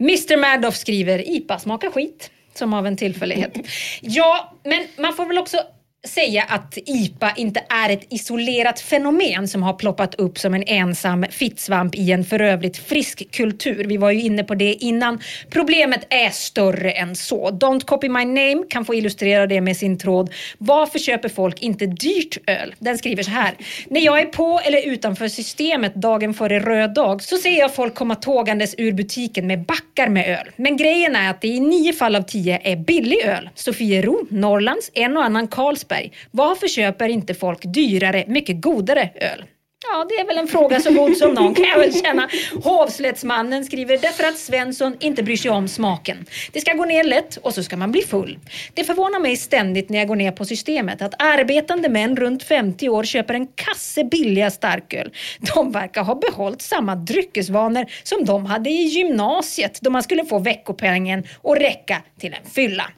[0.01, 2.31] Mr Madoff skriver IPA smakar skit.
[2.55, 3.53] Som av en tillfällighet.
[4.01, 5.57] Ja, men man får väl också
[6.05, 11.25] säga att IPA inte är ett isolerat fenomen som har ploppat upp som en ensam
[11.31, 13.85] fittsvamp i en för övrigt frisk kultur.
[13.85, 15.21] Vi var ju inne på det innan.
[15.51, 17.51] Problemet är större än så.
[17.51, 20.31] Don't copy my name kan få illustrera det med sin tråd.
[20.59, 22.75] Varför köper folk inte dyrt öl?
[22.79, 23.55] Den skriver så här.
[23.87, 27.95] När jag är på eller utanför systemet dagen före röd dag så ser jag folk
[27.95, 30.51] komma tågandes ur butiken med backar med öl.
[30.57, 33.51] Men grejen är att det i nio fall av tio är billig öl.
[33.55, 35.49] Sofiero, Norrlands, en och annan
[35.91, 36.13] Carlsberg.
[36.31, 39.45] Varför köper inte folk dyrare, mycket godare öl?
[39.93, 42.29] Ja, det är väl en fråga så god som någon kan jag väl känna.
[42.65, 46.27] Hovslättsmannen skriver därför att Svensson inte bryr sig om smaken.
[46.53, 48.39] Det ska gå ner lätt och så ska man bli full.
[48.75, 52.89] Det förvånar mig ständigt när jag går ner på systemet att arbetande män runt 50
[52.89, 55.13] år köper en kasse billiga starköl.
[55.55, 60.39] De verkar ha behållit samma dryckesvanor som de hade i gymnasiet då man skulle få
[60.39, 62.91] veckopengen och räcka till en fylla.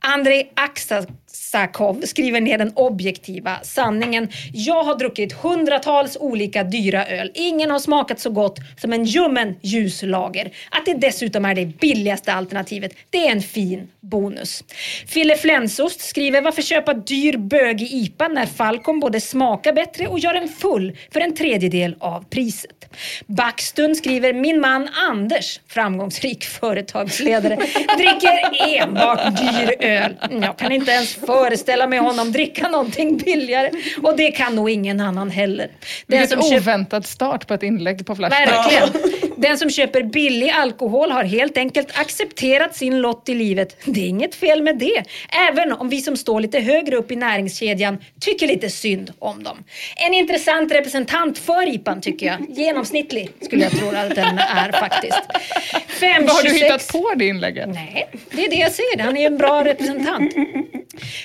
[0.00, 0.52] Andrei
[1.56, 4.28] Aksakov skriver ner den objektiva sanningen.
[4.52, 7.30] Jag har druckit hundratals olika dyra öl.
[7.34, 10.52] Ingen har smakat så gott som en ljummen ljuslager.
[10.70, 14.64] Att det dessutom är det billigaste alternativet, det är en fin bonus.
[15.06, 20.34] Fille Flensost skriver varför köpa dyr bögig IPA när Falcon både smakar bättre och gör
[20.34, 22.86] en full för en tredjedel av priset.
[23.26, 27.56] Backstund skriver min man Anders, framgångsrik företagsledare,
[27.98, 30.16] dricker enbart dyr öl.
[30.30, 33.70] Mm, jag kan inte ens föreställa mig honom dricka någonting billigare
[34.02, 35.70] och det kan nog ingen annan heller.
[36.06, 38.48] Vilket oväntad start på ett inlägg på Flashback.
[38.48, 39.12] Verkligen.
[39.36, 43.76] Den som köper billig alkohol har helt enkelt accepterat sin lott i livet.
[43.84, 45.04] Det är inget fel med det.
[45.50, 49.64] Även om vi som står lite högre upp i näringskedjan tycker lite synd om dem.
[49.96, 52.46] En intressant representant för IPAn tycker jag.
[52.48, 55.20] Genomsnittlig skulle jag tro att den är faktiskt.
[55.88, 57.68] 5, Vad har du 26 hittat på det inlägget?
[57.68, 59.02] Nej, det är det jag säger.
[59.02, 60.32] Han är en bra representant.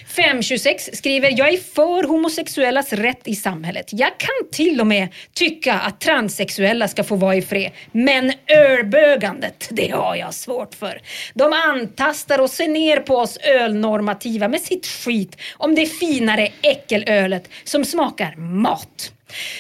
[0.08, 3.86] 526 skriver, jag är för homosexuellas rätt i samhället.
[3.92, 7.72] Jag kan till och med tycka att transsexuella ska få vara i fred.
[7.92, 11.02] Men ölbögandet, det har jag svårt för.
[11.34, 17.50] De antastar och ser ner på oss ölnormativa med sitt skit om det finare äckelölet
[17.64, 19.12] som smakar mat.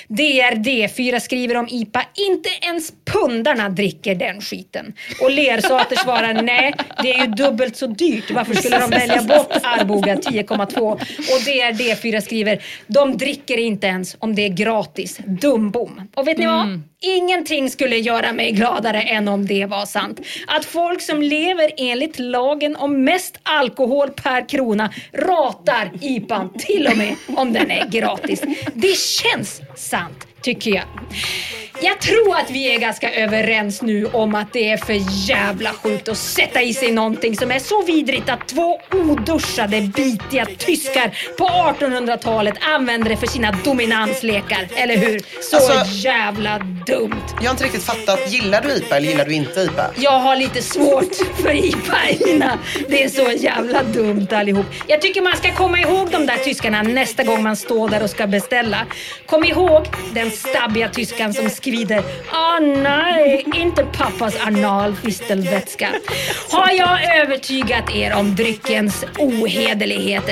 [0.07, 4.93] DRD4 skriver om IPA, inte ens pundarna dricker den skiten.
[5.21, 6.73] Och Lersater svarar nej,
[7.03, 8.31] det är ju dubbelt så dyrt.
[8.31, 10.91] Varför skulle de välja bort Arboga 10,2?
[10.91, 10.99] Och
[11.45, 15.19] DRD4 skriver, de dricker inte ens om det är gratis.
[15.25, 16.01] Dumbom.
[16.15, 16.65] Och vet ni vad?
[16.65, 16.83] Mm.
[17.03, 20.19] Ingenting skulle göra mig gladare än om det var sant.
[20.47, 26.97] Att folk som lever enligt lagen om mest alkohol per krona ratar IPAn till och
[26.97, 28.41] med om den är gratis.
[28.73, 30.85] Det känns sant tycker jag.
[31.83, 34.97] Jag tror att vi är ganska överens nu om att det är för
[35.29, 40.45] jävla sjukt att sätta i sig någonting som är så vidrigt att två oduschade bitiga
[40.57, 44.67] tyskar på 1800-talet använde det för sina dominanslekar.
[44.75, 45.21] Eller hur?
[45.41, 47.15] Så Alltså- jävla dumt.
[47.41, 49.85] Jag har inte riktigt fattat, gillar du IPA eller gillar du inte IPA?
[49.95, 51.97] Jag har lite svårt för IPA
[52.27, 52.59] Ina.
[52.89, 54.65] Det är så jävla dumt allihop.
[54.87, 58.09] Jag tycker man ska komma ihåg de där tyskarna nästa gång man står där och
[58.09, 58.85] ska beställa.
[59.25, 61.70] Kom ihåg den stabbiga tyskan som skriver
[62.31, 65.89] Ah nej, inte pappas analfistelvätska.
[66.51, 70.23] Har jag övertygat er om dryckens ohederlighet?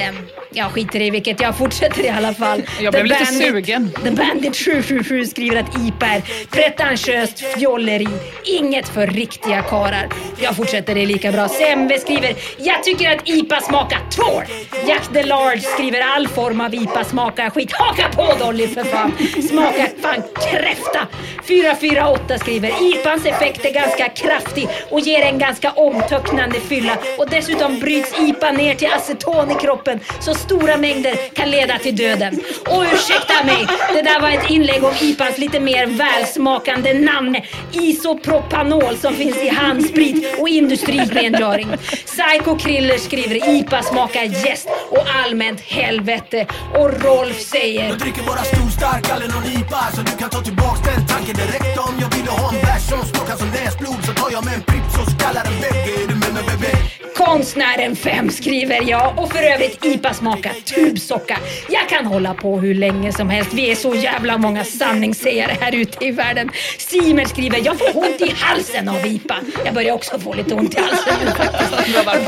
[0.53, 2.63] Jag skiter i vilket, jag fortsätter i alla fall.
[2.81, 3.91] Jag blev The lite Bandit- sugen.
[4.03, 6.21] The Bandit 777 skriver att IPA är
[6.51, 8.07] pretentiöst fjolleri.
[8.45, 10.07] Inget för riktiga karar.
[10.41, 11.47] Jag fortsätter, det lika bra.
[11.49, 14.43] Sembe skriver Jag tycker att IPA smakar tvål.
[14.87, 17.71] Jack the Large skriver all form av IPA smakar skit.
[17.73, 19.11] Haka på Dolly för fan.
[19.49, 21.07] Smakar fan kräfta.
[21.47, 26.97] 448 skriver IPAns effekt är ganska kraftig och ger en ganska omtöcknande fylla.
[27.17, 31.95] Och dessutom bryts IPA ner till aceton i kroppen så stora mängder kan leda till
[31.95, 32.39] döden.
[32.67, 37.37] Och ursäkta mig, det där var ett inlägg om IPAns lite mer välsmakande namn.
[37.71, 41.67] Isopropanol som finns i handsprit och industrirengöring.
[42.05, 46.45] Psycho Kriller skriver IPA smakar jäst och allmänt helvete.
[46.73, 50.41] Och Rolf säger Jag dricker bara stor stark, aldrig någon IPA Så du kan ta
[50.41, 54.13] tillbaks den tanken direkt Om jag ville ha en bärs som smakar som näsblod Så
[54.13, 56.89] tar jag med en Pripps och skallar en bägge Är du med mig bebé?
[57.25, 61.37] Konstnären 5 skriver jag och för övrigt IPA smakar tubsocka.
[61.69, 63.53] Jag kan hålla på hur länge som helst.
[63.53, 66.51] Vi är så jävla många sanningssägare här ute i världen.
[66.77, 69.35] Simer skriver jag får ont i halsen av IPA.
[69.65, 71.71] Jag börjar också få lite ont i halsen nu faktiskt.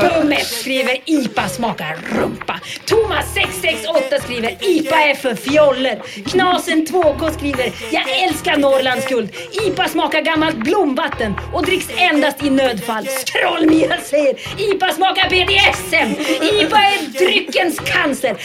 [0.00, 2.60] Bummet skriver IPA smakar rumpa.
[2.84, 6.02] Thomas 668 skriver IPA är för fjoller.
[6.26, 9.30] Knasen 2K skriver Jag älskar Norrlands guld.
[9.66, 13.06] IPA smakar gammalt blomvatten och dricks endast i nödfall.
[13.06, 16.10] Skroll-Mia säger IPA smakar BDSM.
[16.42, 18.36] IPA är dryckens cancer.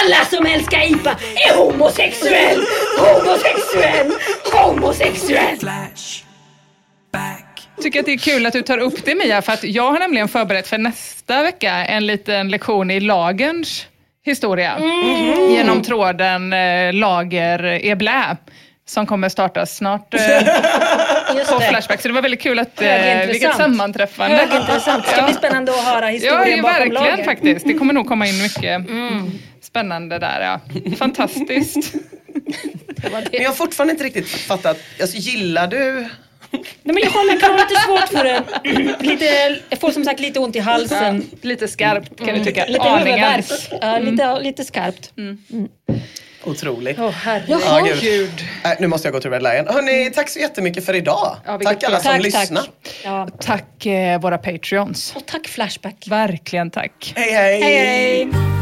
[0.00, 1.16] Alla som älskar IPA
[1.48, 2.60] är homosexuell.
[2.98, 4.12] Homosexuell.
[4.52, 5.58] Homosexuell.
[7.82, 9.98] tycker att det är kul att du tar upp det Mia, för att jag har
[9.98, 13.86] nämligen förberett för nästa vecka en liten lektion i lagerns
[14.24, 14.72] historia.
[14.72, 15.52] Mm.
[15.52, 18.36] Genom tråden eh, Lager är blä
[18.92, 20.20] som kommer startas snart eh,
[21.52, 21.66] på det.
[21.68, 22.00] Flashback.
[22.02, 24.36] Så det var väldigt kul att, eh, vilket sammanträffande.
[24.36, 25.04] Högintressant.
[25.04, 27.14] Det ska bli spännande att höra Ja, historien ja bakom verkligen.
[27.14, 27.24] Mm.
[27.24, 27.66] faktiskt.
[27.66, 28.82] Det kommer nog komma in mycket
[29.62, 30.40] spännande där.
[30.40, 30.60] Ja.
[30.96, 31.94] Fantastiskt.
[33.12, 36.08] Men jag har fortfarande inte riktigt fattat, alltså, gillar du
[36.50, 38.42] Nej, men jag håller kan ha lite svårt för det.
[39.00, 39.24] Lite,
[39.68, 41.24] jag får som sagt lite ont i halsen.
[41.42, 42.64] lite skarpt kan du tycka.
[42.66, 43.08] Lite Aningen.
[43.08, 43.44] huvudvärk.
[43.80, 45.12] Ja, lite, lite skarpt.
[46.44, 46.98] Otroligt.
[46.98, 47.60] Åh herregud.
[47.66, 48.44] Ja, gud.
[48.64, 49.66] Äh, nu måste jag gå till Red Lion.
[49.68, 51.36] Hörni, tack så jättemycket för idag.
[51.58, 52.24] vilket tack alla som Tack, tack.
[52.24, 52.64] lyssnar.
[53.04, 53.28] Ja.
[53.40, 55.12] Tack eh, våra patreons.
[55.16, 56.06] Och tack Flashback.
[56.08, 57.12] Verkligen tack.
[57.16, 57.60] Hej hej!
[57.62, 58.61] Hej hej!